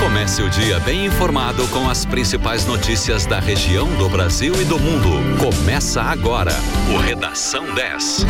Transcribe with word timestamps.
Comece 0.00 0.42
o 0.42 0.50
dia 0.50 0.78
bem 0.80 1.06
informado 1.06 1.66
com 1.68 1.88
as 1.88 2.04
principais 2.04 2.64
notícias 2.64 3.26
da 3.26 3.38
região, 3.38 3.88
do 3.96 4.08
Brasil 4.08 4.54
e 4.60 4.64
do 4.64 4.78
mundo. 4.78 5.10
Começa 5.38 6.02
agora 6.02 6.52
o 6.94 6.98
Redação 6.98 7.74
10. 7.74 8.26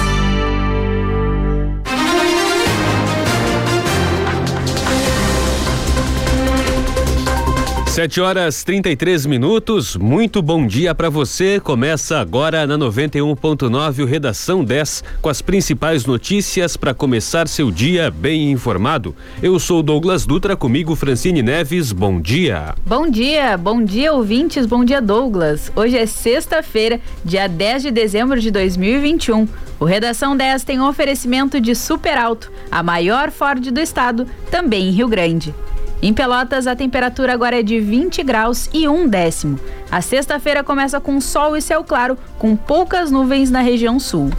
Sete 8.01 8.19
horas 8.19 8.65
33 8.65 9.27
minutos. 9.27 9.95
Muito 9.95 10.41
bom 10.41 10.67
dia 10.67 10.95
para 10.95 11.11
você. 11.11 11.61
Começa 11.61 12.19
agora 12.19 12.67
na 12.67 12.79
91.9 12.79 14.03
o 14.03 14.07
Redação 14.07 14.65
10 14.65 15.05
com 15.21 15.29
as 15.29 15.43
principais 15.43 16.07
notícias 16.07 16.79
para 16.79 16.95
começar 16.95 17.47
seu 17.47 17.71
dia 17.71 18.11
bem 18.11 18.51
informado. 18.51 19.15
Eu 19.43 19.59
sou 19.59 19.83
Douglas 19.83 20.25
Dutra, 20.25 20.57
comigo 20.57 20.97
Francine 20.97 21.43
Neves. 21.43 21.93
Bom 21.93 22.19
dia. 22.19 22.75
Bom 22.87 23.07
dia, 23.07 23.59
bom 23.59 23.85
dia 23.85 24.15
ouvintes, 24.15 24.65
bom 24.65 24.83
dia 24.83 25.03
Douglas. 25.03 25.71
Hoje 25.77 25.99
é 25.99 26.07
sexta-feira, 26.07 26.99
dia 27.23 27.47
10 27.47 27.83
de 27.83 27.91
dezembro 27.91 28.41
de 28.41 28.51
2021. 28.51 29.47
O 29.79 29.85
Redação 29.85 30.35
10 30.35 30.65
tem 30.65 30.81
um 30.81 30.89
oferecimento 30.89 31.61
de 31.61 31.75
Super 31.75 32.17
Alto, 32.17 32.51
a 32.71 32.83
maior 32.83 33.31
Ford 33.31 33.71
do 33.71 33.79
estado, 33.79 34.27
também 34.51 34.89
em 34.89 34.93
Rio 34.93 35.07
Grande. 35.07 35.55
Em 36.03 36.15
Pelotas, 36.15 36.67
a 36.67 36.75
temperatura 36.75 37.35
agora 37.35 37.61
é 37.61 37.63
de 37.63 37.79
20 37.79 38.23
graus 38.23 38.71
e 38.73 38.89
um 38.89 39.07
décimo. 39.07 39.61
A 39.91 40.01
sexta-feira 40.01 40.65
começa 40.65 40.99
com 40.99 41.21
sol 41.21 41.57
e 41.57 41.61
céu 41.61 41.85
claro, 41.85 42.17
com 42.39 42.57
poucas 42.57 43.11
nuvens 43.11 43.51
na 43.51 43.61
região 43.61 44.01
sul. 44.01 44.31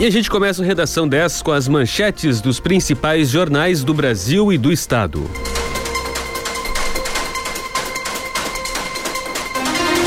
E 0.00 0.06
a 0.06 0.10
gente 0.10 0.30
começa 0.30 0.62
a 0.62 0.64
redação 0.64 1.06
10 1.06 1.42
com 1.42 1.50
as 1.50 1.68
manchetes 1.68 2.40
dos 2.40 2.60
principais 2.60 3.28
jornais 3.28 3.82
do 3.84 3.92
Brasil 3.92 4.50
e 4.52 4.56
do 4.56 4.72
estado. 4.72 5.28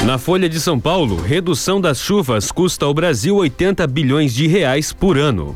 Na 0.05 0.17
Folha 0.17 0.49
de 0.49 0.59
São 0.59 0.79
Paulo, 0.79 1.21
redução 1.21 1.79
das 1.79 1.99
chuvas 1.99 2.51
custa 2.51 2.85
ao 2.85 2.93
Brasil 2.93 3.35
80 3.35 3.85
bilhões 3.85 4.33
de 4.33 4.47
reais 4.47 4.91
por 4.91 5.15
ano. 5.15 5.55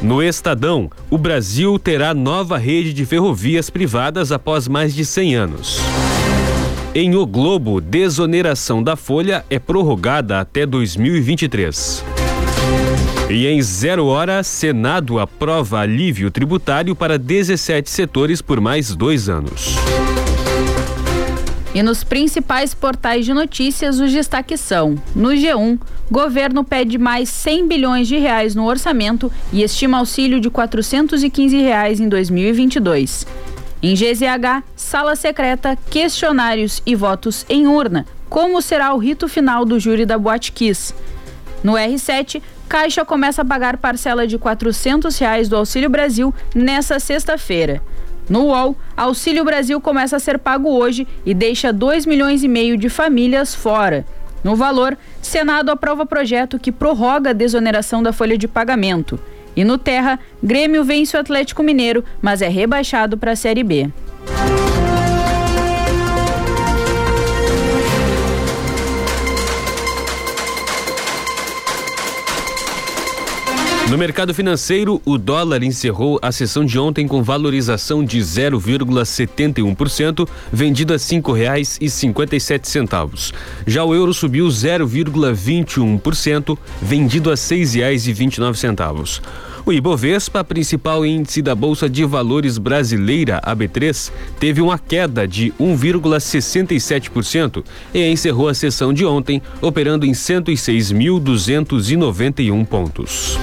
No 0.00 0.22
Estadão, 0.22 0.88
o 1.10 1.18
Brasil 1.18 1.76
terá 1.76 2.14
nova 2.14 2.56
rede 2.56 2.92
de 2.92 3.04
ferrovias 3.04 3.68
privadas 3.68 4.30
após 4.30 4.68
mais 4.68 4.94
de 4.94 5.04
100 5.04 5.34
anos. 5.34 5.80
Em 6.94 7.16
O 7.16 7.26
Globo, 7.26 7.80
desoneração 7.80 8.80
da 8.80 8.94
folha 8.94 9.44
é 9.50 9.58
prorrogada 9.58 10.38
até 10.38 10.64
2023. 10.64 12.04
E 13.28 13.46
em 13.48 13.60
zero 13.60 14.06
hora, 14.06 14.42
Senado 14.44 15.18
aprova 15.18 15.80
alívio 15.80 16.30
tributário 16.30 16.94
para 16.94 17.18
17 17.18 17.90
setores 17.90 18.40
por 18.40 18.60
mais 18.60 18.94
dois 18.94 19.28
anos. 19.28 19.76
E 21.72 21.82
nos 21.82 22.02
principais 22.02 22.74
portais 22.74 23.24
de 23.24 23.32
notícias, 23.32 24.00
os 24.00 24.12
destaques 24.12 24.60
são: 24.60 25.00
no 25.14 25.28
G1, 25.28 25.78
governo 26.10 26.64
pede 26.64 26.98
mais 26.98 27.28
100 27.28 27.68
bilhões 27.68 28.08
de 28.08 28.18
reais 28.18 28.54
no 28.54 28.66
orçamento 28.66 29.30
e 29.52 29.62
estima 29.62 29.98
auxílio 29.98 30.40
de 30.40 30.50
415 30.50 31.56
reais 31.56 32.00
em 32.00 32.08
2022. 32.08 33.26
Em 33.82 33.94
GZH, 33.94 34.62
sala 34.74 35.14
secreta, 35.14 35.78
questionários 35.88 36.82
e 36.84 36.94
votos 36.94 37.46
em 37.48 37.66
urna. 37.66 38.04
Como 38.28 38.60
será 38.60 38.92
o 38.92 38.98
rito 38.98 39.26
final 39.28 39.64
do 39.64 39.78
júri 39.78 40.04
da 40.04 40.18
Boate 40.18 40.52
Kiss? 40.52 40.92
No 41.62 41.72
R7, 41.72 42.42
Caixa 42.68 43.04
começa 43.04 43.42
a 43.42 43.44
pagar 43.44 43.76
parcela 43.78 44.26
de 44.26 44.38
400 44.38 45.18
reais 45.18 45.48
do 45.48 45.56
Auxílio 45.56 45.90
Brasil 45.90 46.32
nessa 46.54 47.00
sexta-feira. 47.00 47.82
No 48.30 48.44
UOL, 48.44 48.76
Auxílio 48.96 49.44
Brasil 49.44 49.80
começa 49.80 50.16
a 50.16 50.20
ser 50.20 50.38
pago 50.38 50.70
hoje 50.70 51.04
e 51.26 51.34
deixa 51.34 51.72
2 51.72 52.06
milhões 52.06 52.44
e 52.44 52.48
meio 52.48 52.76
de 52.76 52.88
famílias 52.88 53.56
fora. 53.56 54.06
No 54.44 54.54
valor, 54.54 54.96
Senado 55.20 55.68
aprova 55.70 56.06
projeto 56.06 56.56
que 56.56 56.70
prorroga 56.70 57.30
a 57.30 57.34
desoneração 57.34 58.04
da 58.04 58.12
folha 58.12 58.38
de 58.38 58.46
pagamento. 58.46 59.18
E 59.56 59.64
no 59.64 59.76
Terra, 59.76 60.20
Grêmio 60.40 60.84
vence 60.84 61.16
o 61.16 61.20
Atlético 61.20 61.64
Mineiro, 61.64 62.04
mas 62.22 62.40
é 62.40 62.48
rebaixado 62.48 63.18
para 63.18 63.32
a 63.32 63.36
Série 63.36 63.64
B. 63.64 63.90
No 73.90 73.98
mercado 73.98 74.32
financeiro, 74.32 75.02
o 75.04 75.18
dólar 75.18 75.64
encerrou 75.64 76.16
a 76.22 76.30
sessão 76.30 76.64
de 76.64 76.78
ontem 76.78 77.08
com 77.08 77.24
valorização 77.24 78.04
de 78.04 78.20
0,71%, 78.20 80.28
vendido 80.52 80.94
a 80.94 80.98
cinco 80.98 81.32
reais 81.32 81.76
e 81.80 81.90
cinquenta 81.90 82.36
e 82.36 82.40
sete 82.40 82.68
centavos. 82.68 83.34
Já 83.66 83.82
o 83.82 83.92
euro 83.92 84.14
subiu 84.14 84.46
0,21%, 84.46 86.56
vendido 86.80 87.32
a 87.32 87.36
seis 87.36 87.74
reais 87.74 88.06
e 88.06 88.12
vinte 88.12 88.36
e 88.36 88.40
nove 88.40 88.60
centavos. 88.60 89.20
O 89.66 89.72
Ibovespa, 89.72 90.44
principal 90.44 91.04
índice 91.04 91.42
da 91.42 91.56
Bolsa 91.56 91.88
de 91.88 92.04
Valores 92.04 92.58
brasileira, 92.58 93.40
a 93.42 93.56
B3, 93.56 94.12
teve 94.38 94.60
uma 94.60 94.78
queda 94.78 95.26
de 95.26 95.52
1,67% 95.60 97.64
e 97.92 98.08
encerrou 98.08 98.48
a 98.48 98.54
sessão 98.54 98.92
de 98.92 99.04
ontem 99.04 99.42
operando 99.60 100.06
em 100.06 100.12
106.291 100.12 102.64
pontos. 102.64 103.36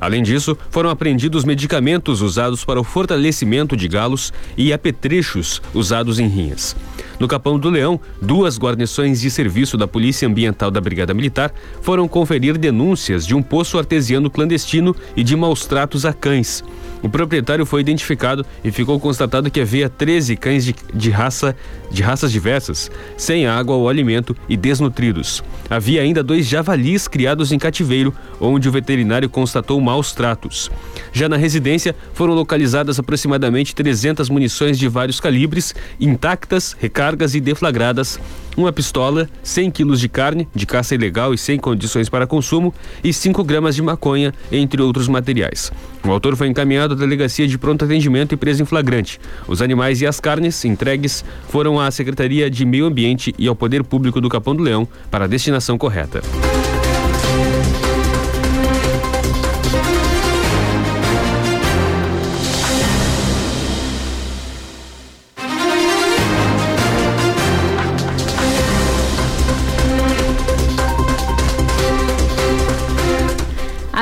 Além 0.00 0.22
disso, 0.22 0.56
foram 0.70 0.88
apreendidos 0.88 1.44
medicamentos 1.44 2.22
usados 2.22 2.64
para 2.64 2.80
o 2.80 2.84
fortalecimento 2.84 3.76
de 3.76 3.86
galos 3.86 4.32
e 4.56 4.72
apetrechos 4.72 5.60
usados 5.74 6.18
em 6.18 6.26
rinhas. 6.26 6.74
No 7.18 7.28
Capão 7.28 7.58
do 7.58 7.68
Leão, 7.68 8.00
duas 8.22 8.58
guarnições 8.58 9.20
de 9.20 9.30
serviço 9.30 9.76
da 9.76 9.86
Polícia 9.86 10.26
Ambiental 10.26 10.70
da 10.70 10.80
Brigada 10.80 11.12
Militar 11.12 11.52
foram 11.82 12.08
conferir 12.08 12.56
denúncias 12.56 13.26
de 13.26 13.34
um 13.34 13.42
poço 13.42 13.76
artesiano 13.76 14.30
clandestino 14.30 14.96
e 15.14 15.22
de 15.22 15.36
maus 15.36 15.66
tratos 15.66 16.06
a 16.06 16.14
cães. 16.14 16.64
O 17.02 17.08
proprietário 17.08 17.64
foi 17.64 17.80
identificado 17.80 18.44
e 18.62 18.70
ficou 18.70 19.00
constatado 19.00 19.50
que 19.50 19.60
havia 19.60 19.88
13 19.88 20.36
cães 20.36 20.64
de, 20.64 20.74
de, 20.92 21.10
raça, 21.10 21.56
de 21.90 22.02
raças 22.02 22.30
diversas, 22.30 22.90
sem 23.16 23.46
água 23.46 23.74
ou 23.74 23.88
alimento 23.88 24.36
e 24.48 24.56
desnutridos. 24.56 25.42
Havia 25.68 26.02
ainda 26.02 26.22
dois 26.22 26.46
javalis 26.46 27.08
criados 27.08 27.52
em 27.52 27.58
cativeiro, 27.58 28.14
onde 28.40 28.68
o 28.68 28.72
veterinário 28.72 29.28
constatou 29.28 29.80
maus 29.80 30.12
tratos. 30.12 30.70
Já 31.12 31.28
na 31.28 31.36
residência, 31.36 31.94
foram 32.12 32.34
localizadas 32.34 32.98
aproximadamente 32.98 33.74
300 33.74 34.28
munições 34.28 34.78
de 34.78 34.88
vários 34.88 35.20
calibres, 35.20 35.74
intactas, 35.98 36.76
recargas 36.78 37.34
e 37.34 37.40
deflagradas, 37.40 38.18
uma 38.60 38.72
pistola, 38.72 39.28
100 39.42 39.70
quilos 39.70 40.00
de 40.00 40.08
carne, 40.08 40.48
de 40.54 40.66
caça 40.66 40.94
ilegal 40.94 41.32
e 41.32 41.38
sem 41.38 41.58
condições 41.58 42.08
para 42.08 42.26
consumo, 42.26 42.74
e 43.02 43.12
5 43.12 43.42
gramas 43.42 43.74
de 43.74 43.82
maconha, 43.82 44.32
entre 44.52 44.82
outros 44.82 45.08
materiais. 45.08 45.72
O 46.04 46.10
autor 46.10 46.36
foi 46.36 46.48
encaminhado 46.48 46.94
à 46.94 46.96
delegacia 46.96 47.46
de 47.46 47.58
pronto 47.58 47.84
atendimento 47.84 48.32
e 48.32 48.36
preso 48.36 48.62
em 48.62 48.66
flagrante. 48.66 49.20
Os 49.46 49.60
animais 49.60 50.00
e 50.00 50.06
as 50.06 50.20
carnes 50.20 50.64
entregues 50.64 51.24
foram 51.48 51.80
à 51.80 51.90
Secretaria 51.90 52.50
de 52.50 52.64
Meio 52.64 52.86
Ambiente 52.86 53.34
e 53.38 53.48
ao 53.48 53.54
Poder 53.54 53.84
Público 53.84 54.20
do 54.20 54.28
Capão 54.28 54.54
do 54.54 54.62
Leão 54.62 54.86
para 55.10 55.24
a 55.24 55.28
destinação 55.28 55.76
correta. 55.76 56.22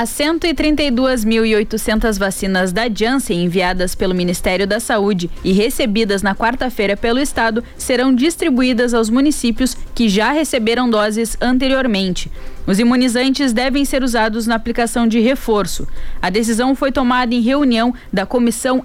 As 0.00 0.10
132.800 0.10 2.20
vacinas 2.20 2.70
da 2.70 2.88
Janssen 2.88 3.42
enviadas 3.42 3.96
pelo 3.96 4.14
Ministério 4.14 4.64
da 4.64 4.78
Saúde 4.78 5.28
e 5.42 5.50
recebidas 5.50 6.22
na 6.22 6.36
quarta-feira 6.36 6.96
pelo 6.96 7.18
Estado 7.18 7.64
serão 7.76 8.14
distribuídas 8.14 8.94
aos 8.94 9.10
municípios 9.10 9.76
que 9.96 10.08
já 10.08 10.30
receberam 10.30 10.88
doses 10.88 11.36
anteriormente. 11.40 12.30
Os 12.68 12.78
imunizantes 12.78 13.54
devem 13.54 13.82
ser 13.86 14.02
usados 14.02 14.46
na 14.46 14.54
aplicação 14.54 15.08
de 15.08 15.18
reforço. 15.20 15.88
A 16.20 16.28
decisão 16.28 16.74
foi 16.74 16.92
tomada 16.92 17.34
em 17.34 17.40
reunião 17.40 17.94
da 18.12 18.26
Comissão 18.26 18.82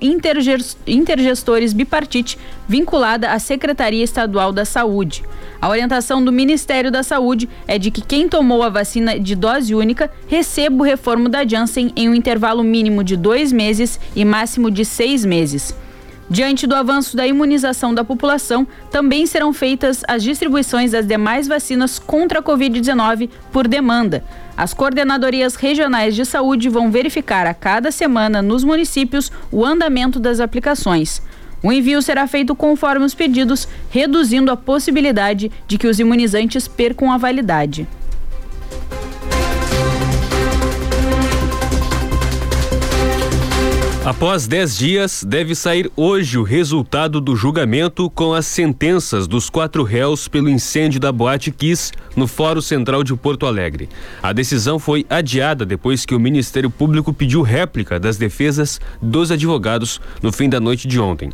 Intergestores 0.88 1.74
Bipartite, 1.74 2.39
vinculada 2.65 3.31
à 3.31 3.39
Secretaria 3.39 4.01
Estadual 4.01 4.53
da 4.53 4.63
Saúde. 4.63 5.21
A 5.59 5.68
orientação 5.68 6.24
do 6.24 6.31
Ministério 6.31 6.89
da 6.89 7.03
Saúde 7.03 7.50
é 7.68 7.77
de 7.77 7.91
que 7.91 8.01
quem 8.01 8.30
tomou 8.30 8.63
a 8.63 8.69
vacina 8.69 9.19
de 9.19 9.35
dose 9.35 9.75
única 9.75 10.09
receba 10.29 10.81
o 10.81 10.86
reformo 10.86 11.27
da 11.27 11.45
Janssen 11.45 11.91
em 11.94 12.07
um 12.07 12.15
intervalo 12.15 12.63
mínimo 12.63 13.03
de 13.03 13.18
dois 13.18 13.51
meses 13.51 14.00
e 14.15 14.24
máximo 14.24 14.71
de 14.71 14.86
seis 14.86 15.25
meses. 15.25 15.75
Diante 16.30 16.66
do 16.66 16.75
avanço 16.75 17.18
da 17.18 17.28
imunização 17.28 17.94
da 17.94 18.04
população, 18.04 18.66
também 18.90 19.25
serão 19.25 19.54
feitas 19.54 20.04
as 20.08 20.24
distribuições 20.24 20.92
das 20.92 21.06
demais 21.06 21.48
vacinas 21.48 22.00
contra 22.00 22.40
a 22.40 22.44
Covid-19 22.44 23.30
por 23.52 23.68
demanda. 23.68 24.24
As 24.56 24.74
coordenadorias 24.74 25.56
regionais 25.56 26.16
de 26.16 26.25
saúde 26.25 26.70
vão 26.70 26.90
verificar 26.90 27.46
a 27.46 27.54
cada 27.54 27.92
semana 27.92 28.42
nos 28.42 28.64
municípios 28.64 29.31
o 29.52 29.66
andamento 29.66 30.20
das 30.20 30.40
aplicações. 30.40 31.22
O 31.62 31.72
envio 31.72 32.02
será 32.02 32.28
feito 32.28 32.56
conforme 32.56 33.06
os 33.06 33.14
pedidos, 33.14 33.68
reduzindo 33.90 34.52
a 34.52 34.58
possibilidade 34.58 35.52
de 35.68 35.78
que 35.78 35.88
os 35.88 36.00
imunizantes 36.00 36.68
percam 36.68 37.12
a 37.12 37.18
validade. 37.18 37.88
Após 44.05 44.47
10 44.47 44.77
dias, 44.77 45.23
deve 45.25 45.55
sair 45.55 45.89
hoje 45.95 46.38
o 46.38 46.44
resultado 46.44 47.21
do 47.21 47.38
julgamento 47.38 48.09
com 48.09 48.33
as 48.33 48.45
sentenças 48.45 49.27
dos 49.27 49.50
quatro 49.50 49.81
réus 49.81 50.27
pelo 50.27 50.50
incêndio 50.50 51.00
da 51.00 51.09
Boate 51.09 51.51
Kiss 51.51 51.94
no 52.13 52.27
Fórum 52.27 52.59
Central 52.59 53.01
de 53.01 53.15
Porto 53.15 53.45
Alegre. 53.45 53.88
A 54.21 54.33
decisão 54.33 54.77
foi 54.77 55.05
adiada 55.09 55.65
depois 55.65 56.05
que 56.05 56.13
o 56.13 56.19
Ministério 56.19 56.69
Público 56.69 57.13
pediu 57.13 57.41
réplica 57.41 57.97
das 57.97 58.17
defesas 58.17 58.77
dos 59.01 59.31
advogados 59.31 60.01
no 60.21 60.33
fim 60.33 60.50
da 60.50 60.59
noite 60.59 60.85
de 60.85 61.00
ontem. 61.00 61.29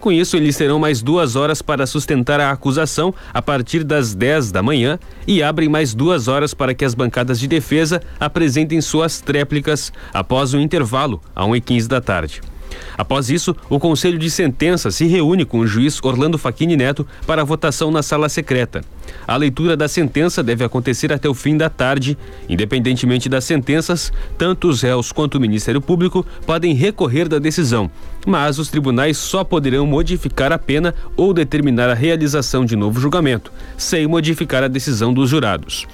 Com 0.00 0.10
isso, 0.10 0.34
eles 0.34 0.56
terão 0.56 0.78
mais 0.78 1.02
duas 1.02 1.36
horas 1.36 1.60
para 1.60 1.86
sustentar 1.86 2.40
a 2.40 2.50
acusação 2.50 3.14
a 3.34 3.42
partir 3.42 3.84
das 3.84 4.14
10 4.14 4.50
da 4.50 4.62
manhã 4.62 4.98
e 5.26 5.42
abrem 5.42 5.68
mais 5.68 5.92
duas 5.92 6.26
horas 6.26 6.54
para 6.54 6.72
que 6.72 6.86
as 6.86 6.94
bancadas 6.94 7.38
de 7.38 7.46
defesa 7.46 8.00
apresentem 8.18 8.80
suas 8.80 9.20
tréplicas 9.20 9.92
após 10.12 10.54
um 10.54 10.60
intervalo, 10.60 11.20
a 11.36 11.44
1h15 11.44 11.86
da 11.86 12.00
tarde 12.00 12.13
tarde. 12.14 12.40
Após 12.96 13.28
isso, 13.28 13.56
o 13.68 13.80
Conselho 13.80 14.18
de 14.18 14.30
Sentença 14.30 14.90
se 14.90 15.04
reúne 15.06 15.44
com 15.44 15.58
o 15.58 15.66
juiz 15.66 15.98
Orlando 16.02 16.38
Facchini 16.38 16.76
Neto 16.76 17.06
para 17.26 17.42
a 17.42 17.44
votação 17.44 17.90
na 17.90 18.02
sala 18.02 18.28
secreta. 18.28 18.82
A 19.26 19.36
leitura 19.36 19.76
da 19.76 19.88
sentença 19.88 20.42
deve 20.42 20.64
acontecer 20.64 21.12
até 21.12 21.28
o 21.28 21.34
fim 21.34 21.56
da 21.56 21.70
tarde. 21.70 22.16
Independentemente 22.48 23.28
das 23.28 23.44
sentenças, 23.44 24.12
tanto 24.36 24.68
os 24.68 24.82
réus 24.82 25.12
quanto 25.12 25.36
o 25.36 25.40
Ministério 25.40 25.80
Público 25.80 26.26
podem 26.46 26.74
recorrer 26.74 27.28
da 27.28 27.38
decisão, 27.38 27.90
mas 28.26 28.58
os 28.58 28.68
tribunais 28.68 29.16
só 29.16 29.42
poderão 29.44 29.86
modificar 29.86 30.52
a 30.52 30.58
pena 30.58 30.94
ou 31.16 31.32
determinar 31.32 31.88
a 31.88 31.94
realização 31.94 32.64
de 32.64 32.76
novo 32.76 33.00
julgamento, 33.00 33.52
sem 33.76 34.06
modificar 34.06 34.62
a 34.62 34.68
decisão 34.68 35.12
dos 35.12 35.30
jurados. 35.30 35.86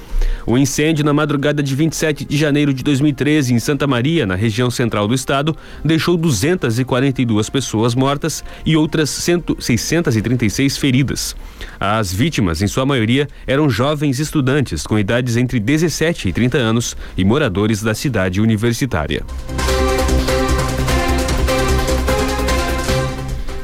O 0.46 0.56
incêndio 0.56 1.04
na 1.04 1.12
madrugada 1.12 1.62
de 1.62 1.74
27 1.74 2.24
de 2.24 2.36
janeiro 2.36 2.72
de 2.72 2.82
2013 2.82 3.54
em 3.54 3.58
Santa 3.58 3.86
Maria, 3.86 4.26
na 4.26 4.34
região 4.34 4.70
central 4.70 5.06
do 5.06 5.14
estado, 5.14 5.56
deixou 5.84 6.16
242 6.16 7.50
pessoas 7.50 7.94
mortas 7.94 8.42
e 8.64 8.76
outras 8.76 9.10
636 9.10 10.76
feridas. 10.76 11.36
As 11.78 12.12
vítimas, 12.12 12.62
em 12.62 12.66
sua 12.66 12.86
maioria, 12.86 13.09
eram 13.46 13.68
jovens 13.68 14.18
estudantes 14.18 14.86
com 14.86 14.98
idades 14.98 15.36
entre 15.36 15.58
17 15.58 16.28
e 16.28 16.32
30 16.32 16.58
anos 16.58 16.96
e 17.16 17.24
moradores 17.24 17.82
da 17.82 17.94
cidade 17.94 18.40
universitária. 18.40 19.24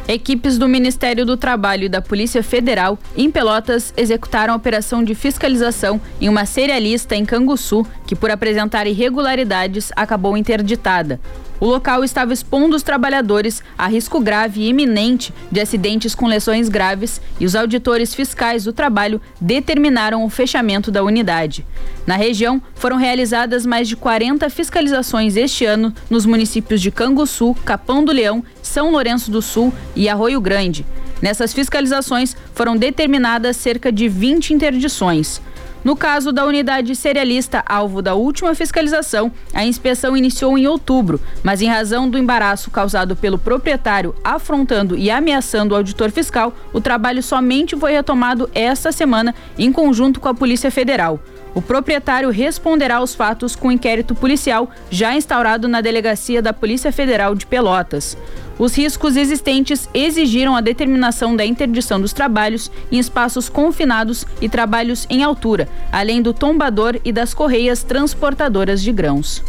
Equipes 0.09 0.57
do 0.57 0.69
Ministério 0.69 1.27
do 1.27 1.37
Trabalho 1.37 1.85
e 1.85 1.89
da 1.89 2.01
Polícia 2.01 2.41
Federal, 2.41 2.97
em 3.17 3.29
Pelotas, 3.29 3.93
executaram 3.97 4.55
a 4.55 4.57
operação 4.57 5.03
de 5.03 5.17
fiscalização 5.17 6.01
em 6.21 6.29
uma 6.29 6.47
cerealista 6.47 7.17
em 7.17 7.25
Canguçu, 7.25 7.85
que, 8.07 8.15
por 8.15 8.31
apresentar 8.31 8.87
irregularidades, 8.87 9.91
acabou 9.97 10.37
interditada. 10.37 11.21
O 11.59 11.65
local 11.67 12.05
estava 12.05 12.33
expondo 12.33 12.77
os 12.77 12.83
trabalhadores 12.83 13.63
a 13.79 13.87
risco 13.87 14.21
grave 14.21 14.61
e 14.61 14.69
iminente 14.69 15.33
de 15.51 15.61
acidentes 15.61 16.15
com 16.15 16.27
lesões 16.27 16.69
graves 16.69 17.21
e 17.41 17.47
os 17.47 17.57
auditores 17.57 18.15
fiscais 18.15 18.65
do 18.65 18.73
trabalho 18.73 19.21
determinaram 19.41 20.25
o 20.25 20.29
fechamento 20.29 20.91
da 20.91 21.03
unidade. 21.03 21.65
Na 22.07 22.17
região, 22.17 22.61
foram 22.75 22.97
realizadas 22.97 23.65
mais 23.65 23.89
de 23.89 23.97
40 23.97 24.49
fiscalizações 24.51 25.37
este 25.37 25.65
ano 25.65 25.95
nos 26.11 26.27
municípios 26.27 26.81
de 26.81 26.91
Canguçu, 26.91 27.55
Capão 27.65 28.05
do 28.05 28.13
Leão, 28.13 28.45
São 28.63 28.91
Lourenço 28.91 29.31
do 29.31 29.41
Sul 29.41 29.73
e 29.95 30.09
Arroio 30.09 30.41
Grande. 30.41 30.85
Nessas 31.23 31.55
fiscalizações 31.55 32.37
foram 32.55 32.77
determinadas 32.77 33.57
cerca 33.57 33.91
de 33.91 34.09
20 34.09 34.53
interdições. 34.53 35.41
No 35.87 35.95
caso 35.95 36.33
da 36.33 36.45
unidade 36.45 36.97
cerealista, 36.97 37.63
alvo 37.65 38.03
da 38.03 38.17
última 38.17 38.57
fiscalização, 38.57 39.31
a 39.55 39.65
inspeção 39.65 40.17
iniciou 40.17 40.59
em 40.59 40.67
outubro, 40.67 41.21
mas 41.45 41.63
em 41.63 41.69
razão 41.69 42.11
do 42.11 42.19
embaraço 42.19 42.73
causado 42.73 43.15
pelo 43.15 43.39
proprietário 43.39 44.13
afrontando 44.25 44.99
e 44.99 45.13
ameaçando 45.13 45.75
o 45.75 45.77
auditor 45.77 46.11
fiscal, 46.11 46.53
o 46.73 46.81
trabalho 46.81 47.23
somente 47.23 47.77
foi 47.77 47.93
retomado 47.93 48.51
esta 48.53 48.91
semana 48.91 49.33
em 49.57 49.71
conjunto 49.71 50.19
com 50.19 50.29
a 50.29 50.35
Polícia 50.35 50.73
Federal. 50.73 51.21
O 51.57 51.63
proprietário 51.63 52.29
responderá 52.29 52.97
aos 52.97 53.15
fatos 53.15 53.57
com 53.57 53.73
inquérito 53.73 54.15
policial 54.15 54.69
já 54.91 55.15
instaurado 55.15 55.67
na 55.67 55.81
delegacia 55.81 56.43
da 56.43 56.53
Polícia 56.53 56.93
Federal 56.93 57.35
de 57.35 57.47
Pelotas. 57.47 58.15
Os 58.59 58.77
riscos 58.77 59.17
existentes 59.17 59.89
exigiram 59.95 60.55
a 60.55 60.61
determinação 60.61 61.35
da 61.35 61.47
interdição 61.47 61.99
dos 61.99 62.13
trabalhos 62.13 62.71
em 62.93 62.99
espaços 62.99 63.49
confinados 63.49 64.27
e 64.39 64.51
trabalhos 64.51 65.07
em 65.09 65.23
altura, 65.23 65.67
além 65.91 66.21
do 66.21 66.35
tombador 66.35 67.01
e 67.03 67.11
das 67.11 67.33
correias 67.33 67.83
transportadoras 67.83 68.83
de 68.83 68.93
grãos. 68.93 69.43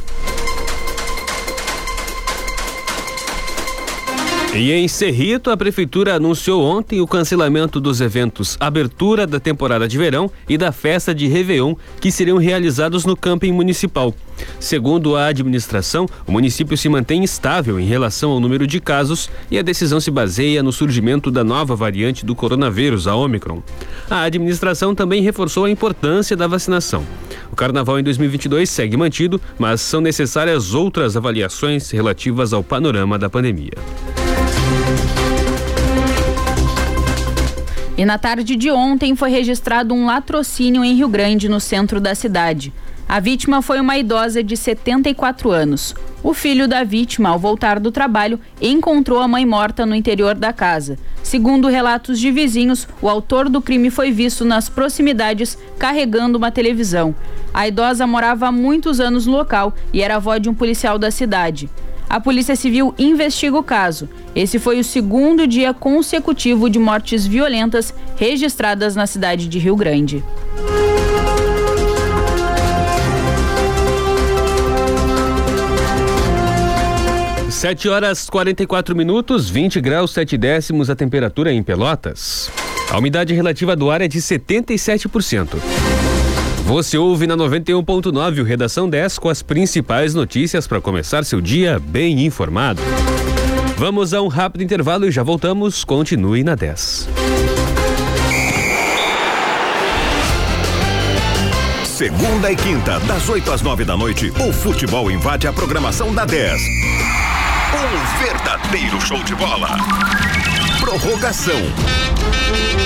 E 4.60 4.72
em 4.72 4.88
Cerrito, 4.88 5.52
a 5.52 5.56
prefeitura 5.56 6.16
anunciou 6.16 6.64
ontem 6.64 7.00
o 7.00 7.06
cancelamento 7.06 7.80
dos 7.80 8.02
eventos 8.02 8.58
Abertura 8.60 9.28
da 9.28 9.40
temporada 9.40 9.88
de 9.88 10.00
verão 10.00 10.32
e 10.50 10.58
da 10.58 10.72
festa 10.72 11.14
de 11.14 11.28
Réveillon, 11.28 11.76
que 12.02 12.12
seriam 12.12 12.40
realizados 12.40 13.06
no 13.06 13.16
camping 13.16 13.52
municipal. 13.52 14.16
Segundo 14.60 15.16
a 15.16 15.28
administração, 15.28 16.08
o 16.26 16.32
município 16.32 16.76
se 16.76 16.90
mantém 16.90 17.24
estável 17.24 17.80
em 17.80 17.86
relação 17.86 18.32
ao 18.32 18.40
número 18.40 18.66
de 18.66 18.80
casos 18.80 19.30
e 19.52 19.60
a 19.60 19.62
decisão 19.62 20.00
se 20.00 20.10
baseia 20.10 20.64
no 20.64 20.72
surgimento 20.72 21.30
da 21.30 21.44
nova 21.44 21.76
variante 21.76 22.26
do 22.26 22.34
coronavírus, 22.34 23.06
a 23.06 23.16
Omicron. 23.16 23.62
A 24.10 24.24
administração 24.24 24.96
também 24.96 25.22
reforçou 25.22 25.66
a 25.66 25.70
importância 25.70 26.36
da 26.36 26.48
vacinação. 26.48 27.06
O 27.52 27.56
carnaval 27.56 28.00
em 28.00 28.04
2022 28.04 28.68
segue 28.68 28.98
mantido, 28.98 29.40
mas 29.60 29.82
são 29.82 30.02
necessárias 30.02 30.74
outras 30.74 31.16
avaliações 31.16 31.92
relativas 31.92 32.54
ao 32.54 32.64
panorama 32.64 33.20
da 33.20 33.30
pandemia. 33.30 34.27
E 37.98 38.06
na 38.06 38.20
tarde 38.20 38.56
de 38.56 38.70
ontem 38.70 39.16
foi 39.16 39.32
registrado 39.32 39.92
um 39.92 40.06
latrocínio 40.06 40.86
em 40.86 40.94
Rio 40.94 41.08
Grande, 41.08 41.50
no 41.50 41.60
centro 41.60 42.00
da 42.00 42.14
cidade. 42.14 42.72
A 43.10 43.20
vítima 43.20 43.60
foi 43.60 43.80
uma 43.80 43.98
idosa 43.98 44.44
de 44.44 44.56
74 44.56 45.50
anos. 45.50 45.96
O 46.22 46.32
filho 46.32 46.68
da 46.68 46.84
vítima, 46.84 47.30
ao 47.30 47.40
voltar 47.40 47.80
do 47.80 47.90
trabalho, 47.90 48.40
encontrou 48.62 49.20
a 49.20 49.28
mãe 49.28 49.48
morta 49.48 49.84
no 49.84 49.96
interior 49.96 50.36
da 50.36 50.54
casa. 50.54 51.00
Segundo 51.24 51.70
relatos 51.70 52.20
de 52.20 52.30
vizinhos, 52.30 52.88
o 53.02 53.10
autor 53.10 53.50
do 53.50 53.62
crime 53.62 53.90
foi 53.90 54.12
visto 54.12 54.46
nas 54.46 54.70
proximidades 54.70 55.58
carregando 55.80 56.38
uma 56.38 56.52
televisão. 56.52 57.16
A 57.52 57.68
idosa 57.68 58.06
morava 58.06 58.48
há 58.48 58.52
muitos 58.52 59.00
anos 59.00 59.26
no 59.26 59.32
local 59.32 59.74
e 59.92 60.04
era 60.04 60.18
avó 60.18 60.38
de 60.38 60.50
um 60.50 60.54
policial 60.54 61.00
da 61.00 61.10
cidade. 61.10 61.68
A 62.10 62.20
Polícia 62.20 62.56
Civil 62.56 62.94
investiga 62.98 63.58
o 63.58 63.64
caso. 63.64 64.10
Esse 64.36 64.60
foi 64.60 64.80
o 64.80 64.84
segundo 64.84 65.46
dia 65.46 65.74
consecutivo 65.74 66.70
de 66.70 66.80
mortes 66.80 67.28
violentas 67.28 67.94
registradas 68.16 68.96
na 68.96 69.06
cidade 69.06 69.48
de 69.48 69.60
Rio 69.60 69.76
Grande. 69.76 70.24
7 77.50 77.90
horas 77.90 78.30
44 78.30 78.96
minutos, 78.96 79.50
20 79.50 79.82
graus 79.82 80.12
7 80.12 80.38
décimos 80.38 80.92
a 80.92 80.96
temperatura 80.96 81.52
em 81.52 81.64
Pelotas. 81.64 82.52
A 82.92 83.00
umidade 83.00 83.34
relativa 83.34 83.76
do 83.76 83.90
ar 83.90 84.00
é 84.00 84.08
de 84.08 84.20
77%. 84.20 85.58
Você 86.68 86.98
ouve 86.98 87.26
na 87.26 87.38
91.9 87.38 88.42
o 88.42 88.44
Redação 88.44 88.90
10 88.90 89.20
com 89.20 89.30
as 89.30 89.42
principais 89.42 90.14
notícias 90.14 90.68
para 90.68 90.82
começar 90.82 91.24
seu 91.24 91.40
dia 91.40 91.80
bem 91.80 92.26
informado. 92.26 92.82
Vamos 93.78 94.14
a 94.14 94.22
um 94.22 94.28
rápido 94.28 94.66
intervalo 94.66 95.06
e 95.06 95.12
já 95.12 95.24
voltamos. 95.24 95.86
Continue 95.86 96.44
na 96.44 96.56
10. 96.56 97.08
Segunda 101.86 102.52
e 102.52 102.56
quinta, 102.58 103.00
das 103.00 103.30
8 103.30 103.50
às 103.50 103.62
9 103.62 103.86
da 103.86 103.96
noite, 103.96 104.30
o 104.46 104.52
futebol 104.52 105.10
invade 105.10 105.48
a 105.48 105.54
programação 105.54 106.14
da 106.14 106.26
10. 106.26 106.52
Um 107.72 108.26
verdadeiro 108.26 109.00
show 109.00 109.24
de 109.24 109.34
bola. 109.36 109.70
Prorrogação. 110.88 111.60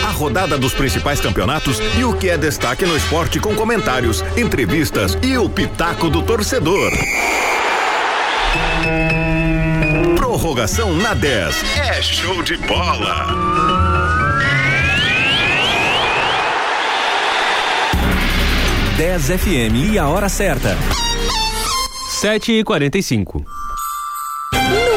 A 0.04 0.10
rodada 0.10 0.58
dos 0.58 0.74
principais 0.74 1.22
campeonatos 1.22 1.78
e 2.00 2.04
o 2.04 2.18
que 2.18 2.32
é 2.32 2.36
destaque 2.36 2.84
no 2.84 2.98
esporte 2.98 3.40
com 3.40 3.56
comentários, 3.56 4.24
entrevistas 4.36 5.16
e 5.22 5.38
o 5.38 5.48
pitaco 5.48 6.10
do 6.10 6.24
torcedor. 6.24 6.92
Prorrogação 10.16 10.96
na 10.96 11.14
10. 11.14 11.64
É 11.78 12.02
show 12.02 12.42
de 12.42 12.58
bola. 12.58 13.28
Dez 18.98 19.28
FM 19.28 19.92
e 19.94 20.00
a 20.00 20.08
hora 20.08 20.28
certa. 20.28 20.76
Sete 22.20 22.52
e 22.52 22.64
quarenta 22.64 22.98
e 22.98 23.04
cinco. 23.04 23.46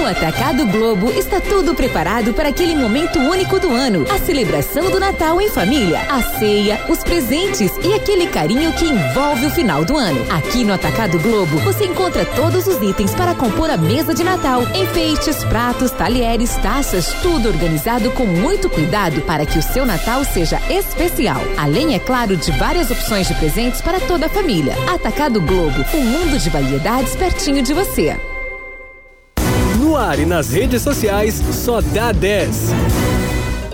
No 0.04 0.10
Atacado 0.10 0.66
Globo 0.66 1.10
está 1.12 1.40
tudo 1.40 1.74
preparado 1.74 2.34
para 2.34 2.50
aquele 2.50 2.76
momento 2.76 3.18
único 3.18 3.58
do 3.58 3.72
ano. 3.72 4.04
A 4.14 4.18
celebração 4.18 4.90
do 4.90 5.00
Natal 5.00 5.40
em 5.40 5.48
família, 5.48 6.02
a 6.10 6.20
ceia, 6.38 6.78
os 6.90 6.98
presentes 6.98 7.72
e 7.82 7.94
aquele 7.94 8.26
carinho 8.26 8.70
que 8.74 8.84
envolve 8.84 9.46
o 9.46 9.50
final 9.50 9.82
do 9.82 9.96
ano. 9.96 10.22
Aqui 10.30 10.62
no 10.62 10.74
Atacado 10.74 11.18
Globo 11.20 11.56
você 11.60 11.86
encontra 11.86 12.26
todos 12.26 12.66
os 12.66 12.82
itens 12.82 13.14
para 13.14 13.34
compor 13.34 13.70
a 13.70 13.78
mesa 13.78 14.12
de 14.12 14.22
Natal. 14.22 14.64
Enfeites, 14.74 15.42
pratos, 15.44 15.90
talheres, 15.90 16.54
taças, 16.58 17.06
tudo 17.22 17.48
organizado 17.48 18.10
com 18.10 18.26
muito 18.26 18.68
cuidado 18.68 19.22
para 19.22 19.46
que 19.46 19.58
o 19.58 19.62
seu 19.62 19.86
Natal 19.86 20.22
seja 20.22 20.60
especial. 20.68 21.40
Além, 21.56 21.94
é 21.94 21.98
claro, 21.98 22.36
de 22.36 22.50
várias 22.58 22.90
opções 22.90 23.26
de 23.26 23.34
presentes 23.36 23.80
para 23.80 23.98
toda 24.00 24.26
a 24.26 24.28
família. 24.28 24.74
Atacado 24.86 25.40
Globo, 25.40 25.82
um 25.94 26.02
mundo 26.02 26.38
de 26.38 26.50
variedades 26.50 27.16
pertinho 27.16 27.62
de 27.62 27.72
você. 27.72 28.33
Ar 29.96 30.18
e 30.18 30.26
nas 30.26 30.50
redes 30.50 30.82
sociais, 30.82 31.42
só 31.52 31.80
dá 31.80 32.10
10. 32.10 33.23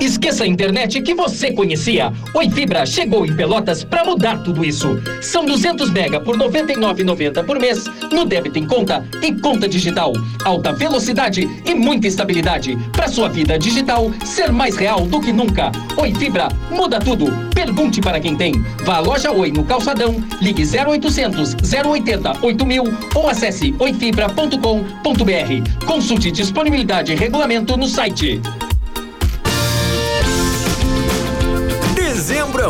Esqueça 0.00 0.44
a 0.44 0.46
internet 0.46 1.02
que 1.02 1.12
você 1.12 1.52
conhecia. 1.52 2.10
Oi 2.32 2.48
Fibra 2.48 2.86
chegou 2.86 3.26
em 3.26 3.36
Pelotas 3.36 3.84
para 3.84 4.02
mudar 4.02 4.42
tudo 4.42 4.64
isso. 4.64 4.98
São 5.20 5.44
200 5.44 5.90
mega 5.90 6.18
por 6.18 6.38
99,90 6.38 7.44
por 7.44 7.60
mês 7.60 7.84
no 8.10 8.24
débito 8.24 8.58
em 8.58 8.66
conta 8.66 9.06
e 9.22 9.34
conta 9.34 9.68
digital. 9.68 10.14
Alta 10.42 10.72
velocidade 10.72 11.46
e 11.66 11.74
muita 11.74 12.08
estabilidade 12.08 12.78
para 12.92 13.08
sua 13.08 13.28
vida 13.28 13.58
digital 13.58 14.10
ser 14.24 14.50
mais 14.50 14.74
real 14.74 15.04
do 15.04 15.20
que 15.20 15.34
nunca. 15.34 15.70
Oi 15.98 16.14
Fibra 16.14 16.48
muda 16.70 16.98
tudo. 16.98 17.26
Pergunte 17.54 18.00
para 18.00 18.18
quem 18.18 18.34
tem. 18.34 18.54
Vá 18.86 18.96
à 18.96 19.00
loja 19.00 19.30
Oi 19.30 19.52
no 19.52 19.64
Calçadão, 19.64 20.16
ligue 20.40 20.64
0800 20.64 21.56
080 21.86 22.38
8000 22.40 22.84
ou 23.14 23.28
acesse 23.28 23.74
oifibra.com.br. 23.78 25.86
Consulte 25.86 26.30
disponibilidade 26.30 27.12
e 27.12 27.16
regulamento 27.16 27.76
no 27.76 27.86
site. 27.86 28.40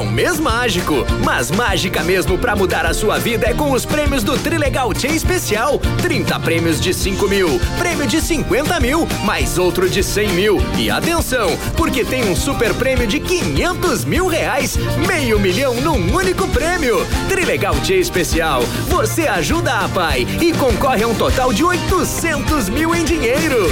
Um 0.00 0.11
mês 0.11 0.40
mágico, 0.40 1.04
mas 1.25 1.50
mágica 1.50 2.02
mesmo 2.02 2.38
pra 2.38 2.57
mudar 2.57 2.87
a 2.87 2.95
sua 2.95 3.19
vida 3.19 3.47
é 3.47 3.54
com 3.54 3.71
os 3.71 3.85
prêmios 3.85 4.25
do 4.25 4.38
Trilegal 4.38 4.95
Tia 4.95 5.11
Especial. 5.11 5.78
30 6.00 6.40
prêmios 6.40 6.80
de 6.80 6.95
5 6.95 7.28
mil, 7.28 7.61
prêmio 7.78 8.07
de 8.07 8.21
50 8.21 8.80
mil, 8.80 9.07
mais 9.25 9.59
outro 9.59 9.88
de 9.90 10.02
100 10.02 10.28
mil. 10.30 10.59
E 10.78 10.90
atenção, 10.90 11.50
porque 11.76 12.04
tem 12.04 12.30
um 12.30 12.35
super 12.35 12.73
prêmio 12.75 13.07
de 13.07 13.21
500 13.21 14.04
mil 14.04 14.26
reais, 14.26 14.78
meio 15.07 15.38
milhão 15.38 15.75
num 15.75 16.14
único 16.14 16.49
prêmio. 16.49 17.07
Trilegal 17.28 17.78
Tia 17.80 17.97
Especial, 17.97 18.62
você 18.88 19.26
ajuda 19.28 19.85
a 19.85 19.88
pai 19.88 20.26
e 20.40 20.52
concorre 20.54 21.02
a 21.02 21.09
um 21.09 21.14
total 21.14 21.52
de 21.52 21.62
800 21.62 22.71
mil 22.71 22.95
em 22.95 23.04
dinheiro. 23.04 23.69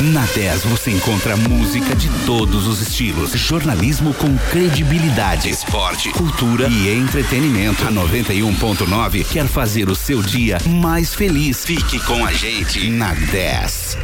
Na 0.00 0.24
10 0.26 0.62
você 0.62 0.92
encontra 0.92 1.36
música 1.36 1.92
de 1.96 2.08
todos 2.24 2.68
os 2.68 2.80
estilos, 2.80 3.32
jornalismo 3.32 4.14
com 4.14 4.38
credibilidade, 4.48 5.50
esporte, 5.50 6.10
cultura 6.10 6.68
e 6.68 6.88
entretenimento. 6.88 7.84
A 7.84 7.90
91.9 7.90 9.24
quer 9.26 9.48
fazer 9.48 9.88
o 9.88 9.96
seu 9.96 10.22
dia 10.22 10.58
mais 10.64 11.14
feliz. 11.14 11.64
Fique 11.64 11.98
com 11.98 12.24
a 12.24 12.32
gente 12.32 12.88
na 12.90 13.12
10. 13.12 13.98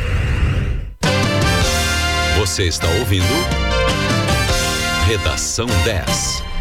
Você 2.39 2.65
está 2.65 2.89
ouvindo? 2.89 3.25
Redação 5.07 5.69
10. 5.85 6.54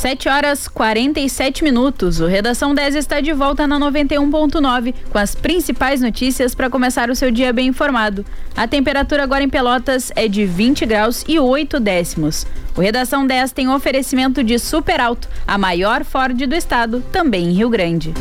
Sete 0.00 0.30
horas 0.30 0.66
47 0.66 1.62
minutos. 1.62 2.20
O 2.20 2.26
Redação 2.26 2.74
10 2.74 2.94
está 2.94 3.20
de 3.20 3.34
volta 3.34 3.66
na 3.66 3.78
91.9 3.78 4.94
com 5.10 5.18
as 5.18 5.34
principais 5.34 6.00
notícias 6.00 6.54
para 6.54 6.70
começar 6.70 7.10
o 7.10 7.14
seu 7.14 7.30
dia 7.30 7.52
bem 7.52 7.66
informado. 7.66 8.24
A 8.56 8.66
temperatura 8.66 9.22
agora 9.22 9.44
em 9.44 9.48
Pelotas 9.50 10.10
é 10.16 10.26
de 10.26 10.46
20 10.46 10.86
graus 10.86 11.22
e 11.28 11.38
8 11.38 11.78
décimos. 11.78 12.46
O 12.74 12.80
Redação 12.80 13.26
10 13.26 13.52
tem 13.52 13.68
oferecimento 13.68 14.42
de 14.42 14.58
Super 14.58 15.02
Alto, 15.02 15.28
a 15.46 15.58
maior 15.58 16.02
Ford 16.02 16.46
do 16.46 16.54
estado, 16.54 17.04
também 17.12 17.50
em 17.50 17.52
Rio 17.52 17.68
Grande. 17.68 18.14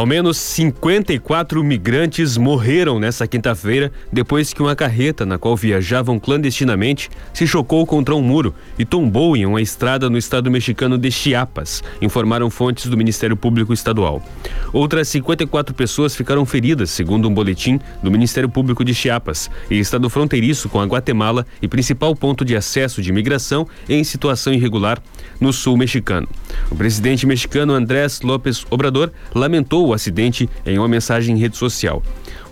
Ao 0.00 0.06
menos 0.06 0.38
54 0.38 1.62
migrantes 1.62 2.38
morreram 2.38 2.98
nesta 2.98 3.26
quinta-feira 3.26 3.92
depois 4.10 4.50
que 4.50 4.62
uma 4.62 4.74
carreta 4.74 5.26
na 5.26 5.36
qual 5.36 5.54
viajavam 5.54 6.18
clandestinamente 6.18 7.10
se 7.34 7.46
chocou 7.46 7.84
contra 7.84 8.16
um 8.16 8.22
muro 8.22 8.54
e 8.78 8.86
tombou 8.86 9.36
em 9.36 9.44
uma 9.44 9.60
estrada 9.60 10.08
no 10.08 10.16
estado 10.16 10.50
mexicano 10.50 10.96
de 10.96 11.10
Chiapas, 11.10 11.84
informaram 12.00 12.48
fontes 12.48 12.86
do 12.86 12.96
Ministério 12.96 13.36
Público 13.36 13.74
Estadual. 13.74 14.22
Outras 14.72 15.06
54 15.08 15.74
pessoas 15.74 16.16
ficaram 16.16 16.46
feridas, 16.46 16.88
segundo 16.88 17.28
um 17.28 17.34
boletim 17.34 17.78
do 18.02 18.10
Ministério 18.10 18.48
Público 18.48 18.82
de 18.82 18.94
Chiapas, 18.94 19.50
e 19.70 19.78
estado 19.78 20.08
fronteiriço 20.08 20.70
com 20.70 20.80
a 20.80 20.86
Guatemala 20.86 21.46
e 21.60 21.68
principal 21.68 22.16
ponto 22.16 22.42
de 22.42 22.56
acesso 22.56 23.02
de 23.02 23.10
imigração 23.10 23.68
em 23.86 24.02
situação 24.02 24.54
irregular 24.54 24.98
no 25.38 25.52
sul 25.52 25.76
mexicano. 25.76 26.26
O 26.70 26.74
presidente 26.74 27.26
mexicano 27.26 27.74
Andrés 27.74 28.22
López 28.22 28.64
Obrador 28.70 29.10
lamentou 29.34 29.89
lamentou 29.89 29.89
o 29.90 29.94
acidente 29.94 30.48
em 30.64 30.78
uma 30.78 30.88
mensagem 30.88 31.36
em 31.36 31.38
rede 31.38 31.56
social. 31.56 32.02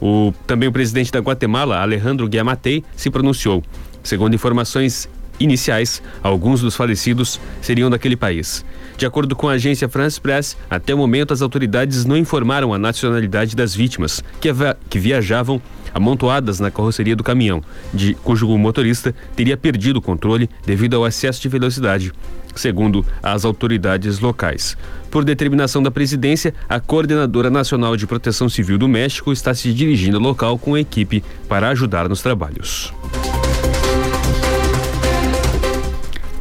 O, 0.01 0.33
também 0.47 0.69
o 0.69 0.73
presidente 0.73 1.11
da 1.11 1.19
Guatemala, 1.19 1.81
Alejandro 1.81 2.29
Guiamatei, 2.29 2.85
se 2.97 3.11
pronunciou. 3.11 3.63
Segundo 4.03 4.35
informações 4.35 5.09
iniciais, 5.41 6.03
alguns 6.23 6.61
dos 6.61 6.75
falecidos 6.75 7.41
seriam 7.61 7.91
daquele 7.91 8.17
país. 8.17 8.65
De 8.97 9.07
acordo 9.07 9.37
com 9.37 9.49
a 9.49 9.53
agência 9.53 9.89
France 9.89 10.21
Press, 10.21 10.57
até 10.69 10.93
o 10.93 10.99
momento 10.99 11.33
as 11.33 11.43
autoridades 11.43 12.05
não 12.05 12.17
informaram 12.17 12.75
a 12.75 12.79
nacionalidade 12.79 13.55
das 13.55 13.75
vítimas, 13.75 14.23
que, 14.41 14.49
que 14.91 14.99
viajavam 14.99 15.63
amontoadas 15.95 16.61
na 16.61 16.71
carroceria 16.71 17.17
do 17.17 17.25
caminhão, 17.25 17.63
de 17.95 18.15
cujo 18.15 18.47
motorista 18.59 19.15
teria 19.35 19.57
perdido 19.57 19.99
o 19.99 20.03
controle 20.03 20.51
devido 20.67 20.97
ao 20.97 21.07
excesso 21.07 21.41
de 21.41 21.49
velocidade 21.49 22.13
segundo 22.59 23.05
as 23.23 23.45
autoridades 23.45 24.19
locais. 24.21 24.77
Por 25.11 25.25
determinação 25.25 25.83
da 25.83 25.91
presidência, 25.91 26.55
a 26.69 26.79
Coordenadora 26.79 27.51
Nacional 27.51 27.97
de 27.97 28.07
Proteção 28.07 28.49
Civil 28.49 28.77
do 28.77 28.89
México 28.89 29.33
está 29.33 29.55
se 29.55 29.73
dirigindo 29.73 30.19
ao 30.19 30.23
local 30.23 30.59
com 30.59 30.75
a 30.75 30.81
equipe 30.81 31.25
para 31.49 31.69
ajudar 31.71 32.09
nos 32.09 32.21
trabalhos. 32.21 32.93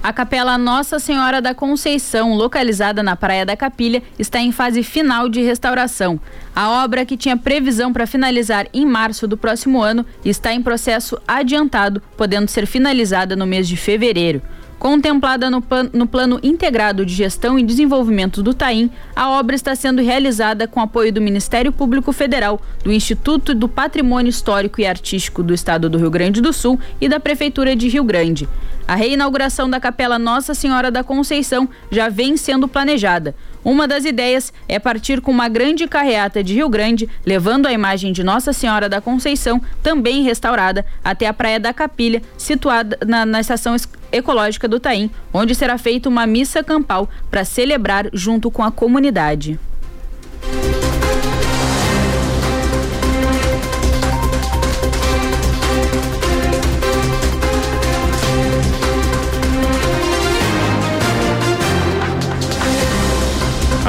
A 0.08 0.14
capela 0.14 0.58
Nossa 0.58 1.00
Senhora 1.00 1.42
da 1.42 1.54
Conceição, 1.54 2.34
localizada 2.34 3.04
na 3.04 3.18
Praia 3.18 3.46
da 3.46 3.58
Capilha, 3.58 4.02
está 4.18 4.40
em 4.40 4.54
fase 4.54 4.82
final 4.82 5.28
de 5.28 5.42
restauração. 5.42 6.18
A 6.56 6.82
obra, 6.82 7.06
que 7.06 7.18
tinha 7.18 7.36
previsão 7.36 7.92
para 7.92 8.08
finalizar 8.08 8.68
em 8.74 8.86
março 8.86 9.28
do 9.28 9.36
próximo 9.36 9.82
ano, 9.82 10.06
está 10.24 10.54
em 10.54 10.64
processo 10.64 11.20
adiantado, 11.28 12.02
podendo 12.16 12.50
ser 12.50 12.66
finalizada 12.66 13.36
no 13.36 13.46
mês 13.46 13.68
de 13.68 13.76
fevereiro. 13.76 14.42
Contemplada 14.80 15.50
no, 15.50 15.64
no, 15.92 16.06
Plano 16.06 16.40
Integrado 16.44 17.04
de 17.04 17.14
Gestão 17.14 17.58
e 17.58 17.64
Desenvolvimento 17.64 18.44
do 18.44 18.54
TAIM, 18.54 18.92
a 19.16 19.32
obra 19.32 19.56
está 19.56 19.76
sendo 19.76 20.04
realizada 20.04 20.68
com 20.68 20.80
apoio 20.80 21.12
do 21.12 21.20
Ministério 21.20 21.72
Público 21.72 22.14
Federal, 22.14 22.62
do 22.84 22.92
Instituto 22.92 23.56
do 23.56 23.68
Patrimônio 23.68 24.30
Histórico 24.30 24.80
e 24.80 24.86
Artístico 24.86 25.42
do 25.42 25.52
Estado 25.52 25.90
do 25.90 25.98
Rio 25.98 26.12
Grande 26.12 26.42
do 26.42 26.54
Sul 26.54 26.80
e 27.02 27.10
da 27.10 27.20
Prefeitura 27.20 27.76
de 27.76 27.88
Rio 27.88 28.04
Grande. 28.04 28.48
A 28.88 28.96
reinauguração 28.96 29.68
da 29.70 29.80
Capela 29.80 30.20
Nossa 30.20 30.54
Senhora 30.54 30.92
da 30.92 31.04
Conceição 31.04 31.68
já 31.92 32.08
vem 32.08 32.38
sendo 32.38 32.68
planejada. 32.68 33.36
Uma 33.66 33.86
das 33.86 34.06
ideias 34.06 34.54
é 34.66 34.80
partir 34.80 35.20
com 35.20 35.30
uma 35.30 35.50
grande 35.50 35.88
carreata 35.88 36.42
de 36.42 36.54
Rio 36.54 36.70
Grande, 36.70 37.10
levando 37.26 37.66
a 37.66 37.74
imagem 37.74 38.14
de 38.14 38.24
Nossa 38.24 38.54
Senhora 38.54 38.88
da 38.88 39.02
Conceição, 39.02 39.62
também 39.84 40.24
restaurada, 40.24 40.86
até 41.04 41.28
a 41.28 41.34
Praia 41.34 41.60
da 41.60 41.74
Capilha, 41.74 42.22
situada 42.38 42.98
na, 43.06 43.26
na 43.26 43.42
estação 43.42 43.76
ecológica 44.12 44.68
do 44.68 44.80
Taim, 44.80 45.10
onde 45.34 45.56
será 45.56 45.78
feita 45.78 46.10
uma 46.10 46.26
missa 46.28 46.64
campal 46.64 47.10
para 47.30 47.46
celebrar 47.46 48.10
junto 48.14 48.50
com 48.50 48.64
a 48.64 48.72
comunidade. 48.72 49.60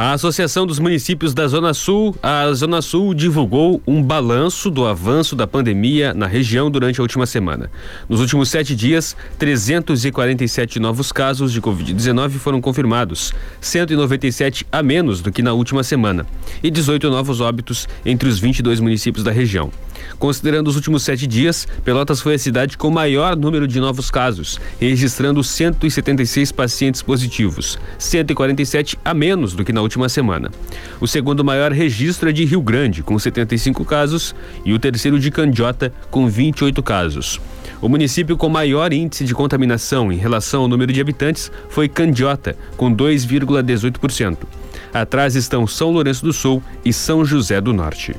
A 0.08 0.14
Associação 0.14 0.66
dos 0.66 0.78
Municípios 0.78 1.34
da 1.34 1.46
Zona 1.46 1.74
Sul, 1.74 2.16
a 2.22 2.50
Zona 2.54 2.80
Sul 2.80 3.12
divulgou 3.12 3.82
um 3.86 4.02
balanço 4.02 4.70
do 4.70 4.86
avanço 4.86 5.36
da 5.36 5.46
pandemia 5.46 6.14
na 6.14 6.26
região 6.26 6.70
durante 6.70 6.98
a 6.98 7.02
última 7.02 7.26
semana. 7.26 7.70
Nos 8.08 8.18
últimos 8.18 8.48
sete 8.48 8.74
dias, 8.74 9.14
347 9.38 10.80
novos 10.80 11.12
casos 11.12 11.52
de 11.52 11.60
Covid-19 11.60 12.30
foram 12.38 12.58
confirmados, 12.58 13.34
197 13.60 14.66
a 14.72 14.82
menos 14.82 15.20
do 15.20 15.30
que 15.30 15.42
na 15.42 15.52
última 15.52 15.84
semana, 15.84 16.24
e 16.62 16.70
18 16.70 17.10
novos 17.10 17.42
óbitos 17.42 17.86
entre 18.02 18.30
os 18.30 18.38
22 18.38 18.80
municípios 18.80 19.22
da 19.22 19.30
região. 19.30 19.70
Considerando 20.18 20.68
os 20.68 20.76
últimos 20.76 21.02
sete 21.02 21.26
dias, 21.26 21.66
Pelotas 21.84 22.20
foi 22.20 22.34
a 22.34 22.38
cidade 22.38 22.76
com 22.76 22.90
maior 22.90 23.36
número 23.36 23.66
de 23.66 23.78
novos 23.78 24.10
casos, 24.10 24.60
registrando 24.80 25.42
176 25.44 26.52
pacientes 26.52 27.02
positivos, 27.02 27.78
147 27.98 28.98
a 29.04 29.14
menos 29.14 29.52
do 29.52 29.64
que 29.64 29.72
na 29.72 29.82
última 29.82 30.07
última 30.08 30.10
semana. 30.10 30.50
O 31.00 31.06
segundo 31.06 31.44
maior 31.44 31.70
registro 31.70 32.30
é 32.30 32.32
de 32.32 32.44
Rio 32.44 32.62
Grande, 32.62 33.02
com 33.02 33.18
75 33.18 33.84
casos, 33.84 34.34
e 34.64 34.72
o 34.72 34.78
terceiro 34.78 35.20
de 35.20 35.30
Candiota, 35.30 35.92
com 36.10 36.26
28 36.26 36.82
casos. 36.82 37.40
O 37.80 37.88
município 37.88 38.36
com 38.36 38.48
maior 38.48 38.92
índice 38.92 39.24
de 39.24 39.34
contaminação 39.34 40.10
em 40.10 40.16
relação 40.16 40.62
ao 40.62 40.68
número 40.68 40.92
de 40.92 41.00
habitantes 41.00 41.52
foi 41.68 41.88
Candiota, 41.88 42.56
com 42.76 42.92
2,18%. 42.92 44.38
Atrás 44.92 45.36
estão 45.36 45.66
São 45.66 45.90
Lourenço 45.90 46.24
do 46.24 46.32
Sul 46.32 46.62
e 46.84 46.92
São 46.92 47.24
José 47.24 47.60
do 47.60 47.72
Norte. 47.72 48.16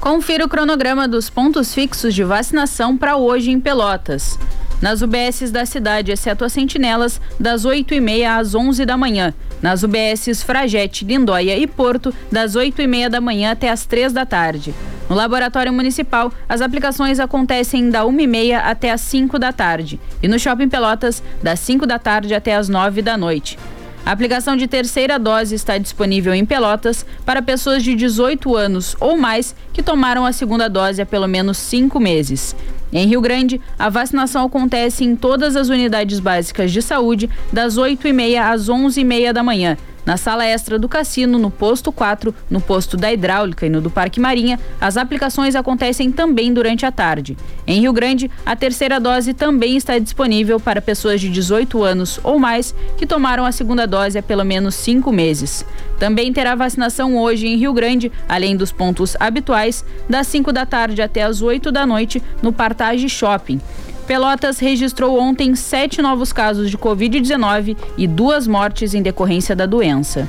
Confira 0.00 0.44
o 0.44 0.48
cronograma 0.48 1.08
dos 1.08 1.28
pontos 1.28 1.74
fixos 1.74 2.14
de 2.14 2.22
vacinação 2.22 2.96
para 2.96 3.16
hoje 3.16 3.50
em 3.50 3.58
Pelotas 3.58 4.38
nas 4.80 5.00
UBSs 5.00 5.50
da 5.50 5.64
cidade, 5.64 6.12
exceto 6.12 6.44
as 6.44 6.52
sentinelas, 6.52 7.20
das 7.40 7.64
8h30 7.64 8.26
às 8.28 8.54
11 8.54 8.84
da 8.84 8.96
manhã. 8.96 9.32
Nas 9.62 9.82
UBSs 9.82 10.42
Fragete, 10.42 11.04
Lindóia 11.04 11.56
e 11.56 11.66
Porto, 11.66 12.14
das 12.30 12.54
8h30 12.54 13.08
da 13.08 13.20
manhã 13.20 13.52
até 13.52 13.70
as 13.70 13.86
3 13.86 14.12
da 14.12 14.26
tarde. 14.26 14.74
No 15.08 15.16
Laboratório 15.16 15.72
Municipal, 15.72 16.32
as 16.48 16.60
aplicações 16.60 17.18
acontecem 17.18 17.88
da 17.88 18.02
1h30 18.04 18.60
até 18.62 18.90
as 18.92 19.00
5 19.00 19.38
da 19.38 19.52
tarde. 19.52 19.98
E 20.22 20.28
no 20.28 20.38
Shopping 20.38 20.68
Pelotas, 20.68 21.22
das 21.42 21.60
5 21.60 21.86
da 21.86 21.98
tarde 21.98 22.34
até 22.34 22.54
as 22.54 22.68
9 22.68 23.00
da 23.00 23.16
noite. 23.16 23.58
A 24.06 24.12
aplicação 24.12 24.56
de 24.56 24.68
terceira 24.68 25.18
dose 25.18 25.56
está 25.56 25.78
disponível 25.78 26.32
em 26.32 26.44
Pelotas 26.44 27.04
para 27.24 27.42
pessoas 27.42 27.82
de 27.82 27.92
18 27.92 28.54
anos 28.54 28.94
ou 29.00 29.16
mais 29.16 29.52
que 29.72 29.82
tomaram 29.82 30.24
a 30.24 30.30
segunda 30.30 30.68
dose 30.68 31.02
há 31.02 31.06
pelo 31.06 31.26
menos 31.26 31.58
cinco 31.58 31.98
meses. 31.98 32.54
Em 32.92 33.06
Rio 33.06 33.20
Grande, 33.20 33.60
a 33.78 33.88
vacinação 33.88 34.46
acontece 34.46 35.04
em 35.04 35.16
todas 35.16 35.56
as 35.56 35.68
unidades 35.68 36.20
básicas 36.20 36.70
de 36.70 36.80
saúde, 36.80 37.28
das 37.52 37.76
8h30 37.76 38.40
às 38.40 38.68
11h30 38.68 39.32
da 39.32 39.42
manhã. 39.42 39.76
Na 40.06 40.16
sala 40.16 40.46
extra 40.46 40.78
do 40.78 40.88
cassino, 40.88 41.36
no 41.36 41.50
posto 41.50 41.90
4, 41.90 42.32
no 42.48 42.60
posto 42.60 42.96
da 42.96 43.12
hidráulica 43.12 43.66
e 43.66 43.68
no 43.68 43.80
do 43.80 43.90
Parque 43.90 44.20
Marinha, 44.20 44.56
as 44.80 44.96
aplicações 44.96 45.56
acontecem 45.56 46.12
também 46.12 46.54
durante 46.54 46.86
a 46.86 46.92
tarde. 46.92 47.36
Em 47.66 47.80
Rio 47.80 47.92
Grande, 47.92 48.30
a 48.46 48.54
terceira 48.54 49.00
dose 49.00 49.34
também 49.34 49.76
está 49.76 49.98
disponível 49.98 50.60
para 50.60 50.80
pessoas 50.80 51.20
de 51.20 51.28
18 51.28 51.82
anos 51.82 52.20
ou 52.22 52.38
mais 52.38 52.72
que 52.96 53.04
tomaram 53.04 53.44
a 53.44 53.50
segunda 53.50 53.84
dose 53.84 54.16
há 54.16 54.22
pelo 54.22 54.44
menos 54.44 54.76
cinco 54.76 55.10
meses. 55.10 55.66
Também 55.98 56.32
terá 56.32 56.54
vacinação 56.54 57.18
hoje 57.18 57.48
em 57.48 57.56
Rio 57.56 57.72
Grande, 57.72 58.12
além 58.28 58.56
dos 58.56 58.70
pontos 58.70 59.16
habituais, 59.18 59.84
das 60.08 60.28
5 60.28 60.52
da 60.52 60.64
tarde 60.64 61.02
até 61.02 61.24
as 61.24 61.42
8 61.42 61.72
da 61.72 61.84
noite 61.84 62.22
no 62.40 62.52
Partage 62.52 63.08
Shopping. 63.08 63.60
Pelotas 64.06 64.60
registrou 64.60 65.18
ontem 65.18 65.56
sete 65.56 66.00
novos 66.00 66.32
casos 66.32 66.70
de 66.70 66.78
Covid-19 66.78 67.76
e 67.98 68.06
duas 68.06 68.46
mortes 68.46 68.94
em 68.94 69.02
decorrência 69.02 69.56
da 69.56 69.66
doença. 69.66 70.28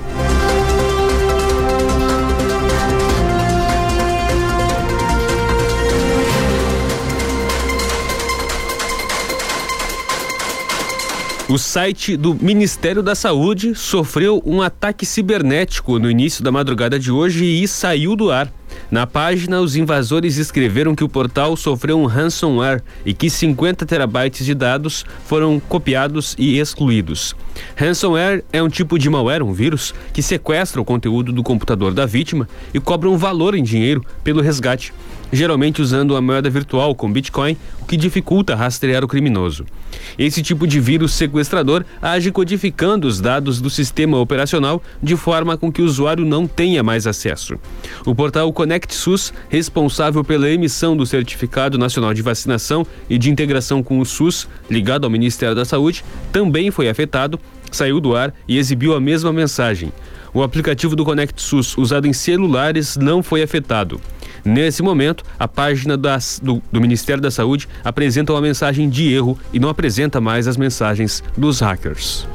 O 11.47 11.57
site 11.57 12.17
do 12.17 12.33
Ministério 12.33 13.01
da 13.01 13.15
Saúde 13.15 13.73
sofreu 13.73 14.41
um 14.45 14.61
ataque 14.61 15.05
cibernético 15.05 15.97
no 15.97 16.11
início 16.11 16.43
da 16.43 16.51
madrugada 16.51 16.99
de 16.99 17.09
hoje 17.09 17.45
e 17.45 17.65
saiu 17.67 18.15
do 18.17 18.31
ar. 18.31 18.51
Na 18.89 19.05
página, 19.05 19.59
os 19.59 19.75
invasores 19.75 20.37
escreveram 20.37 20.95
que 20.95 21.03
o 21.03 21.09
portal 21.09 21.57
sofreu 21.57 21.99
um 21.99 22.05
ransomware 22.05 22.81
e 23.05 23.13
que 23.13 23.29
50 23.29 23.85
terabytes 23.85 24.45
de 24.45 24.55
dados 24.55 25.05
foram 25.25 25.59
copiados 25.59 26.33
e 26.37 26.57
excluídos. 26.57 27.35
Ransomware 27.75 28.45
é 28.53 28.63
um 28.63 28.69
tipo 28.69 28.97
de 28.97 29.09
malware, 29.09 29.43
um 29.43 29.51
vírus, 29.51 29.93
que 30.13 30.21
sequestra 30.21 30.79
o 30.79 30.85
conteúdo 30.85 31.33
do 31.33 31.43
computador 31.43 31.93
da 31.93 32.05
vítima 32.05 32.47
e 32.73 32.79
cobra 32.79 33.09
um 33.09 33.17
valor 33.17 33.55
em 33.55 33.63
dinheiro 33.63 34.05
pelo 34.23 34.41
resgate 34.41 34.93
geralmente 35.31 35.81
usando 35.81 36.15
a 36.15 36.21
moeda 36.21 36.49
virtual 36.49 36.95
com 36.95 37.11
Bitcoin, 37.11 37.57
o 37.81 37.85
que 37.85 37.97
dificulta 37.97 38.55
rastrear 38.55 39.03
o 39.03 39.07
criminoso. 39.07 39.65
Esse 40.17 40.41
tipo 40.41 40.65
de 40.67 40.79
vírus 40.79 41.13
sequestrador 41.13 41.83
age 42.01 42.31
codificando 42.31 43.07
os 43.07 43.19
dados 43.19 43.61
do 43.61 43.69
sistema 43.69 44.17
operacional 44.17 44.81
de 45.01 45.15
forma 45.15 45.57
com 45.57 45.71
que 45.71 45.81
o 45.81 45.85
usuário 45.85 46.25
não 46.25 46.47
tenha 46.47 46.83
mais 46.83 47.07
acesso. 47.07 47.55
O 48.05 48.15
portal 48.15 48.51
Connect 48.51 48.93
SUS, 48.93 49.33
responsável 49.49 50.23
pela 50.23 50.49
emissão 50.49 50.95
do 50.95 51.05
Certificado 51.05 51.77
Nacional 51.77 52.13
de 52.13 52.21
Vacinação 52.21 52.85
e 53.09 53.17
de 53.17 53.29
integração 53.29 53.83
com 53.83 53.99
o 53.99 54.05
SUS, 54.05 54.47
ligado 54.69 55.03
ao 55.03 55.09
Ministério 55.09 55.55
da 55.55 55.65
Saúde, 55.65 56.03
também 56.31 56.71
foi 56.71 56.89
afetado, 56.89 57.39
saiu 57.71 57.99
do 57.99 58.15
ar 58.15 58.33
e 58.47 58.57
exibiu 58.57 58.95
a 58.95 58.99
mesma 58.99 59.31
mensagem. 59.33 59.91
O 60.33 60.43
aplicativo 60.43 60.95
do 60.95 61.05
Connect 61.05 61.41
SUS 61.41 61.77
usado 61.77 62.07
em 62.07 62.13
celulares 62.13 62.95
não 62.97 63.23
foi 63.23 63.41
afetado. 63.41 63.99
Nesse 64.47 64.81
momento, 64.81 65.25
a 65.37 65.45
página 65.45 65.97
das, 65.97 66.39
do, 66.41 66.63
do, 66.71 66.79
Ministério 66.79 67.21
da 67.21 67.29
Saúde 67.29 67.67
apresenta 67.83 68.31
uma 68.31 68.39
mensagem 68.39 68.89
de 68.89 69.13
erro 69.13 69.37
e 69.51 69.59
não 69.59 69.67
apresenta 69.67 70.21
mais 70.21 70.47
as 70.47 70.55
mensagens 70.55 71.21
dos 71.35 71.59
hackers. 71.59 72.25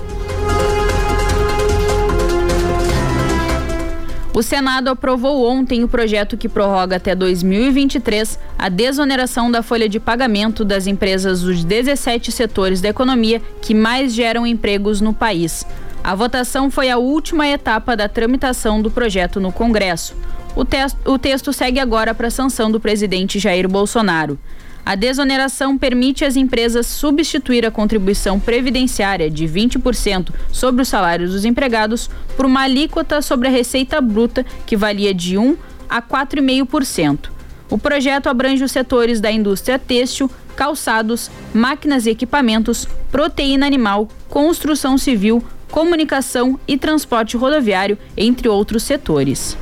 O 4.35 4.43
Senado 4.43 4.89
aprovou 4.89 5.49
ontem 5.49 5.83
o 5.83 5.89
projeto 5.89 6.37
que 6.37 6.51
prorroga 6.51 6.97
até 6.97 7.15
2023 7.15 8.39
a 8.59 8.69
desoneração 8.69 9.51
da 9.51 9.63
folha 9.63 9.89
de 9.89 9.99
pagamento 9.99 10.67
das 10.67 10.87
empresas 10.87 11.41
dos 11.41 11.65
17 11.65 12.31
setores 12.31 12.83
da 12.83 12.91
economia 12.91 13.41
que 13.63 13.73
mais 13.73 14.13
geram 14.13 14.47
empregos 14.47 15.01
no 15.01 15.15
país. 15.15 15.65
A 16.05 16.15
votação 16.15 16.71
foi 16.71 16.91
a 16.91 16.99
última 16.99 17.49
etapa 17.49 17.97
da 17.97 18.07
tramitação 18.07 18.83
do 18.83 18.91
projeto 18.91 19.41
no 19.41 19.51
Congresso. 19.51 20.15
O, 20.55 20.65
texto, 20.65 20.99
o 21.07 21.19
texto 21.19 21.53
segue 21.53 21.81
agora 21.81 22.15
para 22.15 22.29
a 22.29 22.31
sanção 22.31 22.71
do 22.71 22.79
presidente 22.79 23.39
Jair 23.39 23.67
Bolsonaro. 23.69 24.39
A 24.85 24.95
desoneração 24.95 25.79
permite 25.79 26.25
às 26.25 26.37
empresas 26.37 26.87
substituir 26.87 27.65
a 27.65 27.71
contribuição 27.71 28.39
previdenciária 28.39 29.31
de 29.31 29.47
20% 29.47 30.31
sobre 30.51 30.83
os 30.83 30.89
salários 30.89 31.31
dos 31.31 31.45
empregados 31.45 32.11
por 32.37 32.45
uma 32.45 32.63
alíquota 32.63 33.23
sobre 33.23 33.49
a 33.49 33.51
receita 33.51 34.01
bruta 34.01 34.45
que 34.67 34.77
valia 34.77 35.15
de 35.15 35.39
1 35.39 35.57
a 35.89 36.03
4,5%. 36.03 37.31
O 37.71 37.79
projeto 37.79 38.27
abrange 38.27 38.63
os 38.63 38.73
setores 38.73 39.21
da 39.21 39.31
indústria 39.31 39.79
têxtil, 39.79 40.31
calçados, 40.55 41.31
máquinas 41.55 42.05
e 42.05 42.11
equipamentos, 42.11 42.87
proteína 43.11 43.67
animal, 43.67 44.09
construção 44.29 44.99
civil, 44.99 45.43
comunicação 45.71 46.61
e 46.69 46.77
transporte 46.77 47.37
rodoviário, 47.37 47.97
entre 48.17 48.49
outros 48.49 48.83
setores. 48.83 49.57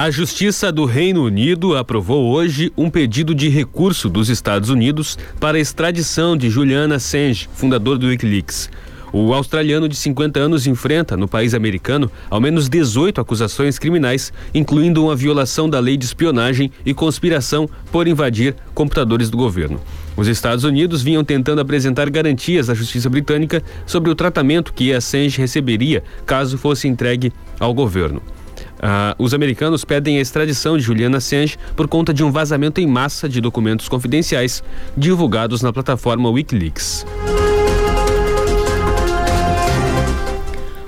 A 0.00 0.10
Justiça 0.10 0.72
do 0.72 0.86
Reino 0.86 1.22
Unido 1.22 1.76
aprovou 1.76 2.32
hoje 2.32 2.72
um 2.74 2.88
pedido 2.88 3.34
de 3.34 3.50
recurso 3.50 4.08
dos 4.08 4.30
Estados 4.30 4.70
Unidos 4.70 5.18
para 5.38 5.58
a 5.58 5.60
extradição 5.60 6.34
de 6.38 6.48
Julian 6.48 6.94
Assange, 6.94 7.50
fundador 7.52 7.98
do 7.98 8.06
Wikileaks. 8.06 8.70
O 9.12 9.34
australiano 9.34 9.86
de 9.86 9.94
50 9.94 10.40
anos 10.40 10.66
enfrenta, 10.66 11.18
no 11.18 11.28
país 11.28 11.52
americano, 11.52 12.10
ao 12.30 12.40
menos 12.40 12.66
18 12.66 13.20
acusações 13.20 13.78
criminais, 13.78 14.32
incluindo 14.54 15.04
uma 15.04 15.14
violação 15.14 15.68
da 15.68 15.78
lei 15.78 15.98
de 15.98 16.06
espionagem 16.06 16.72
e 16.82 16.94
conspiração 16.94 17.68
por 17.92 18.08
invadir 18.08 18.56
computadores 18.72 19.28
do 19.28 19.36
governo. 19.36 19.78
Os 20.16 20.28
Estados 20.28 20.64
Unidos 20.64 21.02
vinham 21.02 21.22
tentando 21.22 21.60
apresentar 21.60 22.08
garantias 22.08 22.70
à 22.70 22.74
justiça 22.74 23.10
britânica 23.10 23.62
sobre 23.84 24.10
o 24.10 24.14
tratamento 24.14 24.72
que 24.72 24.94
Assange 24.94 25.38
receberia 25.38 26.02
caso 26.24 26.56
fosse 26.56 26.88
entregue 26.88 27.30
ao 27.58 27.74
governo. 27.74 28.22
Uh, 28.80 29.14
os 29.18 29.34
americanos 29.34 29.84
pedem 29.84 30.16
a 30.16 30.20
extradição 30.22 30.78
de 30.78 30.82
Juliana 30.82 31.18
Assange 31.18 31.58
por 31.76 31.86
conta 31.86 32.14
de 32.14 32.24
um 32.24 32.32
vazamento 32.32 32.80
em 32.80 32.86
massa 32.86 33.28
de 33.28 33.38
documentos 33.38 33.88
confidenciais 33.88 34.64
divulgados 34.96 35.60
na 35.60 35.70
plataforma 35.70 36.30
Wikileaks. 36.30 37.04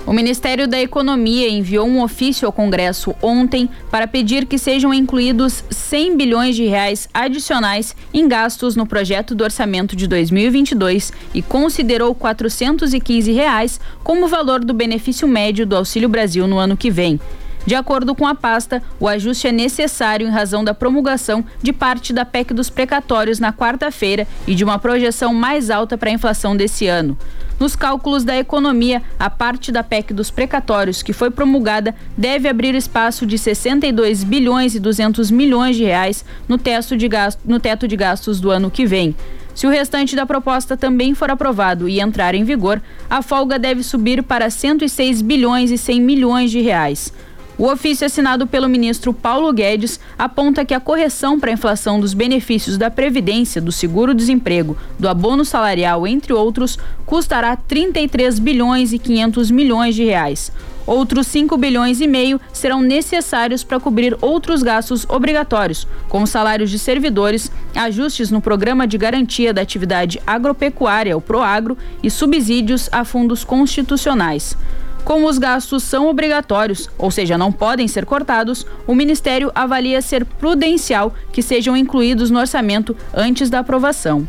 O 0.07 0.11
Ministério 0.11 0.67
da 0.67 0.79
Economia 0.79 1.49
enviou 1.49 1.87
um 1.87 2.01
ofício 2.01 2.45
ao 2.45 2.51
Congresso 2.51 3.15
ontem 3.21 3.69
para 3.89 4.05
pedir 4.05 4.45
que 4.45 4.57
sejam 4.57 4.93
incluídos 4.93 5.63
100 5.69 6.17
bilhões 6.17 6.55
de 6.55 6.65
reais 6.65 7.07
adicionais 7.13 7.95
em 8.13 8.27
gastos 8.27 8.75
no 8.75 8.85
projeto 8.85 9.33
do 9.33 9.43
orçamento 9.43 9.95
de 9.95 10.05
2022 10.07 11.13
e 11.33 11.41
considerou 11.41 12.13
415 12.13 13.31
reais 13.31 13.79
como 14.03 14.27
valor 14.27 14.63
do 14.63 14.73
benefício 14.73 15.27
médio 15.27 15.65
do 15.65 15.75
Auxílio 15.75 16.09
Brasil 16.09 16.47
no 16.47 16.57
ano 16.57 16.75
que 16.75 16.91
vem. 16.91 17.19
De 17.65 17.75
acordo 17.75 18.13
com 18.13 18.27
a 18.27 18.35
pasta, 18.35 18.83
o 18.99 19.07
ajuste 19.07 19.47
é 19.47 19.51
necessário 19.51 20.27
em 20.27 20.29
razão 20.29 20.65
da 20.65 20.73
promulgação 20.73 21.45
de 21.61 21.71
parte 21.71 22.11
da 22.11 22.25
PEC 22.25 22.53
dos 22.53 22.69
precatórios 22.69 23.39
na 23.39 23.53
quarta-feira 23.53 24.27
e 24.45 24.53
de 24.53 24.65
uma 24.65 24.77
projeção 24.77 25.33
mais 25.33 25.69
alta 25.69 25.97
para 25.97 26.09
a 26.09 26.13
inflação 26.13 26.57
desse 26.57 26.87
ano. 26.87 27.17
Nos 27.57 27.73
cálculos 27.73 28.25
da 28.25 28.37
economia, 28.37 29.01
a 29.17 29.29
parte 29.29 29.71
da 29.71 29.81
PEC 29.81 30.13
dos 30.13 30.29
precatórios 30.29 31.01
que 31.01 31.13
foi 31.13 31.31
promulgada 31.31 31.95
deve 32.17 32.49
abrir 32.49 32.75
espaço 32.75 33.25
de 33.25 33.37
62 33.37 34.25
bilhões 34.25 34.75
e 34.75 34.79
200 34.79 35.31
milhões 35.31 35.77
de 35.77 35.83
reais 35.83 36.25
no 36.49 36.57
teto 36.57 36.97
de, 36.97 37.07
gasto, 37.07 37.39
no 37.45 37.61
teto 37.61 37.87
de 37.87 37.95
gastos 37.95 38.41
do 38.41 38.51
ano 38.51 38.69
que 38.69 38.85
vem. 38.85 39.15
Se 39.55 39.67
o 39.67 39.69
restante 39.69 40.15
da 40.15 40.25
proposta 40.25 40.75
também 40.75 41.13
for 41.13 41.29
aprovado 41.29 41.87
e 41.87 42.01
entrar 42.01 42.33
em 42.35 42.43
vigor, 42.43 42.81
a 43.09 43.21
folga 43.21 43.57
deve 43.57 43.83
subir 43.83 44.23
para 44.23 44.49
106 44.49 45.21
bilhões 45.21 45.71
e 45.71 45.77
100 45.77 46.01
milhões 46.01 46.51
de 46.51 46.59
reais. 46.59 47.13
O 47.55 47.67
ofício 47.71 48.05
assinado 48.05 48.47
pelo 48.47 48.67
ministro 48.67 49.13
Paulo 49.13 49.53
Guedes 49.53 49.99
aponta 50.17 50.65
que 50.65 50.73
a 50.73 50.79
correção 50.79 51.39
para 51.39 51.51
a 51.51 51.53
inflação 51.53 51.99
dos 51.99 52.15
benefícios 52.15 52.79
da 52.79 52.89
Previdência, 52.89 53.61
do 53.61 53.71
seguro-desemprego, 53.71 54.75
do 54.97 55.07
abono 55.07 55.45
salarial, 55.45 56.07
entre 56.07 56.33
outros, 56.33 56.79
custará 57.05 57.55
33 57.55 58.39
bilhões 58.39 58.91
e 58.91 58.97
500 58.97 59.51
milhões 59.51 59.93
de 59.93 60.03
reais. 60.03 60.51
Outros 60.85 61.27
5 61.27 61.55
bilhões 61.55 62.01
e 62.01 62.07
meio 62.07 62.41
serão 62.51 62.81
necessários 62.81 63.63
para 63.63 63.79
cobrir 63.79 64.17
outros 64.19 64.63
gastos 64.63 65.05
obrigatórios, 65.07 65.87
como 66.09 66.25
salários 66.25 66.71
de 66.71 66.79
servidores, 66.79 67.51
ajustes 67.75 68.31
no 68.31 68.41
Programa 68.41 68.87
de 68.87 68.97
Garantia 68.97 69.53
da 69.53 69.61
Atividade 69.61 70.19
Agropecuária, 70.25 71.15
o 71.15 71.21
PROAGRO, 71.21 71.77
e 72.01 72.09
subsídios 72.09 72.89
a 72.91 73.05
fundos 73.05 73.43
constitucionais. 73.43 74.57
Como 75.03 75.27
os 75.27 75.37
gastos 75.37 75.83
são 75.83 76.07
obrigatórios, 76.07 76.89
ou 76.97 77.11
seja, 77.11 77.37
não 77.37 77.51
podem 77.51 77.87
ser 77.87 78.05
cortados, 78.05 78.65
o 78.87 78.95
Ministério 78.95 79.51
avalia 79.53 80.01
ser 80.01 80.25
prudencial 80.25 81.13
que 81.31 81.41
sejam 81.41 81.75
incluídos 81.75 82.31
no 82.31 82.39
orçamento 82.39 82.95
antes 83.13 83.49
da 83.49 83.59
aprovação. 83.59 84.27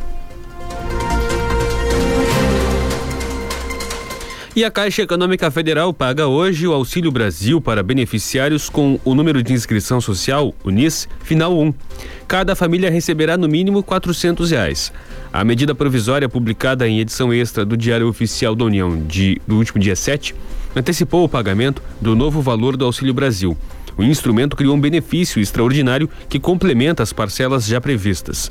E 4.57 4.65
a 4.65 4.71
Caixa 4.71 5.03
Econômica 5.03 5.51
Federal 5.51 5.93
paga 5.93 6.29
hoje 6.29 6.65
o 6.65 6.73
Auxílio 6.73 7.11
Brasil 7.11 7.61
para 7.61 7.83
beneficiários 7.83 8.69
com 8.69 9.01
o 9.05 9.13
número 9.13 9.43
de 9.43 9.53
inscrição 9.53 10.01
social, 10.01 10.55
o 10.63 10.71
NIS, 10.71 11.09
final 11.25 11.59
1. 11.59 11.75
Cada 12.29 12.55
família 12.55 12.89
receberá 12.89 13.37
no 13.37 13.49
mínimo 13.49 13.83
400 13.83 14.53
reais. 14.53 14.93
A 15.33 15.43
medida 15.43 15.75
provisória 15.75 16.29
publicada 16.29 16.87
em 16.87 17.01
edição 17.01 17.33
extra 17.33 17.65
do 17.65 17.77
Diário 17.77 18.09
Oficial 18.09 18.55
da 18.55 18.65
União 18.65 18.97
de, 18.97 19.41
do 19.45 19.57
último 19.57 19.81
dia 19.81 19.97
7 19.97 20.37
antecipou 20.75 21.25
o 21.25 21.29
pagamento 21.29 21.83
do 22.01 22.15
novo 22.15 22.41
valor 22.41 22.77
do 22.77 22.85
Auxílio 22.85 23.15
Brasil. 23.15 23.57
O 23.97 24.03
instrumento 24.03 24.57
criou 24.57 24.75
um 24.75 24.81
benefício 24.81 25.41
extraordinário 25.41 26.11
que 26.29 26.41
complementa 26.41 27.03
as 27.03 27.13
parcelas 27.13 27.65
já 27.65 27.81
previstas. 27.81 28.51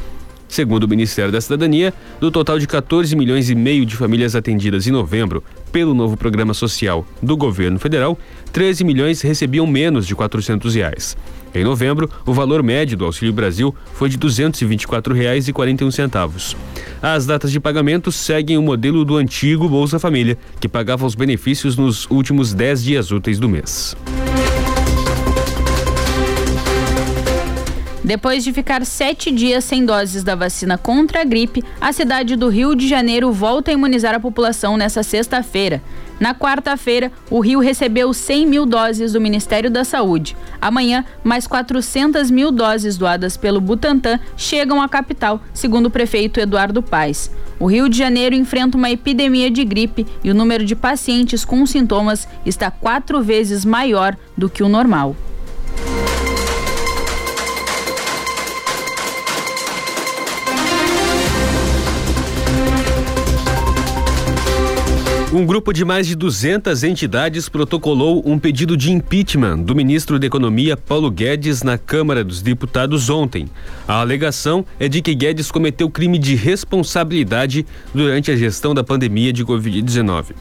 Segundo 0.54 0.84
o 0.84 0.88
Ministério 0.88 1.32
da 1.32 1.42
Cidadania, 1.42 1.92
do 2.20 2.30
total 2.30 2.60
de 2.60 2.68
14 2.68 3.16
milhões 3.16 3.50
e 3.50 3.56
meio 3.56 3.88
de 3.88 3.96
famílias 3.96 4.36
atendidas 4.36 4.86
em 4.86 4.92
novembro 4.92 5.44
pelo 5.72 5.96
novo 5.96 6.16
programa 6.16 6.54
social 6.54 7.04
do 7.20 7.36
governo 7.36 7.80
federal, 7.80 8.16
13 8.52 8.84
milhões 8.84 9.20
recebiam 9.24 9.66
menos 9.66 10.06
de 10.06 10.14
400 10.14 10.76
reais. 10.76 11.18
Em 11.56 11.64
novembro, 11.64 12.08
o 12.24 12.36
valor 12.36 12.62
médio 12.62 12.96
do 12.96 13.04
Auxílio 13.04 13.34
Brasil 13.34 13.74
foi 13.96 14.10
de 14.10 14.16
R$ 14.16 14.28
224,41. 14.28 16.56
As 17.02 17.26
datas 17.26 17.52
de 17.52 17.60
pagamento 17.60 18.12
seguem 18.12 18.56
o 18.56 18.62
modelo 18.62 19.04
do 19.04 19.18
antigo 19.18 19.68
Bolsa 19.68 19.98
Família, 19.98 20.38
que 20.60 20.70
pagava 20.70 21.04
os 21.04 21.16
benefícios 21.16 21.76
nos 21.76 22.08
últimos 22.12 22.54
10 22.54 22.84
dias 22.84 23.10
úteis 23.10 23.40
do 23.40 23.50
mês. 23.50 23.96
Depois 28.04 28.44
de 28.44 28.52
ficar 28.52 28.86
sete 28.86 29.32
dias 29.32 29.64
sem 29.64 29.86
doses 29.86 30.24
da 30.24 30.36
vacina 30.36 30.78
contra 30.78 31.22
a 31.22 31.24
gripe, 31.24 31.64
a 31.80 31.94
cidade 31.94 32.36
do 32.36 32.50
Rio 32.50 32.76
de 32.76 32.86
Janeiro 32.86 33.32
volta 33.32 33.72
a 33.72 33.74
imunizar 33.74 34.14
a 34.14 34.20
população 34.20 34.76
nesta 34.76 35.02
sexta-feira. 35.04 35.82
Na 36.20 36.36
quarta-feira, 36.36 37.14
o 37.32 37.40
Rio 37.40 37.62
recebeu 37.62 38.14
100 38.14 38.46
mil 38.46 38.66
doses 38.66 39.14
do 39.14 39.22
Ministério 39.22 39.72
da 39.72 39.86
Saúde. 39.86 40.36
Amanhã, 40.60 41.06
mais 41.24 41.48
400 41.48 42.30
mil 42.30 42.52
doses 42.52 42.98
doadas 42.98 43.38
pelo 43.38 43.62
Butantan 43.62 44.20
chegam 44.36 44.82
à 44.82 44.90
capital, 44.90 45.42
segundo 45.54 45.86
o 45.86 45.92
prefeito 45.92 46.42
Eduardo 46.42 46.84
Paes. 46.84 47.32
O 47.58 47.68
Rio 47.68 47.88
de 47.88 47.98
Janeiro 47.98 48.36
enfrenta 48.36 48.78
uma 48.78 48.92
epidemia 48.92 49.50
de 49.50 49.64
gripe 49.64 50.06
e 50.22 50.30
o 50.30 50.36
número 50.36 50.66
de 50.66 50.76
pacientes 50.76 51.46
com 51.46 51.66
sintomas 51.66 52.28
está 52.46 52.70
quatro 52.70 53.24
vezes 53.24 53.64
maior 53.64 54.18
do 54.38 54.50
que 54.50 54.62
o 54.62 54.68
normal. 54.68 55.16
Um 65.34 65.48
grupo 65.48 65.74
de 65.74 65.84
mais 65.84 66.06
de 66.06 66.16
200 66.16 66.84
entidades 66.84 67.50
protocolou 67.50 68.22
um 68.24 68.38
pedido 68.38 68.78
de 68.78 68.92
impeachment 68.92 69.64
do 69.64 69.74
ministro 69.74 70.20
da 70.20 70.28
Economia 70.28 70.78
Paulo 70.78 71.10
Guedes 71.10 71.64
na 71.64 71.76
Câmara 71.76 72.24
dos 72.24 72.40
Deputados 72.40 73.10
ontem. 73.10 73.48
A 73.88 74.00
alegação 74.00 74.64
é 74.80 74.88
de 74.88 75.02
que 75.02 75.16
Guedes 75.16 75.50
cometeu 75.50 75.90
crime 75.90 76.20
de 76.20 76.36
responsabilidade 76.36 77.66
durante 77.96 78.30
a 78.30 78.36
gestão 78.36 78.76
da 78.76 78.84
pandemia 78.84 79.34
de 79.34 79.44
Covid-19. 79.44 80.36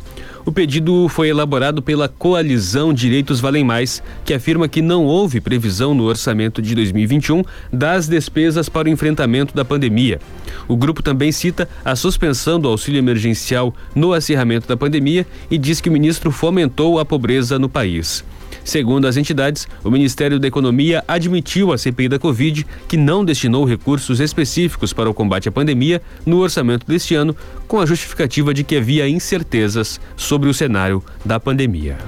O 0.44 0.50
pedido 0.50 1.08
foi 1.08 1.28
elaborado 1.28 1.80
pela 1.80 2.08
Coalizão 2.08 2.92
Direitos 2.92 3.38
Valem 3.38 3.62
Mais, 3.62 4.02
que 4.24 4.34
afirma 4.34 4.66
que 4.66 4.82
não 4.82 5.04
houve 5.04 5.40
previsão 5.40 5.94
no 5.94 6.02
orçamento 6.02 6.60
de 6.60 6.74
2021 6.74 7.44
das 7.72 8.08
despesas 8.08 8.68
para 8.68 8.88
o 8.88 8.90
enfrentamento 8.90 9.54
da 9.54 9.64
pandemia. 9.64 10.20
O 10.66 10.76
grupo 10.76 11.00
também 11.00 11.30
cita 11.30 11.68
a 11.84 11.94
suspensão 11.94 12.58
do 12.58 12.68
auxílio 12.68 12.98
emergencial 12.98 13.72
no 13.94 14.12
acirramento 14.12 14.66
da 14.66 14.76
pandemia 14.76 15.24
e 15.48 15.56
diz 15.56 15.80
que 15.80 15.88
o 15.88 15.92
ministro 15.92 16.32
fomentou 16.32 16.98
a 16.98 17.04
pobreza 17.04 17.56
no 17.56 17.68
país. 17.68 18.24
Segundo 18.64 19.06
as 19.06 19.16
entidades, 19.16 19.66
o 19.82 19.90
Ministério 19.90 20.38
da 20.38 20.46
Economia 20.46 21.02
admitiu 21.06 21.72
à 21.72 21.78
CPI 21.78 22.08
da 22.08 22.18
Covid 22.18 22.66
que 22.88 22.96
não 22.96 23.24
destinou 23.24 23.64
recursos 23.64 24.20
específicos 24.20 24.92
para 24.92 25.10
o 25.10 25.14
combate 25.14 25.48
à 25.48 25.52
pandemia 25.52 26.00
no 26.24 26.38
orçamento 26.38 26.86
deste 26.86 27.14
ano, 27.14 27.36
com 27.66 27.80
a 27.80 27.86
justificativa 27.86 28.54
de 28.54 28.64
que 28.64 28.76
havia 28.76 29.08
incertezas 29.08 30.00
sobre 30.16 30.48
o 30.48 30.54
cenário 30.54 31.02
da 31.24 31.40
pandemia. 31.40 31.98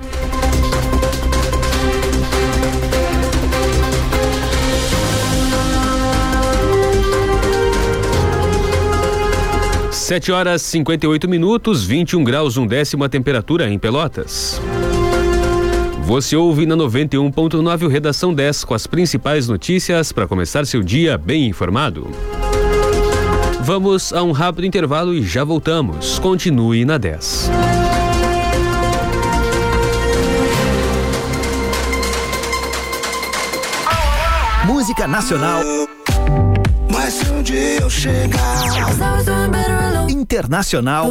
Sete 9.91 10.31
horas 10.31 10.61
58 10.61 11.27
minutos, 11.27 11.83
21 11.83 12.23
graus, 12.23 12.59
um 12.59 12.67
décimo 12.67 13.05
a 13.05 13.09
temperatura 13.09 13.71
em 13.71 13.79
Pelotas. 13.79 14.61
Você 16.07 16.37
ouve 16.37 16.67
na 16.67 16.77
91.9 16.77 17.83
o 17.85 17.89
Redação 17.89 18.35
10 18.35 18.65
com 18.65 18.75
as 18.75 18.87
principais 18.87 19.49
notícias 19.49 20.13
para 20.13 20.29
começar 20.29 20.67
seu 20.67 20.83
dia 20.83 21.17
bem 21.17 21.47
informado. 21.49 22.11
Vamos 23.63 24.13
a 24.13 24.23
um 24.23 24.31
rápido 24.31 24.67
intervalo 24.67 25.15
e 25.15 25.23
já 25.23 25.43
voltamos. 25.45 26.19
Continue 26.19 26.85
na 26.85 26.99
10. 26.99 27.51
Música 34.67 35.09
nacional. 35.09 35.63
Mas 36.93 37.15
se 37.15 37.31
um 37.31 37.43
dia 37.43 37.81
eu 37.81 37.89
chegar 37.89 38.67
Internacional. 40.11 41.09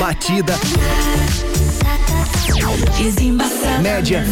Batida. 0.00 0.54
Média. 3.82 4.24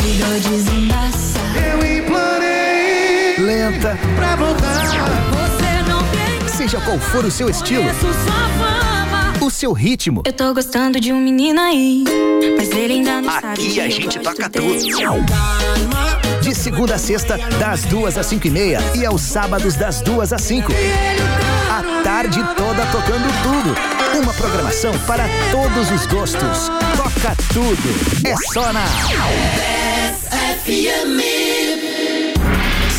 Eu 1.54 1.98
implorei 1.98 3.36
Lenta. 3.38 3.98
pra 4.16 4.36
voltar. 4.36 4.74
Seja 6.48 6.80
qual 6.80 6.98
for 6.98 7.24
o 7.24 7.30
seu 7.30 7.48
estilo, 7.48 7.84
o 9.40 9.50
seu 9.50 9.72
ritmo. 9.72 10.22
Eu 10.24 10.32
tô 10.32 10.54
gostando 10.54 11.00
de 11.00 11.12
um 11.12 11.20
menino 11.20 11.60
aí, 11.60 12.04
mas 12.56 12.70
ele 12.70 12.94
ainda 12.94 13.20
não 13.20 13.32
sabe. 13.32 13.46
Aqui 13.52 13.80
a 13.80 13.88
gente 13.88 14.18
toca 14.18 14.48
tudo. 14.48 14.78
De 16.40 16.54
segunda 16.54 16.94
a 16.94 16.98
sexta, 16.98 17.38
das 17.58 17.84
duas 17.84 18.18
às 18.18 18.26
cinco 18.26 18.46
e 18.46 18.50
meia. 18.50 18.78
E 18.94 19.04
aos 19.04 19.22
sábados, 19.22 19.76
das 19.76 20.00
duas 20.00 20.32
às 20.32 20.42
cinco. 20.42 20.72
A 21.70 22.02
tarde 22.02 22.42
toda 22.56 22.84
tocando 22.86 23.28
tudo. 23.42 23.93
Uma 24.22 24.32
programação 24.34 24.96
para 25.06 25.24
todos 25.50 25.90
os 25.90 26.06
gostos. 26.06 26.68
Toca 26.96 27.36
tudo. 27.52 28.28
É 28.28 28.36
só 28.52 28.72
na. 28.72 28.84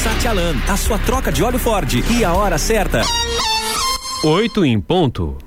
Satialan, 0.04 0.56
a 0.68 0.76
sua 0.76 1.00
troca 1.00 1.32
de 1.32 1.42
óleo 1.42 1.58
Ford 1.58 1.94
e 2.10 2.26
a 2.26 2.34
hora 2.34 2.58
certa. 2.58 3.02
Oito 4.24 4.66
em 4.66 4.80
ponto. 4.80 5.38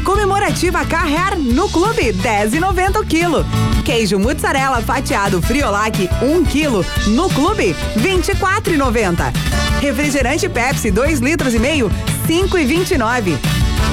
Comemorativa 0.00 0.84
Carrer 0.84 1.38
no 1.38 1.68
Clube, 1.68 2.12
10,90 2.12 3.00
o 3.00 3.04
quilo. 3.04 3.46
Queijo 3.84 4.18
mussarela 4.18 4.80
fatiado 4.82 5.40
Friolac, 5.42 6.08
1 6.22 6.44
quilo, 6.44 6.84
no 7.08 7.28
Clube, 7.28 7.76
24,90. 7.96 9.32
Refrigerante 9.80 10.48
Pepsi, 10.48 10.90
2 10.90 11.20
litros 11.20 11.54
e 11.54 11.58
meio, 11.58 11.90
5,29. 12.26 13.36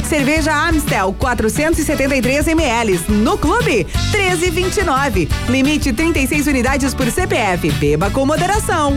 Cerveja 0.08 0.54
Amstel, 0.54 1.14
473 1.14 2.48
ml, 2.48 3.00
no 3.10 3.38
Clube, 3.38 3.88
13,29. 4.12 5.30
Limite 5.50 5.94
36 5.94 6.48
unidades 6.48 6.94
por 6.94 7.10
CPF. 7.10 7.70
Beba 7.72 8.10
com 8.10 8.26
moderação. 8.26 8.94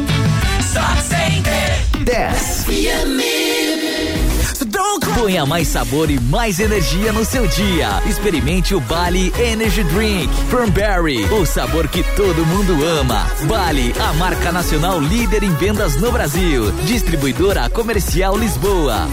Só 0.72 0.80
Center. 1.02 1.84
10. 2.04 2.64
Ponha 5.14 5.46
mais 5.46 5.68
sabor 5.68 6.10
e 6.10 6.18
mais 6.18 6.58
energia 6.58 7.12
no 7.12 7.24
seu 7.24 7.46
dia. 7.46 8.02
Experimente 8.06 8.74
o 8.74 8.80
Bali 8.80 9.32
Energy 9.38 9.84
Drink 9.84 10.28
Cranberry, 10.50 11.24
o 11.32 11.46
sabor 11.46 11.88
que 11.88 12.02
todo 12.14 12.44
mundo 12.46 12.84
ama. 12.84 13.26
Bali, 13.46 13.94
a 14.00 14.12
marca 14.14 14.50
nacional 14.50 15.00
líder 15.00 15.42
em 15.42 15.54
vendas 15.54 15.96
no 15.96 16.10
Brasil. 16.10 16.72
Distribuidora 16.84 17.70
Comercial 17.70 18.37
Lisboa. 18.37 19.08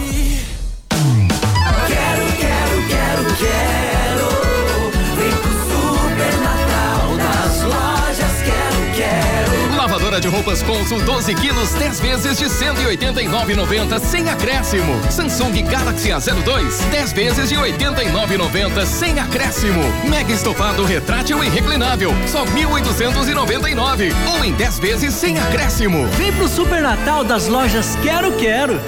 Lavadora 10.11 10.19
de 10.19 10.27
roupas 10.27 10.61
Consul 10.61 10.99
12 11.01 11.33
quilos, 11.35 11.73
10 11.73 11.99
vezes 12.01 12.37
de 12.37 12.45
189,90 12.45 13.99
sem 13.99 14.29
acréscimo. 14.29 14.99
Samsung 15.09 15.63
Galaxy 15.63 16.09
A02, 16.09 16.81
10 16.91 17.13
vezes 17.13 17.47
de 17.47 17.55
89,90 17.55 18.85
sem 18.85 19.17
acréscimo. 19.19 19.81
Mega 20.09 20.33
estofado 20.33 20.83
retrátil 20.83 21.41
e 21.43 21.49
reclinável, 21.49 22.11
só 22.27 22.43
1.899 22.45 24.13
ou 24.33 24.43
em 24.43 24.51
10 24.51 24.79
vezes 24.79 25.13
sem 25.13 25.39
acréscimo. 25.39 26.05
Vem 26.17 26.33
pro 26.33 26.49
Super 26.49 26.81
Natal 26.81 27.23
das 27.23 27.47
lojas 27.47 27.95
Quero 28.03 28.33
Quero. 28.33 28.81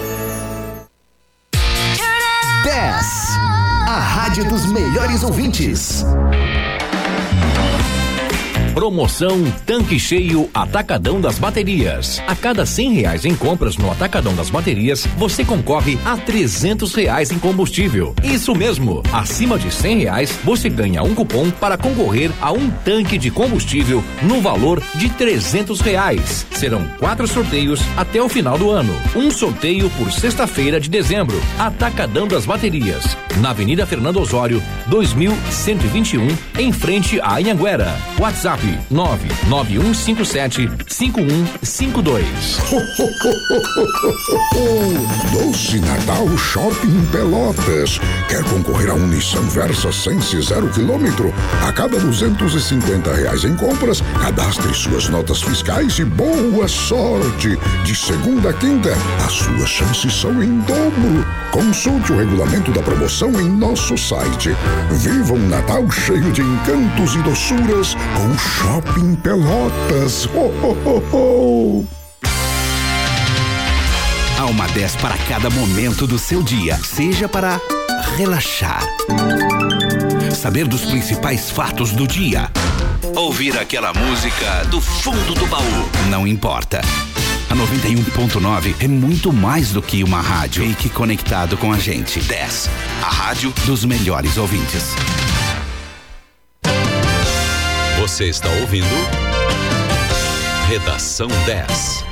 10. 2.66 3.06
A 3.88 4.00
rádio 4.00 4.44
dos 4.46 4.66
melhores 4.66 5.24
ouvintes. 5.24 6.04
Promoção 8.74 9.44
Tanque 9.68 10.00
Cheio 10.00 10.50
Atacadão 10.52 11.22
das 11.22 11.38
Baterias. 11.38 12.20
A 12.28 12.36
cada 12.36 12.66
cem 12.66 12.92
reais 12.92 13.24
em 13.24 13.36
compras 13.36 13.78
no 13.78 13.92
Atacadão 13.92 14.34
das 14.34 14.50
Baterias, 14.50 15.06
você 15.16 15.46
concorre 15.46 16.00
a 16.04 16.18
trezentos 16.18 16.96
reais 16.96 17.30
em 17.30 17.38
combustível. 17.38 18.16
Isso 18.24 18.56
mesmo, 18.56 19.04
acima 19.14 19.60
de 19.60 19.72
cem 19.72 20.00
reais, 20.00 20.32
você 20.44 20.70
ganha 20.70 21.04
um 21.04 21.14
cupom 21.14 21.52
para 21.52 21.78
concorrer 21.78 22.32
a 22.42 22.52
um 22.52 22.72
tanque 22.84 23.20
de 23.20 23.30
combustível 23.30 24.04
no 24.24 24.42
valor 24.42 24.82
de 24.96 25.08
trezentos 25.10 25.80
reais. 25.80 26.48
Serão 26.50 26.84
quatro 26.98 27.28
sorteios 27.28 27.80
até 27.96 28.20
o 28.24 28.28
final 28.28 28.58
do 28.58 28.72
ano. 28.72 28.94
Um 29.16 29.30
sorteio 29.30 29.88
por 29.92 30.12
sexta-feira 30.12 30.80
de 30.80 30.90
dezembro. 30.90 31.40
Atacadão 31.60 32.28
das 32.28 32.48
Baterias, 32.48 33.16
na 33.40 33.52
Avenida 33.52 33.86
Fernando 33.86 34.20
Osório, 34.20 34.64
2121, 34.88 36.28
em 36.58 36.72
frente 36.72 37.22
à 37.22 37.36
Anhanguera. 37.36 37.96
WhatsApp 38.18 38.63
WhatsApp 38.64 38.80
99157 39.40 40.70
5152. 40.88 42.58
Doce 45.32 45.80
Natal 45.80 46.38
Shopping 46.38 47.06
Pelotas. 47.12 48.00
Quer 48.30 48.44
concorrer 48.46 48.90
a 48.92 48.94
um 48.94 49.08
Nissan 49.08 49.42
Versa 49.50 49.92
Sense 49.92 50.42
zero 50.42 50.70
quilômetro? 50.70 51.34
A 51.68 51.74
cada 51.74 52.00
250 52.00 53.14
reais 53.14 53.44
em 53.44 53.56
compras, 53.56 54.02
cadastre 54.22 54.74
suas 54.74 55.10
notas 55.10 55.42
fiscais 55.42 56.00
e 56.00 56.06
boa 56.06 56.68
sorte. 56.68 57.58
De 57.84 57.96
segunda 57.96 58.52
a 58.52 58.54
quinta, 58.54 58.94
as 59.26 59.34
suas 59.34 59.70
chances 59.70 60.14
são 60.14 60.42
em 60.42 60.60
dobro. 60.60 61.26
Consulte 61.52 62.12
o 62.12 62.18
regulamento 62.18 62.72
da 62.72 62.82
promoção 62.82 63.30
em 63.40 63.50
nosso 63.50 63.96
site. 63.98 64.56
Viva 64.92 65.34
um 65.34 65.48
Natal 65.48 65.90
cheio 65.92 66.32
de 66.32 66.42
encantos 66.42 67.16
e 67.16 67.20
doçuras 67.20 67.96
com 68.16 68.34
Shopping 68.54 69.16
Pelotas. 69.16 70.26
Ho, 70.28 70.52
ho, 70.62 71.04
ho. 71.12 71.88
Há 74.38 74.46
uma 74.46 74.68
10 74.68 74.96
para 74.98 75.18
cada 75.30 75.50
momento 75.50 76.06
do 76.06 76.20
seu 76.20 76.44
dia, 76.44 76.78
seja 76.78 77.28
para 77.28 77.60
relaxar, 78.18 78.84
saber 80.36 80.68
dos 80.68 80.86
principais 80.86 81.50
fatos 81.50 81.92
do 81.92 82.06
dia, 82.06 82.52
ouvir 83.16 83.58
aquela 83.58 83.94
música 83.94 84.66
do 84.70 84.82
fundo 84.82 85.34
do 85.34 85.46
baú, 85.48 85.90
não 86.10 86.28
importa. 86.28 86.82
A 87.50 87.56
91.9 87.56 88.76
é 88.80 88.88
muito 88.88 89.32
mais 89.32 89.72
do 89.72 89.82
que 89.82 90.04
uma 90.04 90.20
rádio. 90.20 90.66
Fique 90.66 90.90
conectado 90.90 91.56
com 91.56 91.72
a 91.72 91.78
gente. 91.78 92.20
10. 92.20 92.70
A 93.04 93.10
rádio 93.10 93.54
dos 93.66 93.86
melhores 93.86 94.38
ouvintes. 94.38 94.96
Você 98.04 98.26
está 98.26 98.50
ouvindo 98.60 98.86
Redação 100.68 101.30
10. 101.46 102.04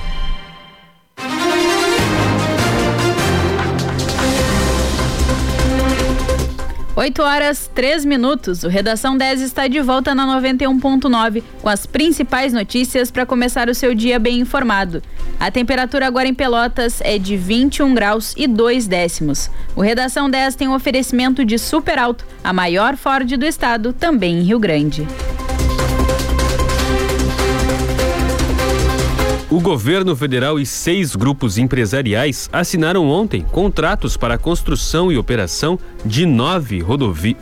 Oito 6.95 7.21
horas, 7.21 7.69
três 7.75 8.05
minutos. 8.05 8.63
O 8.63 8.69
Redação 8.69 9.17
10 9.17 9.41
está 9.41 9.67
de 9.67 9.81
volta 9.81 10.15
na 10.15 10.25
91.9 10.39 11.43
com 11.61 11.67
as 11.67 11.85
principais 11.85 12.53
notícias 12.53 13.11
para 13.11 13.25
começar 13.25 13.67
o 13.67 13.75
seu 13.75 13.93
dia 13.93 14.17
bem 14.17 14.39
informado. 14.39 15.03
A 15.37 15.51
temperatura 15.51 16.07
agora 16.07 16.25
em 16.25 16.33
Pelotas 16.33 17.01
é 17.01 17.17
de 17.17 17.35
21 17.35 17.93
graus 17.93 18.33
e 18.37 18.47
2 18.47 18.87
décimos. 18.87 19.51
O 19.75 19.81
Redação 19.81 20.29
10 20.29 20.55
tem 20.55 20.69
um 20.69 20.73
oferecimento 20.73 21.43
de 21.43 21.59
Super 21.59 21.99
Alto, 21.99 22.25
a 22.41 22.53
maior 22.53 22.95
Ford 22.95 23.29
do 23.35 23.45
estado, 23.45 23.91
também 23.91 24.39
em 24.39 24.43
Rio 24.43 24.57
Grande. 24.57 25.05
O 29.51 29.59
governo 29.59 30.15
federal 30.15 30.57
e 30.61 30.65
seis 30.65 31.13
grupos 31.13 31.57
empresariais 31.57 32.49
assinaram 32.53 33.09
ontem 33.09 33.41
contratos 33.41 34.15
para 34.15 34.35
a 34.35 34.37
construção 34.37 35.11
e 35.11 35.17
operação 35.17 35.77
de 36.05 36.25
nove 36.25 36.81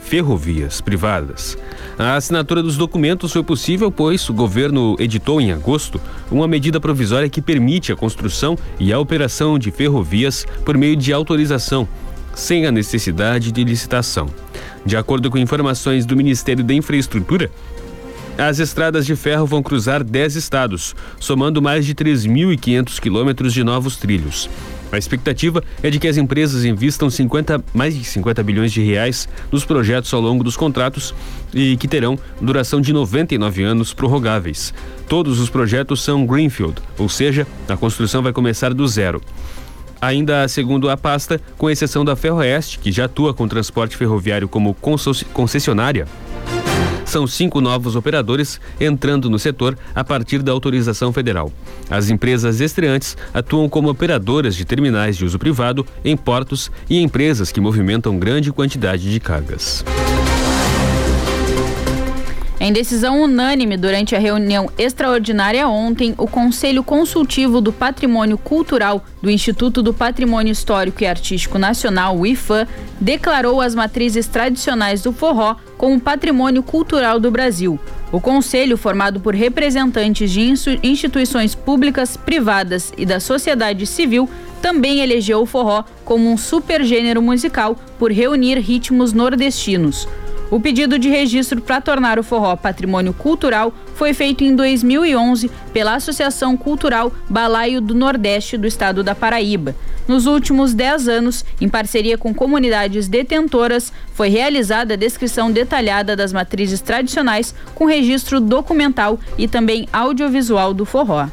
ferrovias 0.02 0.82
privadas. 0.82 1.56
A 2.00 2.16
assinatura 2.16 2.64
dos 2.64 2.78
documentos 2.78 3.32
foi 3.32 3.44
possível 3.44 3.92
pois 3.92 4.28
o 4.28 4.34
governo 4.34 4.96
editou 4.98 5.40
em 5.40 5.52
agosto 5.52 6.02
uma 6.32 6.48
medida 6.48 6.80
provisória 6.80 7.30
que 7.30 7.44
permite 7.44 7.92
a 7.92 7.96
construção 7.96 8.58
e 8.80 8.92
a 8.92 8.98
operação 8.98 9.60
de 9.60 9.70
ferrovias 9.70 10.48
por 10.66 10.76
meio 10.76 10.96
de 10.96 11.14
autorização, 11.14 11.88
sem 12.34 12.66
a 12.66 12.72
necessidade 12.72 13.52
de 13.52 13.64
licitação. 13.64 14.28
De 14.84 14.98
acordo 14.98 15.30
com 15.30 15.38
informações 15.38 16.08
do 16.08 16.16
Ministério 16.16 16.64
da 16.64 16.74
Infraestrutura, 16.74 17.52
as 18.40 18.60
estradas 18.60 19.06
de 19.06 19.16
ferro 19.16 19.46
vão 19.46 19.62
cruzar 19.62 20.04
10 20.04 20.36
estados, 20.36 20.96
somando 21.20 21.62
mais 21.62 21.86
de 21.86 21.94
3.500 21.94 23.00
quilômetros 23.00 23.54
de 23.54 23.64
novos 23.64 23.98
trilhos. 23.98 24.50
A 24.92 24.98
expectativa 24.98 25.64
é 25.84 25.90
de 25.90 26.00
que 26.00 26.08
as 26.08 26.18
empresas 26.18 26.66
investam 26.66 27.10
50, 27.10 27.64
mais 27.74 27.96
de 27.96 28.04
50 28.04 28.42
bilhões 28.42 28.72
de 28.72 28.82
reais 28.82 29.30
nos 29.52 29.64
projetos 29.64 30.12
ao 30.14 30.22
longo 30.22 30.44
dos 30.44 30.58
contratos 30.58 31.14
e 31.54 31.78
que 31.78 31.88
terão 31.88 32.18
duração 32.42 32.82
de 32.82 32.92
99 32.92 33.62
anos 33.62 33.94
prorrogáveis. 33.94 34.74
Todos 35.08 35.40
os 35.40 35.50
projetos 35.50 36.02
são 36.02 36.26
Greenfield, 36.26 36.82
ou 36.98 37.08
seja, 37.08 37.46
a 37.68 37.78
construção 37.78 38.24
vai 38.24 38.34
começar 38.34 38.74
do 38.74 38.88
zero. 38.88 39.22
Ainda 40.02 40.48
segundo 40.48 40.90
a 40.90 40.96
pasta, 40.96 41.42
com 41.58 41.70
exceção 41.70 42.06
da 42.06 42.16
Ferroeste, 42.16 42.80
que 42.80 42.92
já 42.92 43.06
atua 43.06 43.34
com 43.34 43.48
transporte 43.48 43.98
ferroviário 43.98 44.48
como 44.48 44.74
concessionária, 45.34 46.08
são 47.10 47.26
cinco 47.26 47.60
novos 47.60 47.96
operadores 47.96 48.62
entrando 48.80 49.30
no 49.30 49.40
setor 49.40 49.78
a 49.96 50.04
partir 50.04 50.44
da 50.44 50.52
autorização 50.52 51.12
federal. 51.12 51.52
As 51.90 52.10
empresas 52.10 52.62
estreantes 52.62 53.18
atuam 53.34 53.68
como 53.68 53.90
operadoras 53.90 54.56
de 54.56 54.64
terminais 54.64 55.18
de 55.18 55.26
uso 55.26 55.40
privado 55.40 55.86
em 56.06 56.16
portos 56.16 56.72
e 56.90 57.02
empresas 57.02 57.52
que 57.52 57.60
movimentam 57.60 58.20
grande 58.20 58.52
quantidade 58.52 59.12
de 59.12 59.20
cargas. 59.20 59.84
Em 62.62 62.74
decisão 62.74 63.22
unânime 63.22 63.78
durante 63.78 64.18
a 64.18 64.20
reunião 64.20 64.70
extraordinária 64.78 65.66
ontem, 65.66 66.14
o 66.18 66.28
Conselho 66.28 66.84
Consultivo 66.84 67.62
do 67.62 67.72
Patrimônio 67.72 68.38
Cultural 68.38 69.02
do 69.22 69.32
Instituto 69.32 69.82
do 69.82 69.94
Patrimônio 69.94 70.52
Histórico 70.52 71.02
e 71.02 71.08
Artístico 71.08 71.58
Nacional, 71.58 72.18
o 72.18 72.28
IFAM, 72.28 72.68
declarou 73.00 73.62
as 73.62 73.74
matrizes 73.74 74.28
tradicionais 74.28 75.02
do 75.02 75.14
forró 75.14 75.56
como 75.78 76.02
patrimônio 76.02 76.62
cultural 76.62 77.18
do 77.18 77.32
Brasil. 77.32 77.80
O 78.12 78.20
conselho, 78.20 78.76
formado 78.76 79.22
por 79.22 79.34
representantes 79.34 80.30
de 80.30 80.42
instituições 80.84 81.56
públicas, 81.56 82.18
privadas 82.18 82.92
e 82.98 83.06
da 83.06 83.22
sociedade 83.22 83.88
civil, 83.88 84.30
também 84.62 85.00
elegeu 85.00 85.42
o 85.42 85.46
forró 85.46 85.86
como 86.04 86.30
um 86.30 86.36
supergênero 86.36 87.22
musical 87.22 87.78
por 87.98 88.12
reunir 88.12 88.60
ritmos 88.60 89.14
nordestinos. 89.14 90.06
O 90.52 90.60
pedido 90.60 90.98
de 90.98 91.08
registro 91.10 91.62
para 91.62 91.80
tornar 91.80 92.18
o 92.18 92.24
forró 92.24 92.56
patrimônio 92.56 93.14
cultural 93.14 93.72
foi 93.94 94.16
feito 94.16 94.44
em 94.44 94.56
2011 94.56 95.50
pela 95.72 95.94
Associação 95.94 96.58
Cultural 96.58 97.14
Balaio 97.30 97.80
do 97.80 97.94
Nordeste 97.94 98.58
do 98.58 98.66
estado 98.66 99.04
da 99.04 99.14
Paraíba. 99.14 99.76
Nos 100.08 100.26
últimos 100.26 100.74
10 100.74 101.08
anos, 101.08 101.46
em 101.62 101.70
parceria 101.70 102.18
com 102.18 102.34
comunidades 102.34 103.08
detentoras, 103.08 103.94
foi 104.16 104.30
realizada 104.30 104.96
a 104.96 104.98
descrição 104.98 105.52
detalhada 105.52 106.16
das 106.16 106.34
matrizes 106.34 106.82
tradicionais 106.82 107.54
com 107.76 107.86
registro 107.86 108.40
documental 108.40 109.20
e 109.38 109.48
também 109.48 109.88
audiovisual 109.94 110.74
do 110.74 110.84
forró. 110.84 111.28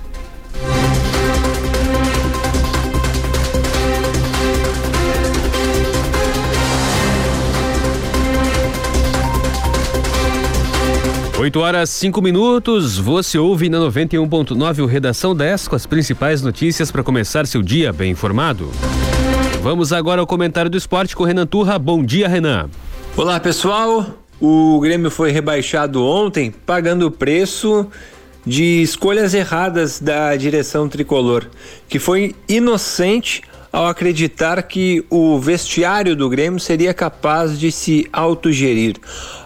Oito 11.46 11.60
horas 11.60 11.90
cinco 11.90 12.20
minutos, 12.20 12.98
você 12.98 13.38
ouve 13.38 13.68
na 13.68 13.78
91.9 13.78 14.82
o 14.82 14.84
Redação 14.86 15.32
10 15.32 15.68
com 15.68 15.76
as 15.76 15.86
principais 15.86 16.42
notícias 16.42 16.90
para 16.90 17.04
começar 17.04 17.46
seu 17.46 17.62
dia 17.62 17.92
bem 17.92 18.10
informado. 18.10 18.68
Vamos 19.62 19.92
agora 19.92 20.20
ao 20.20 20.26
comentário 20.26 20.68
do 20.68 20.76
esporte 20.76 21.14
com 21.14 21.22
Renan 21.22 21.46
Turra. 21.46 21.78
Bom 21.78 22.04
dia, 22.04 22.26
Renan. 22.26 22.68
Olá, 23.16 23.38
pessoal. 23.38 24.18
O 24.40 24.80
Grêmio 24.80 25.08
foi 25.08 25.30
rebaixado 25.30 26.04
ontem, 26.04 26.50
pagando 26.50 27.06
o 27.06 27.12
preço 27.12 27.86
de 28.44 28.82
escolhas 28.82 29.32
erradas 29.32 30.00
da 30.00 30.34
direção 30.34 30.88
tricolor, 30.88 31.46
que 31.88 32.00
foi 32.00 32.34
inocente 32.48 33.40
ao 33.76 33.86
acreditar 33.86 34.62
que 34.62 35.04
o 35.10 35.38
vestiário 35.38 36.16
do 36.16 36.30
Grêmio 36.30 36.58
seria 36.58 36.94
capaz 36.94 37.60
de 37.60 37.70
se 37.70 38.08
autogerir. 38.10 38.96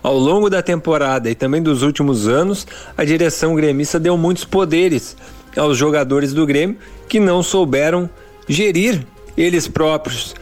Ao 0.04 0.16
longo 0.16 0.48
da 0.48 0.62
temporada 0.62 1.28
e 1.28 1.34
também 1.34 1.60
dos 1.60 1.82
últimos 1.82 2.28
anos, 2.28 2.64
a 2.96 3.04
direção 3.04 3.56
gremista 3.56 3.98
deu 3.98 4.16
muitos 4.16 4.44
poderes 4.44 5.16
aos 5.56 5.76
jogadores 5.76 6.32
do 6.32 6.46
Grêmio 6.46 6.76
que 7.08 7.18
não 7.18 7.42
souberam 7.42 8.08
gerir 8.48 9.04
eles 9.36 9.66
próprios. 9.66 10.32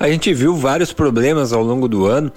A 0.00 0.08
gente 0.08 0.34
viu 0.34 0.56
vários 0.56 0.92
problemas 0.92 1.52
ao 1.52 1.62
longo 1.62 1.86
do 1.86 2.06
ano. 2.06 2.32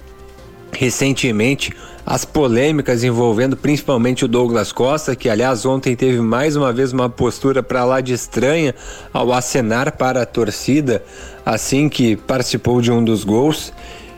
Recentemente, 0.71 1.73
as 2.05 2.25
polêmicas 2.25 3.03
envolvendo 3.03 3.55
principalmente 3.55 4.25
o 4.25 4.27
Douglas 4.27 4.71
Costa, 4.71 5.15
que 5.15 5.29
aliás 5.29 5.65
ontem 5.65 5.95
teve 5.95 6.19
mais 6.19 6.55
uma 6.55 6.73
vez 6.73 6.91
uma 6.91 7.09
postura 7.09 7.61
para 7.61 7.85
lá 7.85 8.01
de 8.01 8.13
estranha 8.13 8.73
ao 9.13 9.31
acenar 9.31 9.95
para 9.95 10.23
a 10.23 10.25
torcida 10.25 11.03
assim 11.45 11.87
que 11.89 12.15
participou 12.15 12.81
de 12.81 12.91
um 12.91 13.03
dos 13.03 13.23
gols. 13.23 13.71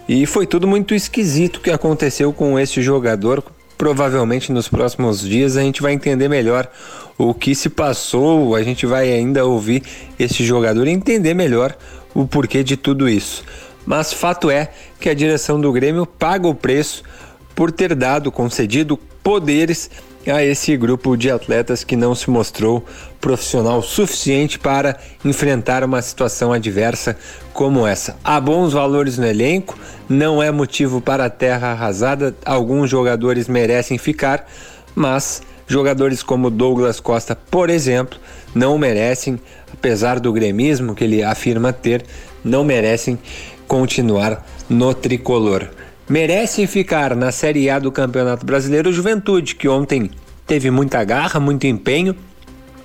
E 0.07 0.25
foi 0.25 0.45
tudo 0.45 0.67
muito 0.67 0.93
esquisito 0.93 1.61
que 1.61 1.71
aconteceu 1.71 2.31
com 2.31 2.57
esse 2.59 2.81
jogador. 2.81 3.43
Provavelmente 3.77 4.51
nos 4.51 4.69
próximos 4.69 5.21
dias 5.21 5.57
a 5.57 5.61
gente 5.61 5.81
vai 5.81 5.93
entender 5.93 6.29
melhor 6.29 6.69
o 7.17 7.33
que 7.33 7.53
se 7.53 7.69
passou, 7.69 8.55
a 8.55 8.63
gente 8.63 8.85
vai 8.85 9.11
ainda 9.11 9.45
ouvir 9.45 9.83
esse 10.17 10.43
jogador 10.43 10.87
e 10.87 10.91
entender 10.91 11.33
melhor 11.33 11.75
o 12.13 12.27
porquê 12.27 12.63
de 12.63 12.77
tudo 12.77 13.09
isso. 13.09 13.43
Mas 13.85 14.13
fato 14.13 14.49
é 14.49 14.69
que 14.99 15.09
a 15.09 15.13
direção 15.13 15.59
do 15.59 15.71
Grêmio 15.71 16.05
paga 16.05 16.47
o 16.47 16.55
preço 16.55 17.03
por 17.55 17.71
ter 17.71 17.93
dado, 17.95 18.31
concedido 18.31 18.97
poderes 19.23 19.89
a 20.31 20.43
esse 20.43 20.75
grupo 20.77 21.17
de 21.17 21.29
atletas 21.29 21.83
que 21.83 21.95
não 21.95 22.15
se 22.15 22.29
mostrou 22.29 22.85
profissional 23.19 23.81
suficiente 23.81 24.57
para 24.57 24.97
enfrentar 25.23 25.83
uma 25.83 26.01
situação 26.01 26.53
adversa 26.53 27.17
como 27.51 27.85
essa. 27.85 28.17
Há 28.23 28.39
bons 28.39 28.73
valores 28.73 29.17
no 29.17 29.25
elenco, 29.25 29.77
não 30.07 30.41
é 30.41 30.49
motivo 30.49 31.01
para 31.01 31.25
a 31.25 31.29
terra 31.29 31.71
arrasada, 31.71 32.35
alguns 32.45 32.89
jogadores 32.89 33.47
merecem 33.47 33.97
ficar, 33.97 34.47
mas 34.95 35.41
jogadores 35.67 36.23
como 36.23 36.49
Douglas 36.49 36.99
Costa, 36.99 37.35
por 37.35 37.69
exemplo, 37.69 38.17
não 38.55 38.77
merecem, 38.77 39.39
apesar 39.73 40.19
do 40.19 40.31
gremismo 40.31 40.95
que 40.95 41.03
ele 41.03 41.23
afirma 41.23 41.73
ter, 41.73 42.05
não 42.43 42.63
merecem 42.63 43.17
continuar 43.73 44.45
no 44.69 44.93
tricolor 44.93 45.67
merece 46.07 46.67
ficar 46.67 47.15
na 47.15 47.31
Série 47.31 47.71
A 47.71 47.79
do 47.79 47.91
Campeonato 47.91 48.45
Brasileiro 48.45 48.93
Juventude, 48.93 49.55
que 49.55 49.67
ontem 49.67 50.11
teve 50.45 50.69
muita 50.69 51.03
garra, 51.03 51.39
muito 51.39 51.65
empenho 51.65 52.15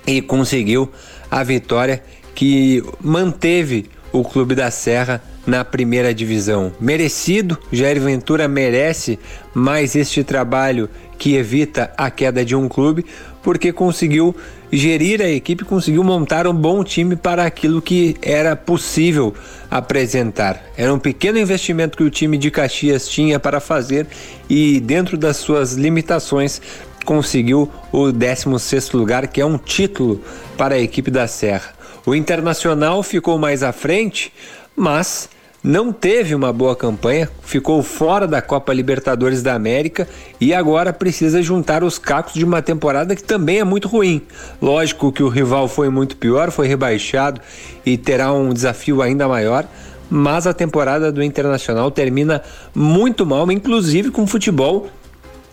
e 0.07 0.19
conseguiu 0.19 0.91
a 1.29 1.43
vitória 1.43 2.01
que 2.33 2.83
manteve 2.99 3.87
o 4.11 4.23
Clube 4.23 4.55
da 4.55 4.71
Serra 4.71 5.21
na 5.45 5.63
primeira 5.63 6.11
divisão. 6.11 6.71
Merecido, 6.79 7.55
Jair 7.71 8.01
Ventura 8.01 8.47
merece 8.47 9.19
mais 9.53 9.95
este 9.95 10.23
trabalho 10.23 10.89
que 11.19 11.35
evita 11.35 11.93
a 11.95 12.09
queda 12.09 12.43
de 12.43 12.55
um 12.55 12.67
clube, 12.67 13.05
porque 13.49 13.73
conseguiu 13.73 14.35
gerir 14.71 15.23
a 15.23 15.27
equipe, 15.27 15.65
conseguiu 15.65 16.03
montar 16.03 16.45
um 16.45 16.53
bom 16.53 16.83
time 16.83 17.15
para 17.15 17.45
aquilo 17.45 17.81
que 17.81 18.15
era 18.21 18.55
possível 18.55 19.33
apresentar. 19.71 20.63
Era 20.77 20.93
um 20.93 20.99
pequeno 20.99 21.39
investimento 21.39 21.97
que 21.97 22.03
o 22.03 22.11
time 22.11 22.37
de 22.37 22.51
Caxias 22.51 23.07
tinha 23.07 23.39
para 23.39 23.59
fazer 23.59 24.05
e, 24.47 24.79
dentro 24.79 25.17
das 25.17 25.37
suas 25.37 25.73
limitações, 25.73 26.61
conseguiu 27.03 27.71
o 27.91 28.11
16 28.11 28.91
lugar, 28.91 29.25
que 29.25 29.41
é 29.41 29.45
um 29.47 29.57
título 29.57 30.23
para 30.55 30.75
a 30.75 30.79
equipe 30.79 31.09
da 31.09 31.27
Serra. 31.27 31.73
O 32.05 32.13
Internacional 32.13 33.01
ficou 33.01 33.39
mais 33.39 33.63
à 33.63 33.71
frente, 33.71 34.31
mas 34.75 35.27
não 35.63 35.91
teve 35.91 36.33
uma 36.33 36.53
boa 36.53 36.75
campanha, 36.75 37.29
ficou 37.41 37.83
fora 37.83 38.25
da 38.25 38.41
Copa 38.41 38.73
Libertadores 38.73 39.43
da 39.43 39.53
América 39.53 40.07
e 40.39 40.53
agora 40.53 40.93
precisa 40.93 41.41
juntar 41.41 41.83
os 41.83 41.99
cacos 41.99 42.33
de 42.33 42.45
uma 42.45 42.61
temporada 42.61 43.15
que 43.15 43.23
também 43.23 43.59
é 43.59 43.63
muito 43.63 43.87
ruim. 43.87 44.21
Lógico 44.61 45.11
que 45.11 45.21
o 45.21 45.27
rival 45.27 45.67
foi 45.67 45.89
muito 45.89 46.15
pior, 46.15 46.49
foi 46.49 46.67
rebaixado 46.67 47.41
e 47.85 47.97
terá 47.97 48.31
um 48.31 48.53
desafio 48.53 49.01
ainda 49.01 49.27
maior, 49.27 49.65
mas 50.09 50.47
a 50.47 50.53
temporada 50.53 51.11
do 51.11 51.21
Internacional 51.21 51.91
termina 51.91 52.41
muito 52.73 53.25
mal, 53.25 53.51
inclusive 53.51 54.11
com 54.11 54.25
futebol 54.25 54.89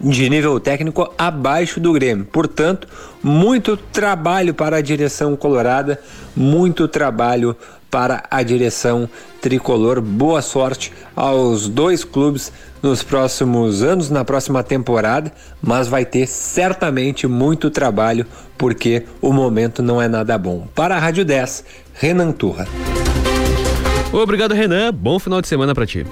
de 0.01 0.29
nível 0.29 0.61
técnico 0.61 1.11
abaixo 1.17 1.81
do 1.81 1.93
Grêmio. 1.93 2.27
Portanto, 2.27 2.87
muito 3.23 3.77
trabalho 3.77 4.55
para 4.55 4.77
a 4.77 4.81
direção 4.81 5.35
colorada, 5.35 6.01
muito 6.37 6.87
trabalho 6.87 7.57
para 7.91 8.25
a 8.31 8.43
direção 8.43 9.09
tricolor. 9.41 10.01
Boa 10.01 10.43
sorte 10.43 10.93
aos 11.15 11.69
dois 11.69 12.05
clubes 12.05 12.53
nos 12.83 13.03
próximos 13.03 13.83
anos, 13.83 14.11
na 14.11 14.25
próxima 14.25 14.63
temporada, 14.63 15.33
mas 15.63 15.89
vai 15.89 16.05
ter 16.05 16.27
certamente 16.27 17.27
muito 17.27 17.71
trabalho 17.71 18.27
porque 18.57 19.05
o 19.21 19.33
momento 19.33 19.83
não 19.83 20.01
é 20.01 20.09
nada 20.09 20.37
bom. 20.39 20.67
Para 20.75 20.97
a 20.97 20.99
Rádio 20.99 21.25
10, 21.25 21.65
Renan 21.95 22.33
Turra. 22.33 22.67
Obrigado, 24.13 24.55
Renan. 24.55 24.93
Bom 24.93 25.19
final 25.19 25.41
de 25.43 25.49
semana 25.49 25.75
para 25.75 25.87
ti. 25.87 26.07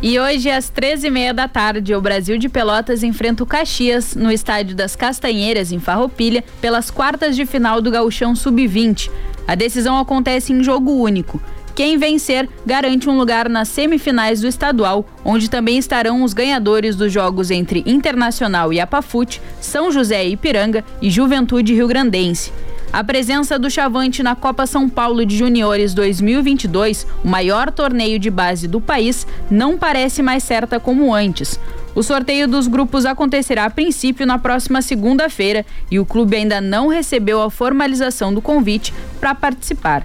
E 0.00 0.16
hoje, 0.16 0.48
às 0.48 0.70
13h30 0.70 1.32
da 1.32 1.48
tarde, 1.48 1.92
o 1.92 2.00
Brasil 2.00 2.38
de 2.38 2.48
Pelotas 2.48 3.02
enfrenta 3.02 3.42
o 3.42 3.46
Caxias 3.46 4.14
no 4.14 4.30
Estádio 4.30 4.76
das 4.76 4.94
Castanheiras, 4.94 5.72
em 5.72 5.80
Farroupilha, 5.80 6.44
pelas 6.60 6.88
quartas 6.88 7.34
de 7.34 7.44
final 7.44 7.80
do 7.80 7.90
Gauchão 7.90 8.36
Sub-20. 8.36 9.10
A 9.46 9.56
decisão 9.56 9.98
acontece 9.98 10.52
em 10.52 10.62
jogo 10.62 10.92
único. 10.92 11.42
Quem 11.74 11.98
vencer 11.98 12.48
garante 12.64 13.08
um 13.08 13.16
lugar 13.16 13.48
nas 13.48 13.68
semifinais 13.68 14.40
do 14.40 14.46
estadual, 14.46 15.04
onde 15.24 15.50
também 15.50 15.78
estarão 15.78 16.22
os 16.22 16.32
ganhadores 16.32 16.94
dos 16.94 17.12
jogos 17.12 17.50
entre 17.50 17.82
Internacional 17.84 18.72
e 18.72 18.78
Apafute, 18.78 19.42
São 19.60 19.90
José 19.90 20.26
e 20.26 20.32
Ipiranga 20.32 20.84
e 21.02 21.10
Juventude 21.10 21.74
Rio 21.74 21.88
Grandense. 21.88 22.52
A 22.90 23.04
presença 23.04 23.58
do 23.58 23.70
Chavante 23.70 24.22
na 24.22 24.34
Copa 24.34 24.66
São 24.66 24.88
Paulo 24.88 25.26
de 25.26 25.36
Juniores 25.36 25.92
2022, 25.92 27.06
o 27.22 27.28
maior 27.28 27.70
torneio 27.70 28.18
de 28.18 28.30
base 28.30 28.66
do 28.66 28.80
país, 28.80 29.26
não 29.50 29.76
parece 29.76 30.22
mais 30.22 30.42
certa 30.42 30.80
como 30.80 31.14
antes. 31.14 31.60
O 31.94 32.02
sorteio 32.02 32.48
dos 32.48 32.66
grupos 32.66 33.04
acontecerá 33.04 33.66
a 33.66 33.70
princípio 33.70 34.26
na 34.26 34.38
próxima 34.38 34.80
segunda-feira 34.80 35.66
e 35.90 35.98
o 36.00 36.06
clube 36.06 36.36
ainda 36.36 36.62
não 36.62 36.88
recebeu 36.88 37.42
a 37.42 37.50
formalização 37.50 38.32
do 38.32 38.40
convite 38.40 38.94
para 39.20 39.34
participar. 39.34 40.04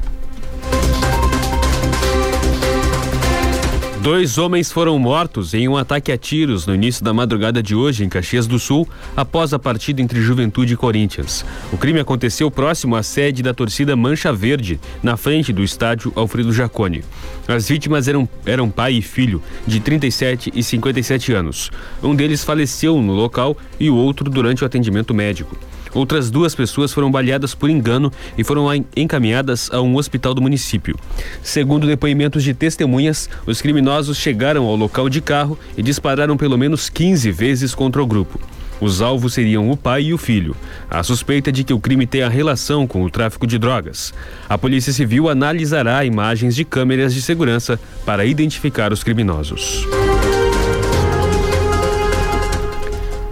Dois 4.04 4.38
homens 4.38 4.70
foram 4.70 5.00
mortos 5.00 5.54
em 5.54 5.66
um 5.70 5.78
ataque 5.78 6.12
a 6.12 6.18
tiros 6.18 6.68
no 6.68 6.76
início 6.76 7.06
da 7.06 7.14
madrugada 7.14 7.64
de 7.64 7.74
hoje 7.74 8.04
em 8.04 8.10
Caxias 8.10 8.46
do 8.46 8.60
Sul, 8.60 8.86
após 9.16 9.54
a 9.54 9.60
partida 9.60 10.02
entre 10.02 10.20
Juventude 10.20 10.74
e 10.74 10.76
Corinthians. 10.76 11.46
O 11.72 11.78
crime 11.78 12.02
aconteceu 12.02 12.52
próximo 12.52 12.98
à 12.98 13.02
sede 13.02 13.42
da 13.42 13.54
torcida 13.54 13.96
Mancha 13.96 14.34
Verde, 14.34 14.78
na 15.02 15.16
frente 15.16 15.54
do 15.54 15.64
estádio 15.64 16.12
Alfredo 16.18 16.52
Jacone. 16.52 17.02
As 17.48 17.70
vítimas 17.70 18.10
eram, 18.10 18.28
eram 18.46 18.70
pai 18.70 18.96
e 18.96 19.02
filho, 19.02 19.42
de 19.66 19.80
37 19.80 20.52
e 20.54 20.62
57 20.62 21.32
anos. 21.32 21.72
Um 22.04 22.14
deles 22.14 22.44
faleceu 22.44 23.02
no 23.02 23.14
local 23.14 23.56
e 23.80 23.90
o 23.90 23.96
outro 23.96 24.30
durante 24.30 24.66
o 24.66 24.68
atendimento 24.68 25.14
médico. 25.14 25.58
Outras 25.94 26.32
duas 26.32 26.56
pessoas 26.56 26.92
foram 26.92 27.12
baleadas 27.12 27.54
por 27.54 27.70
engano 27.70 28.12
e 28.38 28.44
foram 28.44 28.68
encaminhadas 28.96 29.70
a 29.72 29.82
um 29.82 29.96
hospital 29.96 30.34
do 30.34 30.42
município. 30.42 30.98
Segundo 31.42 31.88
depoimentos 31.88 32.44
de 32.44 32.54
testemunhas, 32.54 33.30
os 33.46 33.62
criminosos 33.62 34.18
chegaram 34.18 34.66
ao 34.66 34.76
local 34.76 35.10
de 35.10 35.22
carro 35.22 35.58
e 35.78 35.84
dispararam 35.84 36.36
pelo 36.38 36.58
menos 36.58 36.90
15 36.90 37.32
vezes 37.32 37.76
contra 37.76 38.02
o 38.02 38.08
grupo. 38.08 38.40
Os 38.82 39.02
alvos 39.02 39.34
seriam 39.34 39.72
o 39.72 39.78
pai 39.78 40.04
e 40.04 40.14
o 40.14 40.18
filho. 40.18 40.56
A 40.90 41.04
suspeita 41.04 41.52
de 41.52 41.64
que 41.64 41.74
o 41.74 41.80
crime 41.80 42.06
tenha 42.06 42.28
relação 42.28 42.86
com 42.86 43.04
o 43.04 43.10
tráfico 43.10 43.48
de 43.48 43.58
drogas. 43.58 44.14
A 44.50 44.58
Polícia 44.58 44.92
Civil 44.92 45.30
analisará 45.30 46.04
imagens 46.04 46.54
de 46.54 46.66
câmeras 46.66 47.14
de 47.14 47.22
segurança 47.22 47.80
para 48.06 48.26
identificar 48.26 48.92
os 48.92 49.02
criminosos. 49.02 49.88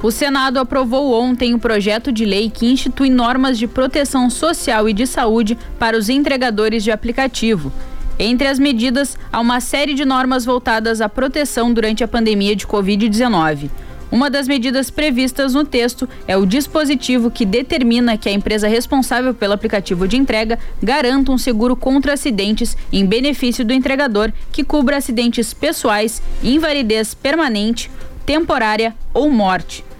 O 0.04 0.10
Senado 0.10 0.58
aprovou 0.58 1.14
ontem 1.14 1.54
o 1.54 1.60
projeto 1.60 2.12
de 2.12 2.26
lei 2.26 2.50
que 2.50 2.66
institui 2.66 3.08
normas 3.08 3.60
de 3.60 3.68
proteção 3.68 4.32
social 4.32 4.90
e 4.90 4.94
de 4.94 5.06
saúde 5.06 5.56
para 5.78 5.96
os 5.96 6.10
entregadores 6.10 6.84
de 6.84 6.90
aplicativo. 6.90 7.72
Entre 8.18 8.48
as 8.48 8.58
medidas, 8.58 9.16
há 9.32 9.40
uma 9.40 9.60
série 9.60 9.94
de 9.94 10.04
normas 10.04 10.44
voltadas 10.44 11.02
à 11.02 11.10
proteção 11.10 11.72
durante 11.72 12.04
a 12.04 12.08
pandemia 12.08 12.56
de 12.56 12.66
Covid-19. 12.66 13.70
Uma 14.12 14.28
das 14.28 14.48
medidas 14.48 14.90
previstas 14.90 15.54
no 15.54 15.64
texto 15.64 16.10
é 16.28 16.36
o 16.36 16.48
dispositivo 16.48 17.30
que 17.30 17.46
determina 17.46 18.18
que 18.18 18.28
a 18.28 18.32
empresa 18.32 18.68
responsável 18.68 19.36
pelo 19.36 19.54
aplicativo 19.54 20.08
de 20.08 20.18
entrega 20.18 20.58
garanta 20.82 21.32
um 21.32 21.38
seguro 21.38 21.76
contra 21.76 22.14
acidentes 22.14 22.76
em 22.92 23.06
benefício 23.06 23.64
do 23.64 23.72
entregador 23.72 24.34
que 24.52 24.64
cubra 24.64 24.98
acidentes 24.98 25.54
pessoais, 25.54 26.22
invalidez 26.44 27.14
permanente, 27.14 27.90
temporária 28.26 28.96
ou 29.14 29.30
morte. 29.30 29.91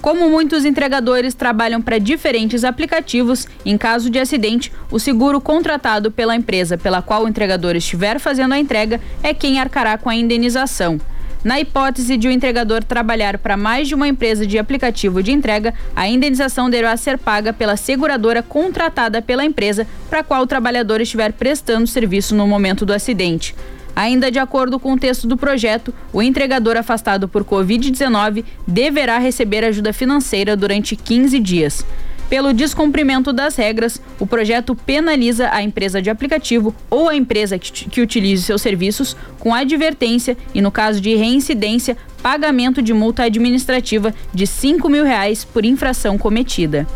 Como 0.00 0.30
muitos 0.30 0.64
entregadores 0.64 1.34
trabalham 1.34 1.82
para 1.82 1.98
diferentes 1.98 2.64
aplicativos, 2.64 3.46
em 3.66 3.76
caso 3.76 4.08
de 4.08 4.18
acidente, 4.18 4.72
o 4.90 4.98
seguro 4.98 5.42
contratado 5.42 6.10
pela 6.10 6.34
empresa 6.34 6.78
pela 6.78 7.02
qual 7.02 7.24
o 7.24 7.28
entregador 7.28 7.76
estiver 7.76 8.18
fazendo 8.18 8.54
a 8.54 8.58
entrega 8.58 8.98
é 9.22 9.34
quem 9.34 9.60
arcará 9.60 9.98
com 9.98 10.08
a 10.08 10.14
indenização. 10.14 10.98
Na 11.44 11.60
hipótese 11.60 12.16
de 12.16 12.28
o 12.28 12.30
entregador 12.30 12.82
trabalhar 12.82 13.38
para 13.38 13.58
mais 13.58 13.88
de 13.88 13.94
uma 13.94 14.08
empresa 14.08 14.46
de 14.46 14.58
aplicativo 14.58 15.22
de 15.22 15.32
entrega, 15.32 15.74
a 15.94 16.08
indenização 16.08 16.70
deverá 16.70 16.96
ser 16.96 17.18
paga 17.18 17.52
pela 17.52 17.76
seguradora 17.76 18.42
contratada 18.42 19.20
pela 19.20 19.44
empresa 19.44 19.86
para 20.08 20.22
qual 20.22 20.42
o 20.42 20.46
trabalhador 20.46 21.00
estiver 21.00 21.32
prestando 21.32 21.86
serviço 21.86 22.34
no 22.34 22.46
momento 22.46 22.86
do 22.86 22.92
acidente. 22.92 23.54
Ainda 23.94 24.30
de 24.30 24.38
acordo 24.38 24.78
com 24.78 24.92
o 24.92 24.98
texto 24.98 25.26
do 25.26 25.36
projeto, 25.36 25.92
o 26.12 26.22
entregador 26.22 26.76
afastado 26.76 27.28
por 27.28 27.44
Covid-19 27.44 28.44
deverá 28.66 29.18
receber 29.18 29.64
ajuda 29.64 29.92
financeira 29.92 30.56
durante 30.56 30.96
15 30.96 31.38
dias. 31.38 31.84
Pelo 32.30 32.52
descumprimento 32.52 33.32
das 33.32 33.56
regras, 33.56 34.00
o 34.20 34.24
projeto 34.24 34.76
penaliza 34.76 35.50
a 35.52 35.64
empresa 35.64 36.00
de 36.00 36.08
aplicativo 36.08 36.72
ou 36.88 37.08
a 37.08 37.16
empresa 37.16 37.58
que, 37.58 37.90
que 37.90 38.00
utilize 38.00 38.44
seus 38.44 38.62
serviços 38.62 39.16
com 39.40 39.52
advertência 39.52 40.36
e, 40.54 40.62
no 40.62 40.70
caso 40.70 41.00
de 41.00 41.16
reincidência, 41.16 41.96
pagamento 42.22 42.80
de 42.80 42.94
multa 42.94 43.24
administrativa 43.24 44.14
de 44.32 44.46
5 44.46 44.88
mil 44.88 45.02
reais 45.02 45.44
por 45.44 45.64
infração 45.64 46.16
cometida. 46.16 46.86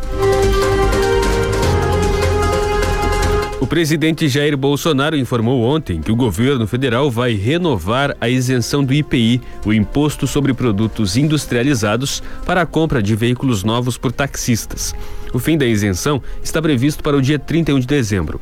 O 3.64 3.66
presidente 3.66 4.28
Jair 4.28 4.58
Bolsonaro 4.58 5.16
informou 5.16 5.62
ontem 5.62 6.02
que 6.02 6.12
o 6.12 6.16
governo 6.16 6.66
federal 6.66 7.10
vai 7.10 7.32
renovar 7.32 8.14
a 8.20 8.28
isenção 8.28 8.84
do 8.84 8.92
IPI, 8.92 9.40
o 9.64 9.72
Imposto 9.72 10.26
sobre 10.26 10.52
Produtos 10.52 11.16
Industrializados, 11.16 12.22
para 12.44 12.60
a 12.60 12.66
compra 12.66 13.02
de 13.02 13.16
veículos 13.16 13.64
novos 13.64 13.96
por 13.96 14.12
taxistas. 14.12 14.94
O 15.32 15.38
fim 15.38 15.56
da 15.56 15.64
isenção 15.64 16.20
está 16.42 16.60
previsto 16.60 17.02
para 17.02 17.16
o 17.16 17.22
dia 17.22 17.38
31 17.38 17.80
de 17.80 17.86
dezembro. 17.86 18.38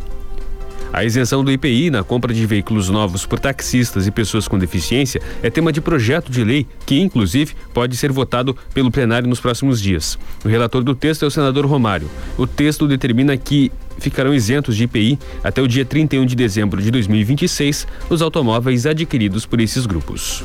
A 0.93 1.05
isenção 1.05 1.43
do 1.43 1.51
IPI 1.51 1.89
na 1.89 2.05
compra 2.05 2.35
de 2.35 2.45
veículos 2.45 2.91
novos 2.91 3.25
por 3.25 3.41
taxistas 3.41 4.07
e 4.07 4.11
pessoas 4.11 4.47
com 4.47 4.59
deficiência 4.59 5.23
é 5.43 5.49
tema 5.49 5.73
de 5.73 5.81
projeto 5.81 6.31
de 6.31 6.45
lei 6.45 6.67
que, 6.85 7.01
inclusive, 7.01 7.55
pode 7.73 7.97
ser 7.97 8.13
votado 8.13 8.55
pelo 8.75 8.91
plenário 8.91 9.27
nos 9.27 9.41
próximos 9.41 9.81
dias. 9.81 10.19
O 10.45 10.49
relator 10.49 10.85
do 10.85 10.95
texto 10.95 11.25
é 11.25 11.29
o 11.29 11.31
senador 11.31 11.65
Romário. 11.65 12.11
O 12.37 12.47
texto 12.47 12.87
determina 12.87 13.35
que 13.39 13.73
ficarão 13.99 14.35
isentos 14.35 14.77
de 14.77 14.85
IPI 14.85 15.19
até 15.43 15.63
o 15.63 15.69
dia 15.69 15.85
31 15.85 16.27
de 16.27 16.37
dezembro 16.37 16.83
de 16.83 16.91
2026 16.91 17.87
os 18.11 18.21
automóveis 18.21 18.85
adquiridos 18.85 19.47
por 19.47 19.61
esses 19.61 19.87
grupos. 19.87 20.45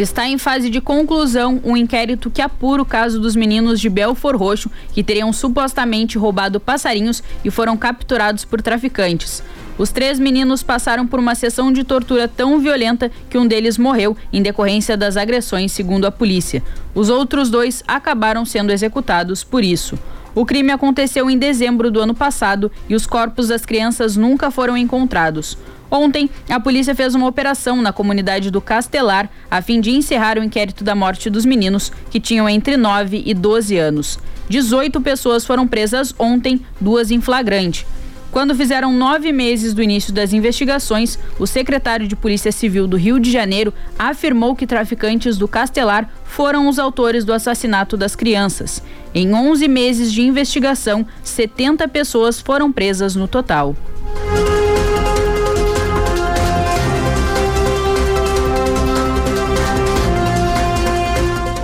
Está 0.00 0.26
em 0.26 0.38
fase 0.38 0.70
de 0.70 0.80
conclusão 0.80 1.60
um 1.62 1.76
inquérito 1.76 2.30
que 2.30 2.40
apura 2.40 2.80
o 2.80 2.86
caso 2.86 3.20
dos 3.20 3.36
meninos 3.36 3.78
de 3.78 3.90
Belfor 3.90 4.34
Roxo 4.34 4.70
que 4.94 5.04
teriam 5.04 5.30
supostamente 5.30 6.16
roubado 6.16 6.58
passarinhos 6.58 7.22
e 7.44 7.50
foram 7.50 7.76
capturados 7.76 8.42
por 8.42 8.62
traficantes. 8.62 9.42
Os 9.76 9.90
três 9.90 10.18
meninos 10.18 10.62
passaram 10.62 11.06
por 11.06 11.20
uma 11.20 11.34
sessão 11.34 11.70
de 11.70 11.84
tortura 11.84 12.26
tão 12.26 12.58
violenta 12.58 13.12
que 13.28 13.36
um 13.36 13.46
deles 13.46 13.76
morreu 13.76 14.16
em 14.32 14.40
decorrência 14.40 14.96
das 14.96 15.18
agressões, 15.18 15.70
segundo 15.70 16.06
a 16.06 16.10
polícia. 16.10 16.62
Os 16.94 17.10
outros 17.10 17.50
dois 17.50 17.84
acabaram 17.86 18.46
sendo 18.46 18.72
executados 18.72 19.44
por 19.44 19.62
isso. 19.62 19.98
O 20.34 20.46
crime 20.46 20.70
aconteceu 20.72 21.28
em 21.28 21.36
dezembro 21.36 21.90
do 21.90 22.00
ano 22.00 22.14
passado 22.14 22.72
e 22.88 22.94
os 22.94 23.04
corpos 23.04 23.48
das 23.48 23.66
crianças 23.66 24.16
nunca 24.16 24.50
foram 24.50 24.78
encontrados. 24.78 25.58
Ontem, 25.90 26.30
a 26.48 26.60
polícia 26.60 26.94
fez 26.94 27.14
uma 27.14 27.26
operação 27.26 27.82
na 27.82 27.92
comunidade 27.92 28.50
do 28.50 28.60
Castelar 28.60 29.28
a 29.50 29.60
fim 29.60 29.80
de 29.80 29.90
encerrar 29.90 30.38
o 30.38 30.44
inquérito 30.44 30.84
da 30.84 30.94
morte 30.94 31.28
dos 31.28 31.44
meninos, 31.44 31.90
que 32.10 32.20
tinham 32.20 32.48
entre 32.48 32.76
9 32.76 33.22
e 33.26 33.34
12 33.34 33.76
anos. 33.76 34.18
18 34.48 35.00
pessoas 35.00 35.44
foram 35.44 35.66
presas 35.66 36.14
ontem, 36.18 36.60
duas 36.80 37.10
em 37.10 37.20
flagrante. 37.20 37.86
Quando 38.30 38.54
fizeram 38.54 38.92
nove 38.92 39.32
meses 39.32 39.74
do 39.74 39.82
início 39.82 40.12
das 40.12 40.32
investigações, 40.32 41.18
o 41.38 41.46
secretário 41.46 42.06
de 42.06 42.14
Polícia 42.14 42.52
Civil 42.52 42.86
do 42.86 42.96
Rio 42.96 43.18
de 43.18 43.30
Janeiro 43.30 43.74
afirmou 43.98 44.54
que 44.54 44.68
traficantes 44.68 45.36
do 45.36 45.48
Castelar 45.48 46.08
foram 46.24 46.68
os 46.68 46.78
autores 46.78 47.24
do 47.24 47.32
assassinato 47.32 47.96
das 47.96 48.14
crianças. 48.14 48.80
Em 49.12 49.34
11 49.34 49.66
meses 49.66 50.12
de 50.12 50.22
investigação, 50.22 51.04
70 51.24 51.88
pessoas 51.88 52.40
foram 52.40 52.70
presas 52.70 53.16
no 53.16 53.26
total. 53.26 53.74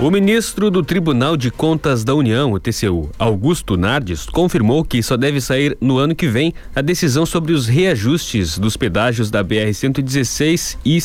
O 0.07 0.09
ministro 0.09 0.71
do 0.71 0.81
Tribunal 0.81 1.35
de 1.35 1.51
Contas 1.51 2.05
da 2.05 2.15
União, 2.15 2.53
o 2.53 2.59
TCU, 2.61 3.09
Augusto 3.19 3.75
Nardes, 3.75 4.25
confirmou 4.25 4.85
que 4.85 5.03
só 5.03 5.17
deve 5.17 5.41
sair 5.41 5.77
no 5.81 5.97
ano 5.97 6.15
que 6.15 6.29
vem 6.29 6.53
a 6.73 6.79
decisão 6.79 7.25
sobre 7.25 7.51
os 7.51 7.67
reajustes 7.67 8.57
dos 8.57 8.77
pedágios 8.77 9.29
da 9.29 9.43
BR-116 9.43 10.77
e 10.85 10.97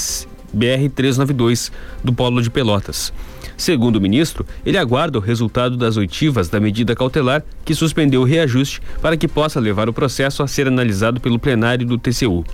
BR-392 0.57 1.72
do 2.05 2.12
Polo 2.12 2.40
de 2.40 2.48
Pelotas. 2.48 3.12
Segundo 3.57 3.96
o 3.96 4.00
ministro, 4.00 4.46
ele 4.64 4.78
aguarda 4.78 5.18
o 5.18 5.20
resultado 5.20 5.76
das 5.76 5.96
oitivas 5.96 6.48
da 6.48 6.61
medida 6.61 6.94
cautelar 6.94 7.42
que 7.64 7.74
suspendeu 7.74 8.20
o 8.20 8.24
reajuste 8.24 8.80
para 9.00 9.16
que 9.16 9.26
possa 9.26 9.59
levar 9.59 9.88
o 9.88 9.92
processo 9.92 10.44
a 10.44 10.46
ser 10.46 10.68
analisado 10.68 11.20
pelo 11.20 11.40
plenário 11.40 11.84
do 11.84 11.98
TCU. 11.98 12.44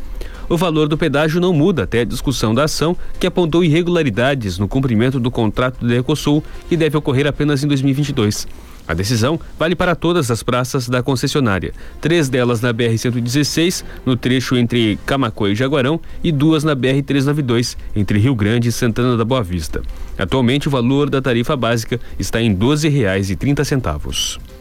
O 0.49 0.57
valor 0.57 0.89
do 0.89 0.97
pedágio 0.97 1.41
não 1.41 1.53
muda 1.53 1.83
até 1.83 2.01
a 2.01 2.05
discussão 2.05 2.55
da 2.55 2.65
ação, 2.65 2.97
que 3.21 3.27
apontou 3.27 3.63
irregularidades 3.63 4.59
no 4.59 4.67
cumprimento 4.67 5.21
do 5.21 5.31
contrato 5.31 5.87
da 5.87 5.97
Ecosul, 5.97 6.43
que 6.69 6.77
deve 6.77 6.97
ocorrer 6.97 7.27
apenas 7.27 7.63
em 7.63 7.69
2022. 7.69 8.47
A 8.89 8.95
decisão 8.95 9.39
vale 9.59 9.77
para 9.77 9.95
todas 9.95 10.31
as 10.31 10.43
praças 10.43 10.89
da 10.89 11.03
concessionária, 11.03 11.75
três 12.01 12.31
delas 12.31 12.63
na 12.63 12.73
BR-116, 12.73 13.85
no 14.07 14.17
trecho 14.17 14.57
entre 14.57 14.99
Camacoa 15.05 15.51
e 15.51 15.55
Jaguarão, 15.55 16.01
e 16.25 16.33
duas 16.33 16.65
na 16.65 16.75
BR-392, 16.75 17.77
entre 17.95 18.19
Rio 18.19 18.35
Grande 18.35 18.71
e 18.71 18.73
Santana 18.73 19.19
da 19.19 19.27
Boa 19.27 19.43
Vista. 19.43 19.83
Atualmente, 20.17 20.69
o 20.69 20.71
valor 20.71 21.11
da 21.11 21.21
tarifa 21.21 21.55
básica 21.55 22.01
está 22.19 22.41
em 22.41 22.49
R$ 22.49 22.57
12,30. 22.57 24.58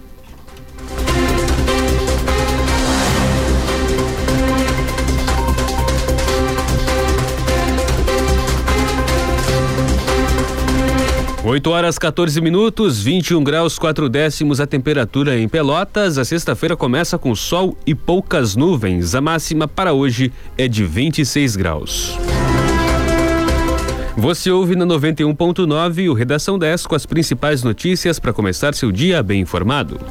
8 11.47 11.69
horas 11.69 11.97
14 11.97 12.41
minutos, 12.41 13.01
21 13.01 13.41
graus 13.41 13.79
4 13.79 14.09
décimos 14.09 14.59
a 14.59 14.67
temperatura 14.67 15.39
em 15.39 15.47
Pelotas. 15.47 16.17
A 16.17 16.25
sexta-feira 16.25 16.75
começa 16.75 17.17
com 17.17 17.33
sol 17.33 17.77
e 17.87 17.95
poucas 17.95 18.57
nuvens. 18.57 19.15
A 19.15 19.21
máxima 19.21 19.65
para 19.65 19.93
hoje 19.93 20.33
é 20.57 20.67
de 20.67 20.83
26 20.83 21.55
graus. 21.55 22.17
Você 24.17 24.51
ouve 24.51 24.75
na 24.75 24.85
91.9 24.85 26.09
o 26.09 26.13
Redação 26.13 26.59
10 26.59 26.85
com 26.85 26.95
as 26.95 27.05
principais 27.05 27.63
notícias 27.63 28.19
para 28.19 28.33
começar 28.33 28.75
seu 28.75 28.91
dia 28.91 29.23
bem 29.23 29.39
informado. 29.39 30.01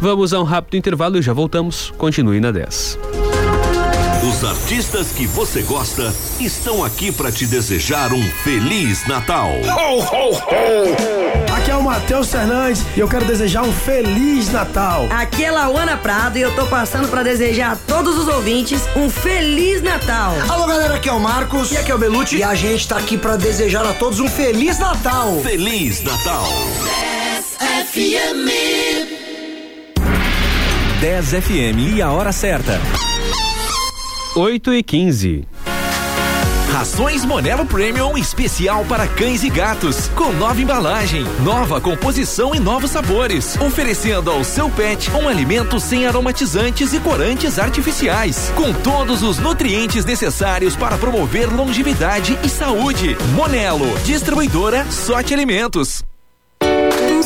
Vamos 0.00 0.32
a 0.32 0.40
um 0.40 0.44
rápido 0.44 0.78
intervalo 0.78 1.18
e 1.18 1.22
já 1.22 1.34
voltamos. 1.34 1.92
Continue 1.98 2.40
na 2.40 2.50
10. 2.50 2.98
Os 4.22 4.44
artistas 4.44 5.08
que 5.10 5.26
você 5.26 5.62
gosta 5.62 6.14
estão 6.38 6.84
aqui 6.84 7.10
para 7.10 7.32
te 7.32 7.44
desejar 7.44 8.12
um 8.12 8.22
feliz 8.44 9.04
Natal. 9.08 9.50
Ho, 9.50 9.98
ho, 9.98 10.30
ho! 10.36 11.52
Aqui 11.56 11.72
é 11.72 11.76
o 11.76 11.82
Matheus 11.82 12.30
Fernandes 12.30 12.84
e 12.96 13.00
eu 13.00 13.08
quero 13.08 13.24
desejar 13.24 13.64
um 13.64 13.72
feliz 13.72 14.48
Natal. 14.52 15.08
Aqui 15.10 15.44
é 15.44 15.50
Lauana 15.50 15.96
Prado 15.96 16.38
e 16.38 16.40
eu 16.40 16.54
tô 16.54 16.64
passando 16.66 17.08
para 17.08 17.24
desejar 17.24 17.72
a 17.72 17.76
todos 17.76 18.16
os 18.16 18.28
ouvintes 18.28 18.82
um 18.94 19.10
feliz 19.10 19.82
Natal. 19.82 20.36
Alô 20.48 20.68
galera, 20.68 20.94
aqui 20.94 21.08
é 21.08 21.12
o 21.12 21.18
Marcos 21.18 21.72
e 21.72 21.76
aqui 21.76 21.90
é 21.90 21.94
o 21.94 21.98
Belucci 21.98 22.36
e 22.36 22.44
a 22.44 22.54
gente 22.54 22.86
tá 22.86 22.98
aqui 22.98 23.18
para 23.18 23.34
desejar 23.34 23.84
a 23.84 23.92
todos 23.92 24.20
um 24.20 24.28
feliz 24.28 24.78
Natal. 24.78 25.40
Feliz 25.42 26.00
Natal. 26.00 26.46
10 27.58 27.90
FM. 27.90 28.48
10 31.00 31.26
FM 31.26 31.96
e 31.96 32.00
a 32.00 32.12
hora 32.12 32.30
certa. 32.30 32.80
8 34.34 34.72
e 34.72 34.82
15. 34.82 35.48
Rações 36.70 37.22
Monelo 37.22 37.66
Premium 37.66 38.16
especial 38.16 38.82
para 38.86 39.06
cães 39.06 39.44
e 39.44 39.50
gatos, 39.50 40.08
com 40.16 40.32
nova 40.32 40.58
embalagem, 40.58 41.22
nova 41.44 41.82
composição 41.82 42.54
e 42.54 42.58
novos 42.58 42.92
sabores, 42.92 43.58
oferecendo 43.60 44.30
ao 44.30 44.42
seu 44.42 44.70
pet 44.70 45.10
um 45.10 45.28
alimento 45.28 45.78
sem 45.78 46.06
aromatizantes 46.06 46.94
e 46.94 47.00
corantes 47.00 47.58
artificiais, 47.58 48.50
com 48.56 48.72
todos 48.72 49.22
os 49.22 49.38
nutrientes 49.38 50.06
necessários 50.06 50.74
para 50.74 50.96
promover 50.96 51.52
longevidade 51.52 52.38
e 52.42 52.48
saúde. 52.48 53.14
Monelo, 53.34 53.86
distribuidora 54.00 54.90
Sorte 54.90 55.34
Alimentos. 55.34 56.02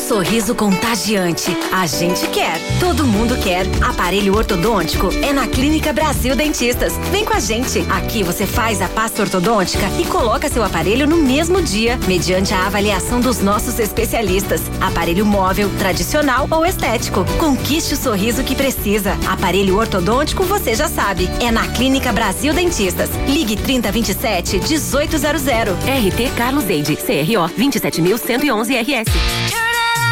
Sorriso 0.06 0.54
contagiante. 0.54 1.50
A 1.72 1.84
gente 1.84 2.28
quer. 2.28 2.60
Todo 2.78 3.04
mundo 3.04 3.36
quer. 3.42 3.66
Aparelho 3.82 4.36
ortodôntico 4.36 5.08
é 5.20 5.32
na 5.32 5.48
Clínica 5.48 5.92
Brasil 5.92 6.36
Dentistas. 6.36 6.92
Vem 7.10 7.24
com 7.24 7.34
a 7.34 7.40
gente. 7.40 7.80
Aqui 7.90 8.22
você 8.22 8.46
faz 8.46 8.80
a 8.80 8.88
pasta 8.88 9.22
ortodôntica 9.22 9.84
e 9.98 10.04
coloca 10.04 10.48
seu 10.48 10.62
aparelho 10.62 11.08
no 11.08 11.16
mesmo 11.16 11.60
dia, 11.60 11.98
mediante 12.06 12.54
a 12.54 12.66
avaliação 12.66 13.20
dos 13.20 13.40
nossos 13.40 13.80
especialistas. 13.80 14.62
Aparelho 14.80 15.26
móvel, 15.26 15.68
tradicional 15.76 16.46
ou 16.52 16.64
estético. 16.64 17.24
Conquiste 17.40 17.94
o 17.94 17.96
sorriso 17.96 18.44
que 18.44 18.54
precisa. 18.54 19.18
Aparelho 19.26 19.76
ortodôntico, 19.76 20.44
você 20.44 20.76
já 20.76 20.88
sabe. 20.88 21.28
É 21.40 21.50
na 21.50 21.66
Clínica 21.66 22.12
Brasil 22.12 22.54
Dentistas. 22.54 23.10
Ligue 23.26 23.56
3027 23.56 24.60
1800. 24.60 25.42
RT 25.72 26.36
Carlos 26.36 26.62
Deide. 26.62 26.94
CRO 26.94 27.48
27111 27.56 28.72
RS. 28.76 29.65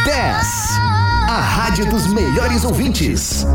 10. 0.05 0.79
A 1.31 1.41
rádio 1.41 1.87
dos 1.87 2.07
melhores 2.07 2.63
ouvintes. 2.63 3.47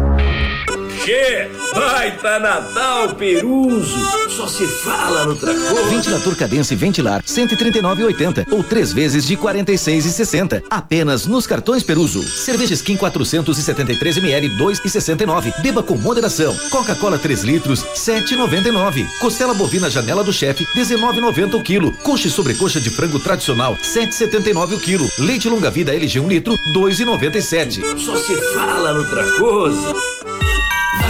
Che, 1.03 1.49
baita 1.73 2.39
Natal 2.39 3.15
Peruso. 3.15 4.29
Só 4.29 4.47
se 4.47 4.67
fala 4.67 5.25
no 5.25 5.35
Tracor. 5.35 5.89
Ventilador 5.89 6.35
Cadence 6.35 6.75
Ventilar 6.75 7.23
139,80 7.23 8.47
ou 8.51 8.63
três 8.63 8.91
vezes 8.91 9.25
de 9.25 9.37
46,60. 9.37 10.63
Apenas 10.69 11.25
nos 11.25 11.47
cartões 11.47 11.83
Peruso. 11.83 12.21
Cerveja 12.23 12.73
Skin 12.73 12.97
473 12.97 14.17
ml 14.17 14.49
2,69. 14.57 15.61
Beba 15.61 15.81
com 15.81 15.95
moderação. 15.95 16.55
Coca-Cola 16.69 17.17
3 17.17 17.43
litros 17.43 17.83
7,99. 17.95 19.07
Costela 19.19 19.53
bovina 19.53 19.89
Janela 19.89 20.23
do 20.23 20.33
Chefe 20.33 20.65
19,90 20.75 21.55
o 21.55 21.63
quilo. 21.63 21.91
Coxa 22.03 22.27
e 22.27 22.31
sobrecoxa 22.31 22.81
de 22.81 22.89
frango 22.89 23.19
tradicional 23.19 23.77
7,79 23.77 24.75
o 24.75 24.79
quilo. 24.79 25.09
Leite 25.17 25.47
longa 25.47 25.71
vida 25.71 25.93
LG 25.95 26.19
1 26.19 26.27
litro 26.27 26.53
2,97. 26.73 27.97
Só 27.97 28.17
se 28.17 28.35
fala 28.53 28.93
no 28.93 29.09
Tracoso. 29.09 30.18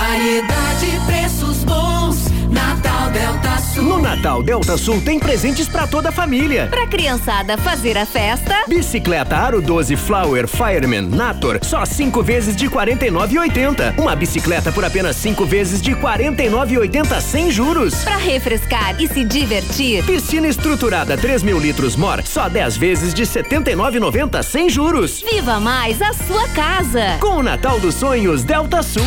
Variedade, 0.09 0.99
preços 1.05 1.63
bons. 1.63 2.31
Natal 2.49 3.11
Delta 3.11 3.57
Sul. 3.59 3.83
No 3.83 4.01
Natal 4.01 4.41
Delta 4.41 4.75
Sul 4.75 4.99
tem 5.01 5.19
presentes 5.19 5.67
pra 5.67 5.85
toda 5.85 6.09
a 6.09 6.11
família. 6.11 6.65
Pra 6.65 6.87
criançada 6.87 7.55
fazer 7.59 7.95
a 7.95 8.07
festa. 8.07 8.63
Bicicleta 8.67 9.35
Aro 9.35 9.61
12 9.61 9.95
Flower 9.95 10.47
Fireman 10.47 11.03
Nator, 11.03 11.59
só 11.61 11.85
cinco 11.85 12.23
vezes 12.23 12.55
de 12.55 12.67
49,80. 12.67 13.99
Uma 13.99 14.15
bicicleta 14.15 14.71
por 14.71 14.83
apenas 14.83 15.15
cinco 15.15 15.45
vezes 15.45 15.79
de 15.79 15.91
49,80 15.91 17.21
sem 17.21 17.51
juros. 17.51 18.03
Pra 18.03 18.17
refrescar 18.17 18.99
e 18.99 19.07
se 19.07 19.23
divertir. 19.23 20.03
Piscina 20.05 20.47
estruturada 20.47 21.15
3 21.19 21.43
mil 21.43 21.59
litros 21.59 21.95
Mor, 21.95 22.23
só 22.25 22.49
10 22.49 22.77
vezes 22.77 23.13
de 23.13 23.27
79,90 23.27 24.41
sem 24.41 24.71
juros. 24.71 25.21
Viva 25.31 25.59
mais 25.59 26.01
a 26.01 26.13
sua 26.13 26.47
casa. 26.47 27.19
Com 27.19 27.35
o 27.35 27.43
Natal 27.43 27.79
dos 27.79 27.93
Sonhos 27.93 28.43
Delta 28.43 28.81
Sul. 28.81 29.05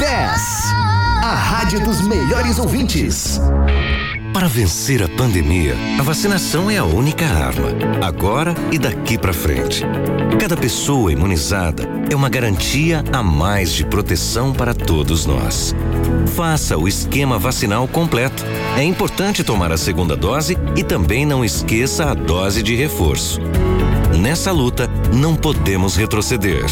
10. 0.00 0.72
A 1.22 1.34
rádio 1.34 1.84
dos 1.84 2.00
melhores 2.00 2.58
ouvintes. 2.58 3.38
Para 4.32 4.48
vencer 4.48 5.02
a 5.02 5.08
pandemia, 5.10 5.76
a 5.98 6.02
vacinação 6.02 6.70
é 6.70 6.78
a 6.78 6.84
única 6.84 7.26
arma, 7.26 7.68
agora 8.02 8.54
e 8.72 8.78
daqui 8.78 9.18
para 9.18 9.34
frente. 9.34 9.84
Cada 10.40 10.56
pessoa 10.56 11.12
imunizada 11.12 11.86
é 12.10 12.16
uma 12.16 12.30
garantia 12.30 13.04
a 13.12 13.22
mais 13.22 13.74
de 13.74 13.84
proteção 13.84 14.54
para 14.54 14.72
todos 14.72 15.26
nós. 15.26 15.74
Faça 16.34 16.78
o 16.78 16.88
esquema 16.88 17.38
vacinal 17.38 17.86
completo. 17.86 18.42
É 18.78 18.82
importante 18.82 19.44
tomar 19.44 19.70
a 19.70 19.76
segunda 19.76 20.16
dose 20.16 20.56
e 20.74 20.82
também 20.82 21.26
não 21.26 21.44
esqueça 21.44 22.10
a 22.10 22.14
dose 22.14 22.62
de 22.62 22.74
reforço. 22.74 23.38
Nessa 24.18 24.50
luta, 24.50 24.88
não 25.12 25.36
podemos 25.36 25.94
retroceder. 25.94 26.64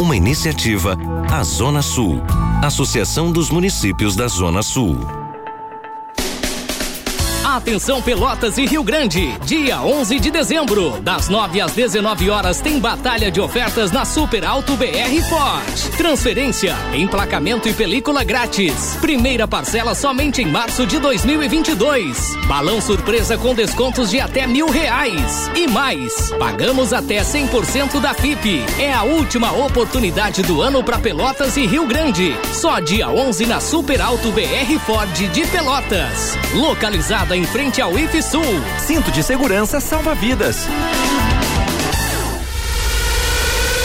Uma 0.00 0.16
iniciativa, 0.16 0.96
a 1.28 1.42
Zona 1.42 1.82
Sul, 1.82 2.22
Associação 2.62 3.32
dos 3.32 3.50
Municípios 3.50 4.14
da 4.14 4.28
Zona 4.28 4.62
Sul. 4.62 5.17
Atenção 7.56 8.02
Pelotas 8.02 8.58
e 8.58 8.66
Rio 8.66 8.84
Grande, 8.84 9.34
dia 9.42 9.80
11 9.80 10.20
de 10.20 10.30
dezembro, 10.30 11.00
das 11.00 11.30
9 11.30 11.62
às 11.62 11.72
19 11.72 12.28
horas 12.28 12.60
tem 12.60 12.78
batalha 12.78 13.30
de 13.30 13.40
ofertas 13.40 13.90
na 13.90 14.04
Super 14.04 14.44
Alto 14.44 14.76
BR 14.76 15.22
Ford. 15.30 15.96
Transferência, 15.96 16.76
emplacamento 16.92 17.66
e 17.66 17.72
película 17.72 18.22
grátis. 18.22 18.98
Primeira 19.00 19.48
parcela 19.48 19.94
somente 19.94 20.42
em 20.42 20.46
março 20.46 20.86
de 20.86 20.98
2022. 20.98 22.36
Balão 22.46 22.82
surpresa 22.82 23.38
com 23.38 23.54
descontos 23.54 24.10
de 24.10 24.20
até 24.20 24.46
mil 24.46 24.68
reais. 24.68 25.50
E 25.56 25.66
mais, 25.66 26.30
pagamos 26.38 26.92
até 26.92 27.22
100% 27.22 27.98
da 27.98 28.12
FIP. 28.12 28.62
É 28.78 28.92
a 28.92 29.04
última 29.04 29.52
oportunidade 29.52 30.42
do 30.42 30.60
ano 30.60 30.84
para 30.84 30.98
Pelotas 30.98 31.56
e 31.56 31.66
Rio 31.66 31.86
Grande. 31.86 32.36
Só 32.52 32.78
dia 32.78 33.08
11 33.08 33.46
na 33.46 33.58
Super 33.58 34.02
Alto 34.02 34.30
BR 34.32 34.78
Ford 34.84 35.10
de 35.32 35.46
Pelotas. 35.46 36.36
Localizada 36.52 37.37
em 37.38 37.44
frente 37.44 37.80
ao 37.80 37.96
IFSUL. 37.96 38.42
Cinto 38.78 39.12
de 39.12 39.22
segurança 39.22 39.80
salva 39.80 40.12
vidas. 40.14 40.66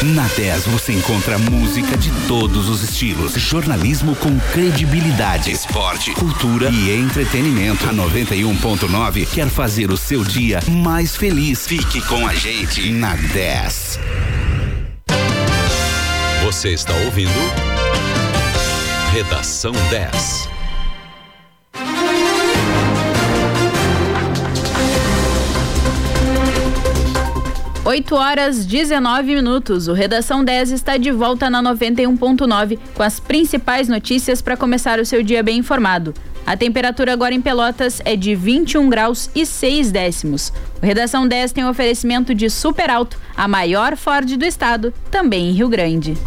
Na 0.02 0.28
10 0.28 0.66
você 0.66 0.92
encontra 0.92 1.38
música 1.38 1.96
de 1.96 2.12
todos 2.28 2.68
os 2.68 2.84
estilos, 2.84 3.34
jornalismo 3.36 4.16
com 4.16 4.38
credibilidade, 4.52 5.52
esporte, 5.52 6.12
cultura 6.14 6.70
e 6.70 6.92
entretenimento. 7.00 7.88
A 7.88 7.94
91.9 7.94 9.28
quer 9.28 9.48
fazer 9.48 9.92
o 9.92 9.98
seu 9.98 10.24
dia 10.24 10.60
mais 10.68 11.16
feliz. 11.16 11.68
Fique 11.68 12.02
com 12.02 12.28
a 12.28 12.34
gente 12.34 12.92
na 12.92 13.16
10. 13.16 14.00
Você 16.44 16.70
está 16.70 16.94
ouvindo 17.06 17.32
Redação 19.14 19.72
10. 19.92 20.53
8 27.86 28.16
horas 28.16 28.66
19 28.66 29.36
minutos. 29.36 29.90
O 29.90 29.94
Redação 29.94 30.44
10 30.44 30.72
está 30.72 30.96
de 30.96 31.12
volta 31.12 31.50
na 31.50 31.62
91.9 31.62 32.80
com 32.94 33.04
as 33.04 33.20
principais 33.20 33.90
notícias 33.90 34.42
para 34.42 34.56
começar 34.56 35.00
o 35.00 35.06
seu 35.06 35.22
dia 35.22 35.44
bem 35.44 35.58
informado. 35.58 36.14
A 36.46 36.56
temperatura 36.56 37.12
agora 37.12 37.34
em 37.34 37.42
Pelotas 37.42 38.02
é 38.06 38.16
de 38.16 38.36
21 38.36 38.90
graus 38.90 39.30
e 39.36 39.46
6 39.46 39.92
décimos. 39.92 40.54
O 40.82 40.86
Redação 40.86 41.28
10 41.28 41.52
tem 41.52 41.66
um 41.66 41.70
oferecimento 41.70 42.34
de 42.34 42.50
Super 42.50 42.90
Alto, 42.90 43.20
a 43.36 43.50
maior 43.50 43.98
Ford 43.98 44.38
do 44.38 44.46
estado, 44.46 44.94
também 45.12 45.50
em 45.50 45.54
Rio 45.54 45.68
Grande. 45.68 46.18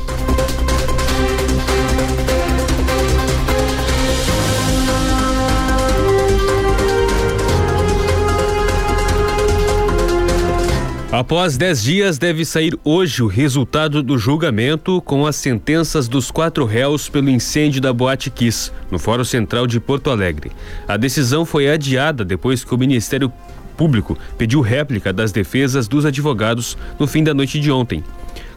Após 11.12 11.56
10 11.56 11.84
dias, 11.84 12.18
deve 12.18 12.44
sair 12.44 12.76
hoje 12.82 13.22
o 13.22 13.28
resultado 13.28 14.02
do 14.02 14.18
julgamento 14.18 15.00
com 15.02 15.24
as 15.24 15.36
sentenças 15.36 16.08
dos 16.08 16.32
quatro 16.32 16.64
réus 16.64 17.08
pelo 17.08 17.30
incêndio 17.30 17.80
da 17.80 17.92
Boate 17.92 18.28
Kiss, 18.28 18.72
no 18.90 18.98
Fórum 18.98 19.22
Central 19.22 19.68
de 19.68 19.78
Porto 19.78 20.10
Alegre. 20.10 20.50
A 20.86 20.96
decisão 20.96 21.44
foi 21.44 21.70
adiada 21.70 22.24
depois 22.24 22.64
que 22.64 22.74
o 22.74 22.78
Ministério 22.78 23.32
Público 23.76 24.18
pediu 24.36 24.60
réplica 24.60 25.12
das 25.12 25.30
defesas 25.30 25.86
dos 25.86 26.04
advogados 26.04 26.76
no 26.98 27.06
fim 27.06 27.22
da 27.22 27.32
noite 27.32 27.60
de 27.60 27.70
ontem. 27.70 28.02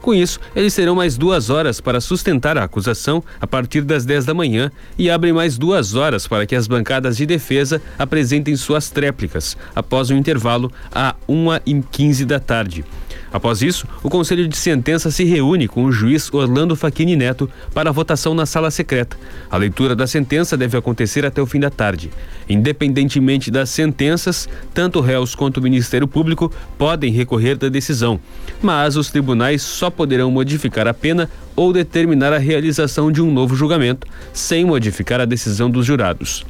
Com 0.09 0.13
isso, 0.15 0.39
eles 0.55 0.73
terão 0.73 0.95
mais 0.95 1.19
duas 1.19 1.51
horas 1.51 1.79
para 1.79 2.01
sustentar 2.01 2.57
a 2.57 2.63
acusação 2.63 3.23
a 3.39 3.45
partir 3.45 3.81
das 3.81 4.05
10 4.05 4.25
da 4.25 4.33
manhã 4.33 4.71
e 4.97 5.07
abrem 5.07 5.31
mais 5.31 5.55
duas 5.55 5.93
horas 5.93 6.25
para 6.25 6.47
que 6.47 6.55
as 6.55 6.65
bancadas 6.65 7.15
de 7.15 7.27
defesa 7.27 7.79
apresentem 7.95 8.55
suas 8.55 8.89
tréplicas, 8.89 9.55
após 9.75 10.09
um 10.09 10.17
intervalo 10.17 10.71
a 10.91 11.15
1h15 11.29 12.25
da 12.25 12.39
tarde. 12.39 12.83
Após 13.31 13.61
isso, 13.61 13.87
o 14.01 14.09
Conselho 14.09 14.47
de 14.47 14.57
Sentença 14.57 15.11
se 15.11 15.23
reúne 15.23 15.67
com 15.67 15.83
o 15.83 15.91
juiz 15.91 16.33
Orlando 16.33 16.75
Facchini 16.75 17.15
Neto 17.15 17.49
para 17.73 17.89
a 17.89 17.93
votação 17.93 18.33
na 18.33 18.45
sala 18.45 18.71
secreta. 18.71 19.15
A 19.51 19.57
leitura 19.57 19.95
da 19.95 20.07
sentença 20.07 20.57
deve 20.57 20.75
acontecer 20.75 21.25
até 21.25 21.39
o 21.39 21.45
fim 21.45 21.59
da 21.59 21.69
tarde. 21.69 22.09
Independentemente 22.49 23.51
das 23.51 23.69
sentenças, 23.69 24.49
tanto 24.73 24.99
réus 24.99 25.35
quanto 25.35 25.57
o 25.57 25.61
Ministério 25.61 26.07
Público 26.07 26.51
podem 26.77 27.11
recorrer 27.11 27.55
da 27.55 27.69
decisão, 27.69 28.19
mas 28.61 28.95
os 28.95 29.11
tribunais 29.11 29.61
só 29.61 29.91
poderão 29.99 30.31
modificar 30.31 30.87
a 30.87 30.93
pena 30.93 31.29
ou 31.57 31.73
determinar 31.73 32.31
a 32.31 32.37
realização 32.37 33.11
de 33.11 33.21
um 33.21 33.29
novo 33.29 33.53
julgamento, 33.53 34.07
sem 34.31 34.63
modificar 34.63 35.19
a 35.19 35.25
decisão 35.25 35.69
dos 35.69 35.85
jurados. 35.85 36.45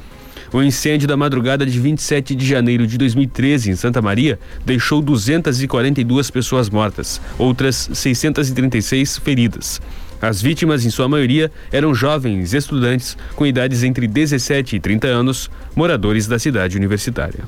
O 0.53 0.61
incêndio 0.61 1.07
da 1.07 1.17
madrugada 1.17 1.65
de 1.65 1.79
27 1.79 2.35
de 2.35 2.45
janeiro 2.45 2.85
de 2.85 2.95
2013 2.95 3.71
em 3.71 3.75
Santa 3.75 4.03
Maria 4.03 4.37
deixou 4.63 5.01
242 5.01 6.29
pessoas 6.29 6.69
mortas, 6.69 7.19
outras 7.39 7.89
636 7.91 9.17
feridas. 9.17 9.81
As 10.21 10.39
vítimas, 10.39 10.85
em 10.85 10.91
sua 10.91 11.09
maioria, 11.09 11.51
eram 11.71 11.95
jovens 11.95 12.53
estudantes 12.53 13.17
com 13.35 13.47
idades 13.47 13.81
entre 13.81 14.05
17 14.05 14.75
e 14.75 14.79
30 14.79 15.07
anos, 15.07 15.49
moradores 15.75 16.27
da 16.27 16.37
cidade 16.37 16.77
universitária. 16.77 17.45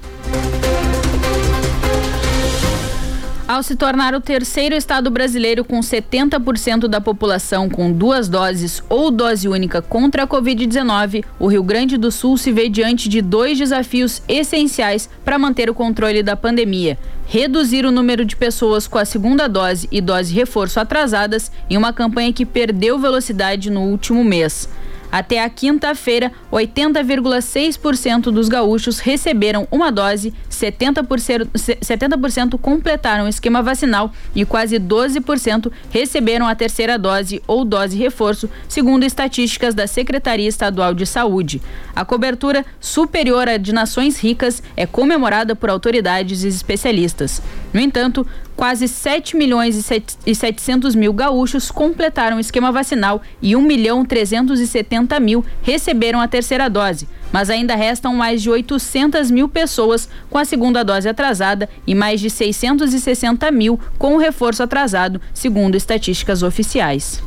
Ao 3.52 3.62
se 3.62 3.76
tornar 3.76 4.16
o 4.16 4.22
terceiro 4.22 4.74
estado 4.74 5.12
brasileiro 5.12 5.66
com 5.66 5.82
70% 5.82 6.88
da 6.88 7.02
população 7.02 7.68
com 7.68 7.92
duas 7.92 8.30
doses 8.30 8.82
ou 8.88 9.12
dose 9.12 9.46
única 9.46 9.82
contra 9.82 10.24
a 10.24 10.26
Covid-19, 10.26 11.26
o 11.38 11.48
Rio 11.48 11.62
Grande 11.62 11.98
do 11.98 12.14
Sul 12.14 12.38
se 12.38 12.50
vê 12.50 12.70
diante 12.70 13.10
de 13.10 13.22
dois 13.22 13.58
desafios 13.58 14.22
essenciais 14.26 15.10
para 15.26 15.38
manter 15.38 15.70
o 15.70 15.74
controle 15.74 16.24
da 16.24 16.38
pandemia: 16.38 16.98
reduzir 17.28 17.86
o 17.86 17.92
número 17.92 18.24
de 18.24 18.38
pessoas 18.38 18.88
com 18.88 18.98
a 18.98 19.04
segunda 19.04 19.50
dose 19.50 19.86
e 19.92 20.00
dose 20.00 20.34
reforço 20.34 20.80
atrasadas 20.80 21.52
em 21.70 21.76
uma 21.76 21.92
campanha 21.92 22.32
que 22.32 22.46
perdeu 22.46 22.98
velocidade 23.00 23.70
no 23.70 23.82
último 23.82 24.24
mês. 24.24 24.70
Até 25.12 25.44
a 25.44 25.50
quinta-feira, 25.50 26.32
80,6% 26.52 28.32
dos 28.32 28.48
gaúchos 28.48 29.00
receberam 29.00 29.68
uma 29.70 29.92
dose, 29.92 30.34
70%, 30.50 31.50
70% 31.54 32.58
completaram 32.58 33.26
o 33.26 33.28
esquema 33.28 33.62
vacinal 33.62 34.12
e 34.34 34.46
quase 34.46 34.80
12% 34.80 35.72
receberam 35.90 36.48
a 36.48 36.56
terceira 36.56 36.98
dose 36.98 37.42
ou 37.46 37.66
dose 37.66 37.98
reforço, 37.98 38.50
segundo 38.70 39.04
estatísticas 39.04 39.76
da 39.76 39.86
Secretaria 39.86 40.48
Estadual 40.48 40.94
de 40.94 41.06
Saúde. 41.06 41.62
A 41.94 42.06
cobertura 42.06 42.66
superior 42.80 43.50
à 43.50 43.58
de 43.58 43.74
nações 43.74 44.20
ricas 44.20 44.64
é 44.78 44.86
comemorada 44.86 45.56
por 45.56 45.70
autoridades 45.70 46.44
e 46.44 46.48
especialistas. 46.48 47.42
No 47.74 47.80
entanto, 47.80 48.26
quase 48.56 48.88
7 48.88 49.36
milhões 49.36 49.92
e 50.26 50.36
700 50.36 50.96
mil 50.96 51.14
gaúchos 51.14 51.72
completaram 51.72 52.38
o 52.38 52.40
esquema 52.40 52.72
vacinal 52.72 53.22
e 53.42 53.56
1 53.56 53.62
milhão 53.62 54.06
370 54.06 55.20
mil 55.20 55.46
receberam 55.62 56.22
a 56.22 56.28
terceira 56.28 56.70
dose. 56.70 57.08
Mas 57.32 57.50
ainda 57.50 57.76
restam 57.76 58.14
mais 58.14 58.42
de 58.42 58.50
800 58.50 59.32
mil 59.32 59.48
pessoas 59.48 60.10
com 60.30 60.38
a 60.38 60.46
segunda 60.46 60.84
dose 60.84 61.08
atrasada 61.08 61.70
e 61.88 61.96
mais 61.96 62.20
de 62.20 62.30
660 62.30 63.50
mil 63.52 63.80
com 63.98 64.16
o 64.16 64.18
reforço 64.18 64.64
atrasado, 64.64 65.22
segundo 65.34 65.76
estatísticas 65.76 66.44
oficiais. 66.44 67.22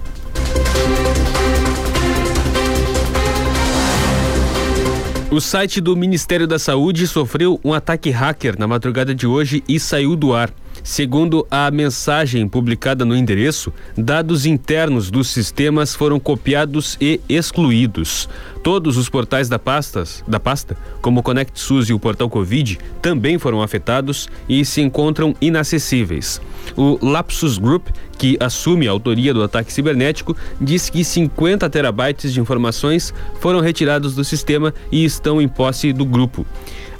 O 5.34 5.40
site 5.40 5.80
do 5.80 5.96
Ministério 5.96 6.46
da 6.46 6.60
Saúde 6.60 7.08
sofreu 7.08 7.58
um 7.64 7.72
ataque 7.72 8.08
hacker 8.08 8.56
na 8.56 8.68
madrugada 8.68 9.12
de 9.12 9.26
hoje 9.26 9.64
e 9.68 9.80
saiu 9.80 10.14
do 10.14 10.32
ar. 10.32 10.48
Segundo 10.86 11.46
a 11.50 11.70
mensagem 11.70 12.46
publicada 12.46 13.06
no 13.06 13.16
endereço, 13.16 13.72
dados 13.96 14.44
internos 14.44 15.10
dos 15.10 15.28
sistemas 15.28 15.94
foram 15.94 16.20
copiados 16.20 16.98
e 17.00 17.22
excluídos. 17.26 18.28
Todos 18.64 18.96
os 18.96 19.10
portais 19.10 19.46
da, 19.46 19.58
pastas, 19.58 20.24
da 20.26 20.40
pasta, 20.40 20.74
como 21.02 21.20
o 21.20 21.22
Conect 21.22 21.60
SUS 21.60 21.90
e 21.90 21.92
o 21.92 21.98
portal 21.98 22.30
Covid, 22.30 22.78
também 23.02 23.38
foram 23.38 23.60
afetados 23.60 24.26
e 24.48 24.64
se 24.64 24.80
encontram 24.80 25.36
inacessíveis. 25.38 26.40
O 26.74 26.98
Lapsus 27.02 27.58
Group, 27.58 27.88
que 28.16 28.38
assume 28.40 28.88
a 28.88 28.90
autoria 28.90 29.34
do 29.34 29.42
ataque 29.42 29.70
cibernético, 29.70 30.34
diz 30.58 30.88
que 30.88 31.04
50 31.04 31.68
terabytes 31.68 32.32
de 32.32 32.40
informações 32.40 33.12
foram 33.38 33.60
retirados 33.60 34.14
do 34.14 34.24
sistema 34.24 34.72
e 34.90 35.04
estão 35.04 35.42
em 35.42 35.46
posse 35.46 35.92
do 35.92 36.06
grupo. 36.06 36.46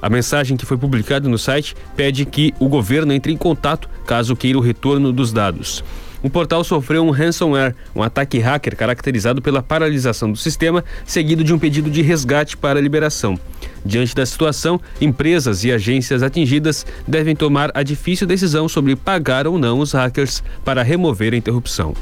A 0.03 0.11
mensagem 0.11 0.59
que 0.59 0.67
foi 0.67 0.77
publicada 0.77 1.31
no 1.31 1.39
site 1.39 1.75
pede 1.97 2.27
que 2.27 2.53
o 2.61 2.69
governo 2.69 3.11
entre 3.11 3.33
em 3.33 3.39
contato 3.39 3.89
caso 4.05 4.37
queira 4.37 4.59
o 4.59 4.61
retorno 4.61 5.11
dos 5.11 5.33
dados. 5.33 5.83
O 6.25 6.31
portal 6.31 6.65
sofreu 6.65 7.05
um 7.05 7.11
ransomware, 7.11 7.75
um 7.95 8.03
ataque 8.03 8.39
hacker 8.39 8.75
caracterizado 8.75 9.43
pela 9.43 9.63
paralisação 9.63 10.33
do 10.33 10.39
sistema, 10.39 10.83
seguido 11.05 11.45
de 11.45 11.53
um 11.53 11.59
pedido 11.59 11.91
de 11.91 12.01
resgate 12.01 12.57
para 12.57 12.81
liberação. 12.81 13.39
Diante 13.85 14.15
da 14.15 14.25
situação, 14.25 14.81
empresas 14.99 15.65
e 15.65 15.71
agências 15.71 16.23
atingidas 16.23 16.87
devem 17.07 17.37
tomar 17.37 17.71
a 17.75 17.83
difícil 17.83 18.27
decisão 18.27 18.71
sobre 18.71 18.97
pagar 18.97 19.47
ou 19.47 19.59
não 19.59 19.81
os 19.81 19.93
hackers 19.93 20.43
para 20.65 20.83
remover 20.83 21.35
a 21.35 21.37
interrupção. 21.37 21.95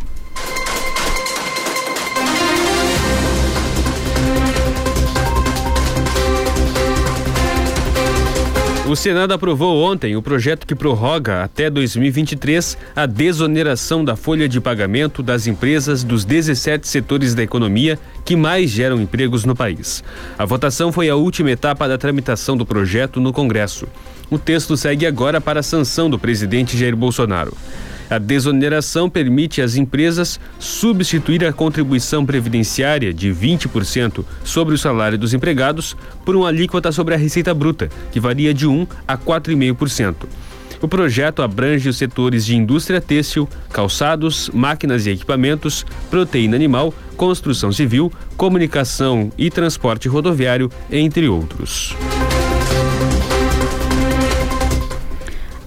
O 8.87 8.95
Senado 8.95 9.33
aprovou 9.33 9.83
ontem 9.83 10.15
o 10.15 10.21
projeto 10.21 10.65
que 10.65 10.73
prorroga 10.73 11.43
até 11.43 11.69
2023 11.69 12.77
a 12.95 13.05
desoneração 13.05 14.03
da 14.03 14.15
folha 14.15 14.47
de 14.47 14.61
pagamento 14.61 15.21
das 15.21 15.45
empresas 15.45 16.05
dos 16.05 16.23
17 16.23 16.87
setores 16.87 17.35
da 17.35 17.43
economia 17.43 17.99
que 18.23 18.33
mais 18.33 18.69
geram 18.69 19.01
empregos 19.01 19.43
no 19.43 19.53
país. 19.53 20.01
A 20.37 20.45
votação 20.45 20.89
foi 20.93 21.09
a 21.09 21.17
última 21.17 21.51
etapa 21.51 21.85
da 21.85 21.97
tramitação 21.97 22.55
do 22.55 22.65
projeto 22.65 23.19
no 23.19 23.33
Congresso. 23.33 23.89
O 24.31 24.39
texto 24.39 24.77
segue 24.77 25.05
agora 25.05 25.41
para 25.41 25.59
a 25.59 25.63
sanção 25.63 26.09
do 26.09 26.17
presidente 26.17 26.77
Jair 26.77 26.95
Bolsonaro. 26.95 27.57
A 28.09 28.17
desoneração 28.17 29.09
permite 29.09 29.61
às 29.61 29.75
empresas 29.75 30.39
substituir 30.59 31.45
a 31.45 31.51
contribuição 31.51 32.25
previdenciária 32.25 33.13
de 33.13 33.29
20% 33.29 34.23
sobre 34.43 34.73
o 34.73 34.77
salário 34.77 35.17
dos 35.17 35.33
empregados 35.33 35.95
por 36.23 36.35
uma 36.35 36.47
alíquota 36.47 36.91
sobre 36.91 37.13
a 37.13 37.17
receita 37.17 37.53
bruta, 37.53 37.89
que 38.11 38.19
varia 38.19 38.53
de 38.53 38.65
1 38.65 38.87
a 39.07 39.17
4,5%. 39.17 40.27
O 40.81 40.87
projeto 40.87 41.41
abrange 41.41 41.89
os 41.89 41.97
setores 41.97 42.45
de 42.45 42.55
indústria 42.55 43.01
têxtil, 43.01 43.49
calçados, 43.71 44.49
máquinas 44.53 45.05
e 45.05 45.09
equipamentos, 45.09 45.85
proteína 46.09 46.55
animal, 46.55 46.93
construção 47.15 47.71
civil, 47.71 48.11
comunicação 48.35 49.31
e 49.37 49.49
transporte 49.49 50.07
rodoviário, 50.07 50.71
entre 50.91 51.27
outros. 51.27 51.95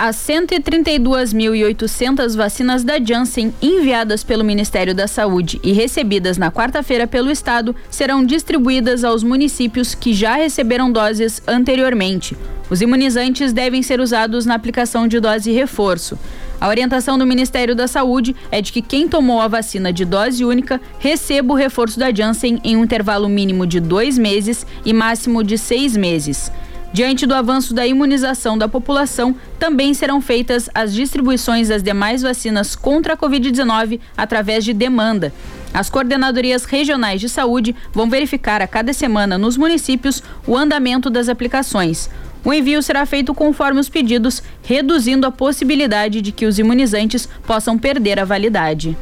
As 0.03 0.16
132.800 0.16 2.34
vacinas 2.34 2.82
da 2.82 2.98
Janssen 2.98 3.53
enviadas 3.61 4.24
pelo 4.24 4.42
Ministério 4.42 4.94
da 4.94 5.07
Saúde 5.07 5.61
e 5.62 5.72
recebidas 5.72 6.38
na 6.38 6.51
quarta-feira 6.51 7.07
pelo 7.07 7.30
Estado 7.30 7.76
serão 7.90 8.24
distribuídas 8.24 9.05
aos 9.05 9.22
municípios 9.22 9.94
que 9.94 10.14
já 10.14 10.36
receberam 10.36 10.90
doses 10.90 11.42
anteriormente. 11.46 12.34
Os 12.70 12.80
imunizantes 12.80 13.53
devem 13.53 13.82
ser 13.82 14.01
usados 14.01 14.46
na 14.46 14.55
aplicação 14.55 15.07
de 15.07 15.20
dose 15.20 15.53
reforço. 15.53 16.18
A 16.59 16.66
orientação 16.66 17.18
do 17.18 17.26
Ministério 17.26 17.76
da 17.76 17.86
Saúde 17.86 18.34
é 18.51 18.62
de 18.62 18.72
que 18.72 18.80
quem 18.80 19.07
tomou 19.07 19.38
a 19.38 19.48
vacina 19.48 19.92
de 19.92 20.07
dose 20.07 20.46
única 20.46 20.80
receba 20.98 21.53
o 21.53 21.57
reforço 21.57 21.98
da 21.98 22.11
Janssen 22.11 22.59
em 22.64 22.74
um 22.74 22.84
intervalo 22.84 23.28
mínimo 23.28 23.66
de 23.66 23.78
dois 23.78 24.16
meses 24.16 24.66
e 24.82 24.94
máximo 24.94 25.44
de 25.44 25.59
seis 25.59 25.94
meses. 25.94 26.51
Diante 26.93 27.24
do 27.24 27.34
avanço 27.34 27.72
da 27.72 27.86
imunização 27.86 28.59
da 28.59 28.66
população, 28.66 29.34
também 29.61 29.95
serão 29.95 30.20
feitas 30.20 30.68
as 30.74 30.93
distribuições 30.93 31.68
das 31.68 31.84
demais 31.84 32.22
vacinas 32.22 32.74
contra 32.74 33.14
a 33.14 33.16
Covid-19 33.16 34.01
através 34.16 34.64
de 34.64 34.72
demanda. 34.72 35.32
As 35.72 35.88
coordenadorias 35.88 36.64
regionais 36.64 37.20
de 37.20 37.28
saúde 37.28 37.76
vão 37.93 38.11
verificar 38.11 38.61
a 38.61 38.66
cada 38.66 38.93
semana 38.93 39.38
nos 39.38 39.57
municípios 39.57 40.20
o 40.45 40.57
andamento 40.57 41.09
das 41.09 41.28
aplicações. 41.28 42.11
O 42.45 42.53
envio 42.53 42.82
será 42.82 43.07
feito 43.07 43.34
conforme 43.34 43.78
os 43.78 43.88
pedidos, 43.88 44.43
reduzindo 44.64 45.26
a 45.26 45.30
possibilidade 45.30 46.20
de 46.20 46.32
que 46.32 46.47
os 46.47 46.59
imunizantes 46.59 47.28
possam 47.47 47.78
perder 47.78 48.18
a 48.18 48.24
validade. 48.24 48.97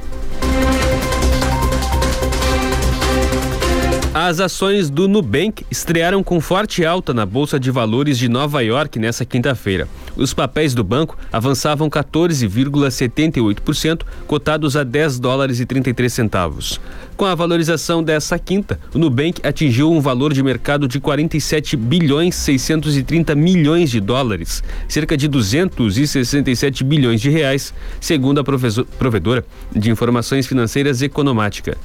As 4.14 4.40
ações 4.40 4.88
do 4.88 5.06
Nubank 5.06 5.66
estrearam 5.70 6.24
com 6.24 6.40
forte 6.40 6.82
alta 6.82 7.12
na 7.12 7.26
Bolsa 7.26 7.61
de 7.61 7.70
Valores 7.70 8.18
de 8.18 8.26
Nova 8.26 8.62
York 8.62 8.98
nessa 8.98 9.22
quinta-feira. 9.22 9.86
Os 10.16 10.32
papéis 10.32 10.72
do 10.72 10.82
banco 10.82 11.14
avançavam 11.30 11.90
14,78%, 11.90 14.04
cotados 14.26 14.78
a 14.78 14.82
10 14.82 15.20
dólares 15.20 15.61
e 15.61 15.66
33 15.66 16.11
centavos. 16.11 16.80
Com 17.18 17.26
a 17.26 17.34
valorização 17.34 18.02
dessa 18.02 18.38
quinta, 18.38 18.80
o 18.94 18.98
Nubank 18.98 19.46
atingiu 19.46 19.92
um 19.92 20.00
valor 20.00 20.32
de 20.32 20.42
mercado 20.42 20.88
de 20.88 20.98
47 20.98 21.76
bilhões 21.76 22.34
630 22.34 23.34
milhões 23.34 23.90
de 23.90 24.00
dólares, 24.00 24.64
cerca 24.88 25.18
de 25.18 25.28
267 25.28 26.82
bilhões 26.82 27.20
de 27.20 27.28
reais, 27.28 27.74
segundo 28.00 28.40
a 28.40 28.44
provedora 28.44 29.44
de 29.70 29.90
informações 29.90 30.46
financeiras 30.46 31.02
Economática. 31.02 31.76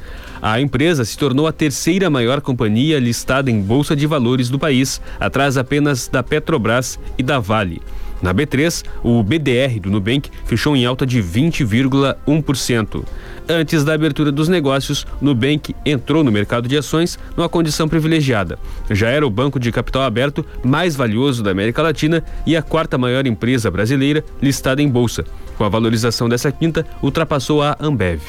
A 0.43 0.59
empresa 0.59 1.05
se 1.05 1.17
tornou 1.17 1.47
a 1.47 1.53
terceira 1.53 2.09
maior 2.09 2.41
companhia 2.41 2.99
listada 2.99 3.49
em 3.49 3.61
bolsa 3.61 3.95
de 3.95 4.05
valores 4.05 4.49
do 4.49 4.59
país, 4.59 4.99
atrás 5.17 5.57
apenas 5.57 6.09
da 6.09 6.21
Petrobras 6.21 6.99
e 7.17 7.23
da 7.23 7.39
Vale. 7.39 7.81
Na 8.21 8.33
B3, 8.33 8.83
o 9.01 9.23
BDR 9.23 9.79
do 9.79 9.89
Nubank 9.89 10.29
fechou 10.43 10.75
em 10.75 10.85
alta 10.85 11.05
de 11.05 11.23
20,1%. 11.23 13.05
Antes 13.47 13.85
da 13.85 13.93
abertura 13.93 14.33
dos 14.33 14.49
negócios, 14.49 15.07
Nubank 15.21 15.73
entrou 15.85 16.25
no 16.25 16.31
mercado 16.31 16.67
de 16.67 16.77
ações 16.77 17.17
numa 17.37 17.47
condição 17.47 17.87
privilegiada. 17.87 18.59
Já 18.91 19.07
era 19.07 19.25
o 19.25 19.29
banco 19.29 19.57
de 19.57 19.71
capital 19.71 20.01
aberto 20.01 20.45
mais 20.61 20.93
valioso 20.93 21.41
da 21.41 21.51
América 21.51 21.81
Latina 21.81 22.21
e 22.45 22.57
a 22.57 22.61
quarta 22.61 22.97
maior 22.97 23.25
empresa 23.25 23.71
brasileira 23.71 24.21
listada 24.41 24.81
em 24.81 24.89
bolsa. 24.89 25.23
Com 25.57 25.63
a 25.63 25.69
valorização 25.69 26.27
dessa 26.27 26.51
quinta, 26.51 26.85
ultrapassou 27.01 27.63
a 27.63 27.77
Ambev. 27.79 28.21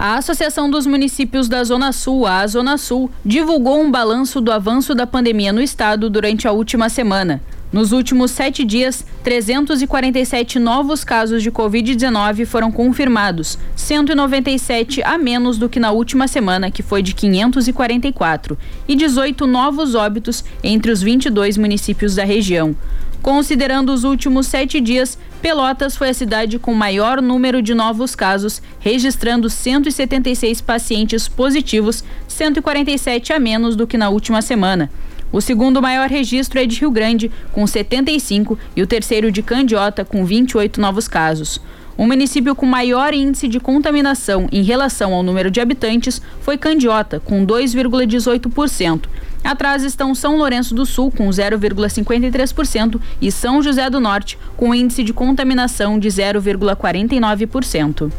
A 0.00 0.14
Associação 0.14 0.70
dos 0.70 0.86
Municípios 0.86 1.48
da 1.48 1.64
Zona 1.64 1.90
Sul, 1.90 2.24
a 2.24 2.46
Zona 2.46 2.78
Sul, 2.78 3.10
divulgou 3.24 3.82
um 3.82 3.90
balanço 3.90 4.40
do 4.40 4.52
avanço 4.52 4.94
da 4.94 5.08
pandemia 5.08 5.52
no 5.52 5.60
estado 5.60 6.08
durante 6.08 6.46
a 6.46 6.52
última 6.52 6.88
semana. 6.88 7.42
Nos 7.72 7.90
últimos 7.90 8.30
sete 8.30 8.64
dias, 8.64 9.04
347 9.24 10.60
novos 10.60 11.02
casos 11.02 11.42
de 11.42 11.50
Covid-19 11.50 12.46
foram 12.46 12.70
confirmados, 12.70 13.58
197 13.74 15.02
a 15.02 15.18
menos 15.18 15.58
do 15.58 15.68
que 15.68 15.80
na 15.80 15.90
última 15.90 16.28
semana, 16.28 16.70
que 16.70 16.80
foi 16.80 17.02
de 17.02 17.12
544, 17.12 18.56
e 18.86 18.94
18 18.94 19.48
novos 19.48 19.96
óbitos 19.96 20.44
entre 20.62 20.92
os 20.92 21.02
22 21.02 21.58
municípios 21.58 22.14
da 22.14 22.24
região. 22.24 22.76
Considerando 23.20 23.92
os 23.92 24.04
últimos 24.04 24.46
sete 24.46 24.80
dias, 24.80 25.18
Pelotas 25.40 25.96
foi 25.96 26.08
a 26.08 26.14
cidade 26.14 26.58
com 26.58 26.74
maior 26.74 27.22
número 27.22 27.62
de 27.62 27.72
novos 27.72 28.16
casos, 28.16 28.60
registrando 28.80 29.48
176 29.48 30.60
pacientes 30.60 31.28
positivos, 31.28 32.02
147 32.26 33.32
a 33.32 33.38
menos 33.38 33.76
do 33.76 33.86
que 33.86 33.96
na 33.96 34.08
última 34.08 34.42
semana. 34.42 34.90
O 35.30 35.40
segundo 35.40 35.80
maior 35.80 36.08
registro 36.08 36.58
é 36.58 36.66
de 36.66 36.80
Rio 36.80 36.90
Grande, 36.90 37.30
com 37.52 37.64
75, 37.66 38.58
e 38.74 38.82
o 38.82 38.86
terceiro 38.86 39.30
de 39.30 39.42
Candiota, 39.42 40.04
com 40.04 40.24
28 40.24 40.80
novos 40.80 41.06
casos. 41.06 41.60
O 41.96 42.06
município 42.06 42.54
com 42.54 42.66
maior 42.66 43.14
índice 43.14 43.46
de 43.46 43.60
contaminação 43.60 44.48
em 44.50 44.62
relação 44.62 45.14
ao 45.14 45.22
número 45.22 45.50
de 45.50 45.60
habitantes 45.60 46.20
foi 46.40 46.56
Candiota, 46.56 47.20
com 47.20 47.46
2,18%. 47.46 49.02
Atrás 49.42 49.82
estão 49.82 50.14
São 50.14 50.36
Lourenço 50.36 50.74
do 50.74 50.84
Sul, 50.84 51.10
com 51.10 51.28
0,53%, 51.28 53.00
e 53.20 53.32
São 53.32 53.62
José 53.62 53.88
do 53.88 54.00
Norte, 54.00 54.38
com 54.56 54.74
índice 54.74 55.02
de 55.02 55.12
contaminação 55.12 55.98
de 55.98 56.08
0,49%. 56.08 58.12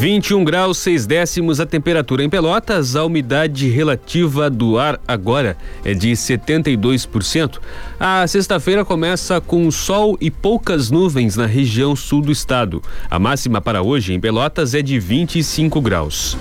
21 0.00 0.42
graus 0.44 0.78
6 0.78 1.04
décimos 1.04 1.60
a 1.60 1.66
temperatura 1.66 2.24
em 2.24 2.30
Pelotas, 2.30 2.96
a 2.96 3.04
umidade 3.04 3.68
relativa 3.68 4.48
do 4.48 4.78
ar 4.78 4.98
agora 5.06 5.58
é 5.84 5.92
de 5.92 6.12
72%. 6.12 7.58
A 8.00 8.26
sexta-feira 8.26 8.82
começa 8.82 9.42
com 9.42 9.70
sol 9.70 10.16
e 10.18 10.30
poucas 10.30 10.90
nuvens 10.90 11.36
na 11.36 11.44
região 11.44 11.94
sul 11.94 12.22
do 12.22 12.32
estado. 12.32 12.82
A 13.10 13.18
máxima 13.18 13.60
para 13.60 13.82
hoje 13.82 14.14
em 14.14 14.18
Pelotas 14.18 14.72
é 14.72 14.80
de 14.80 14.98
25 14.98 15.82
graus. 15.82 16.34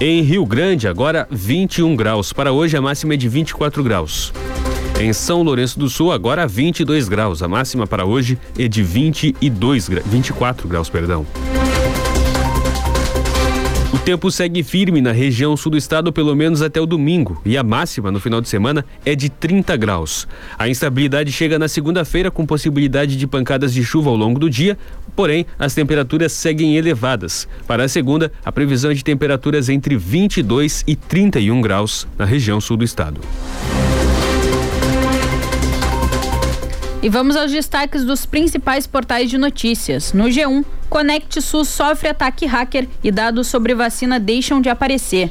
Em 0.00 0.22
Rio 0.22 0.46
Grande, 0.46 0.88
agora 0.88 1.28
21 1.30 1.94
graus. 1.94 2.32
Para 2.32 2.52
hoje, 2.52 2.74
a 2.74 2.80
máxima 2.80 3.12
é 3.12 3.16
de 3.18 3.28
24 3.28 3.84
graus. 3.84 4.32
Em 4.98 5.12
São 5.12 5.42
Lourenço 5.42 5.78
do 5.78 5.90
Sul, 5.90 6.10
agora 6.10 6.46
22 6.46 7.06
graus. 7.06 7.42
A 7.42 7.48
máxima 7.48 7.86
para 7.86 8.06
hoje 8.06 8.38
é 8.58 8.66
de 8.66 8.82
22, 8.82 9.90
24 10.06 10.66
graus, 10.66 10.88
perdão. 10.88 11.26
O 13.92 13.98
tempo 13.98 14.30
segue 14.30 14.62
firme 14.62 15.02
na 15.02 15.12
região 15.12 15.54
sul 15.54 15.72
do 15.72 15.76
estado 15.76 16.10
pelo 16.10 16.34
menos 16.34 16.62
até 16.62 16.80
o 16.80 16.86
domingo 16.86 17.42
e 17.44 17.58
a 17.58 17.62
máxima 17.62 18.10
no 18.10 18.18
final 18.18 18.40
de 18.40 18.48
semana 18.48 18.86
é 19.04 19.14
de 19.14 19.28
30 19.28 19.76
graus. 19.76 20.26
A 20.58 20.66
instabilidade 20.66 21.30
chega 21.30 21.58
na 21.58 21.68
segunda-feira 21.68 22.30
com 22.30 22.46
possibilidade 22.46 23.16
de 23.16 23.26
pancadas 23.26 23.72
de 23.74 23.84
chuva 23.84 24.08
ao 24.08 24.16
longo 24.16 24.40
do 24.40 24.48
dia, 24.48 24.78
porém 25.14 25.44
as 25.58 25.74
temperaturas 25.74 26.32
seguem 26.32 26.74
elevadas. 26.76 27.46
Para 27.66 27.84
a 27.84 27.88
segunda, 27.88 28.32
a 28.42 28.50
previsão 28.50 28.90
é 28.90 28.94
de 28.94 29.04
temperaturas 29.04 29.68
entre 29.68 29.94
22 29.94 30.84
e 30.86 30.96
31 30.96 31.60
graus 31.60 32.08
na 32.16 32.24
região 32.24 32.62
sul 32.62 32.78
do 32.78 32.84
estado. 32.84 33.20
E 37.02 37.08
vamos 37.08 37.34
aos 37.34 37.50
destaques 37.50 38.04
dos 38.04 38.24
principais 38.24 38.86
portais 38.86 39.28
de 39.28 39.36
notícias. 39.36 40.12
No 40.12 40.26
G1, 40.26 40.64
Conect 40.88 41.42
SUS 41.42 41.68
sofre 41.68 42.10
ataque 42.10 42.46
hacker 42.46 42.86
e 43.02 43.10
dados 43.10 43.48
sobre 43.48 43.74
vacina 43.74 44.20
deixam 44.20 44.60
de 44.60 44.68
aparecer. 44.68 45.28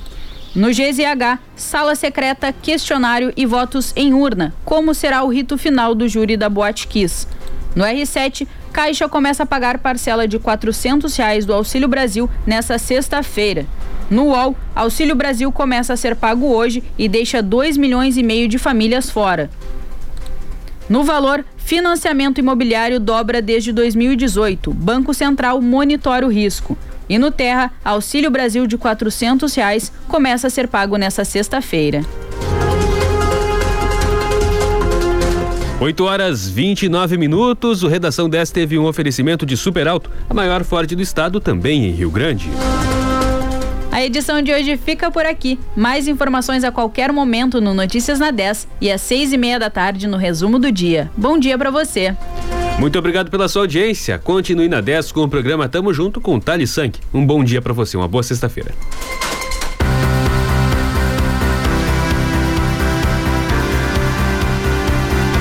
No 0.53 0.67
GZH, 0.67 1.39
sala 1.55 1.95
secreta, 1.95 2.51
questionário 2.51 3.31
e 3.37 3.45
votos 3.45 3.93
em 3.95 4.13
urna. 4.13 4.53
Como 4.65 4.93
será 4.93 5.23
o 5.23 5.29
rito 5.29 5.57
final 5.57 5.95
do 5.95 6.09
júri 6.09 6.35
da 6.35 6.49
Boate 6.49 6.87
Kiss? 6.87 7.25
No 7.73 7.85
R7, 7.85 8.45
Caixa 8.73 9.07
começa 9.07 9.43
a 9.43 9.45
pagar 9.45 9.77
parcela 9.77 10.27
de 10.27 10.37
400 10.37 11.15
reais 11.15 11.45
do 11.45 11.53
Auxílio 11.53 11.87
Brasil 11.87 12.29
nessa 12.45 12.77
sexta-feira. 12.77 13.65
No 14.09 14.25
UOL, 14.25 14.57
Auxílio 14.75 15.15
Brasil 15.15 15.49
começa 15.53 15.93
a 15.93 15.97
ser 15.97 16.17
pago 16.17 16.47
hoje 16.47 16.83
e 16.97 17.07
deixa 17.07 17.41
2 17.41 17.77
milhões 17.77 18.17
e 18.17 18.23
meio 18.23 18.49
de 18.49 18.57
famílias 18.57 19.09
fora. 19.09 19.49
No 20.91 21.05
valor, 21.05 21.45
financiamento 21.55 22.39
imobiliário 22.39 22.99
dobra 22.99 23.41
desde 23.41 23.71
2018. 23.71 24.73
Banco 24.73 25.13
Central 25.13 25.61
monitora 25.61 26.25
o 26.25 26.29
risco. 26.29 26.77
E 27.07 27.17
no 27.17 27.31
Terra, 27.31 27.71
Auxílio 27.81 28.29
Brasil 28.29 28.67
de 28.67 28.77
400 28.77 29.55
reais 29.55 29.89
começa 30.09 30.47
a 30.47 30.49
ser 30.49 30.67
pago 30.67 30.97
nesta 30.97 31.23
sexta-feira. 31.23 32.01
8 35.79 36.03
horas 36.03 36.49
29 36.49 37.17
minutos. 37.17 37.83
O 37.83 37.87
Redação 37.87 38.29
10 38.29 38.51
teve 38.51 38.77
um 38.77 38.83
oferecimento 38.83 39.45
de 39.45 39.55
Super 39.55 39.87
Alto, 39.87 40.11
a 40.29 40.33
maior 40.33 40.61
forte 40.65 40.93
do 40.93 41.01
estado, 41.01 41.39
também 41.39 41.85
em 41.85 41.91
Rio 41.91 42.11
Grande. 42.11 42.49
A 43.91 44.01
edição 44.01 44.41
de 44.41 44.53
hoje 44.53 44.77
fica 44.77 45.11
por 45.11 45.25
aqui. 45.25 45.59
Mais 45.75 46.07
informações 46.07 46.63
a 46.63 46.71
qualquer 46.71 47.11
momento 47.11 47.59
no 47.59 47.73
Notícias 47.73 48.19
na 48.19 48.31
10 48.31 48.65
e 48.79 48.89
às 48.89 49.01
seis 49.01 49.33
e 49.33 49.37
meia 49.37 49.59
da 49.59 49.69
tarde 49.69 50.07
no 50.07 50.15
resumo 50.15 50.57
do 50.57 50.71
dia. 50.71 51.11
Bom 51.17 51.37
dia 51.37 51.57
para 51.57 51.69
você. 51.69 52.15
Muito 52.79 52.97
obrigado 52.97 53.29
pela 53.29 53.49
sua 53.49 53.63
audiência. 53.63 54.17
Continue 54.17 54.69
na 54.69 54.79
10 54.79 55.11
com 55.11 55.23
o 55.23 55.27
programa 55.27 55.67
Tamo 55.67 55.93
Junto 55.93 56.21
com 56.21 56.39
Tali 56.39 56.65
Sank. 56.65 56.99
Um 57.13 57.25
bom 57.25 57.43
dia 57.43 57.61
para 57.61 57.73
você, 57.73 57.97
uma 57.97 58.07
boa 58.07 58.23
sexta-feira. 58.23 58.71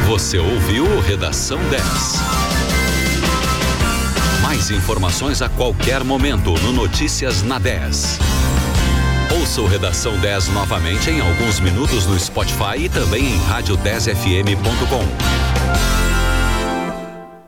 Você 0.08 0.38
ouviu 0.38 1.00
Redação 1.00 1.58
10. 1.70 2.29
Mais 4.50 4.68
informações 4.72 5.42
a 5.42 5.48
qualquer 5.48 6.02
momento 6.02 6.52
no 6.62 6.72
Notícias 6.72 7.44
na 7.44 7.56
10. 7.56 8.18
Ouça 9.38 9.60
o 9.60 9.66
Redação 9.68 10.18
10 10.18 10.48
novamente 10.48 11.08
em 11.08 11.20
alguns 11.20 11.60
minutos 11.60 12.04
no 12.04 12.18
Spotify 12.18 12.76
e 12.76 12.88
também 12.88 13.26
em 13.26 13.38
rádio10fm.com. 13.38 15.39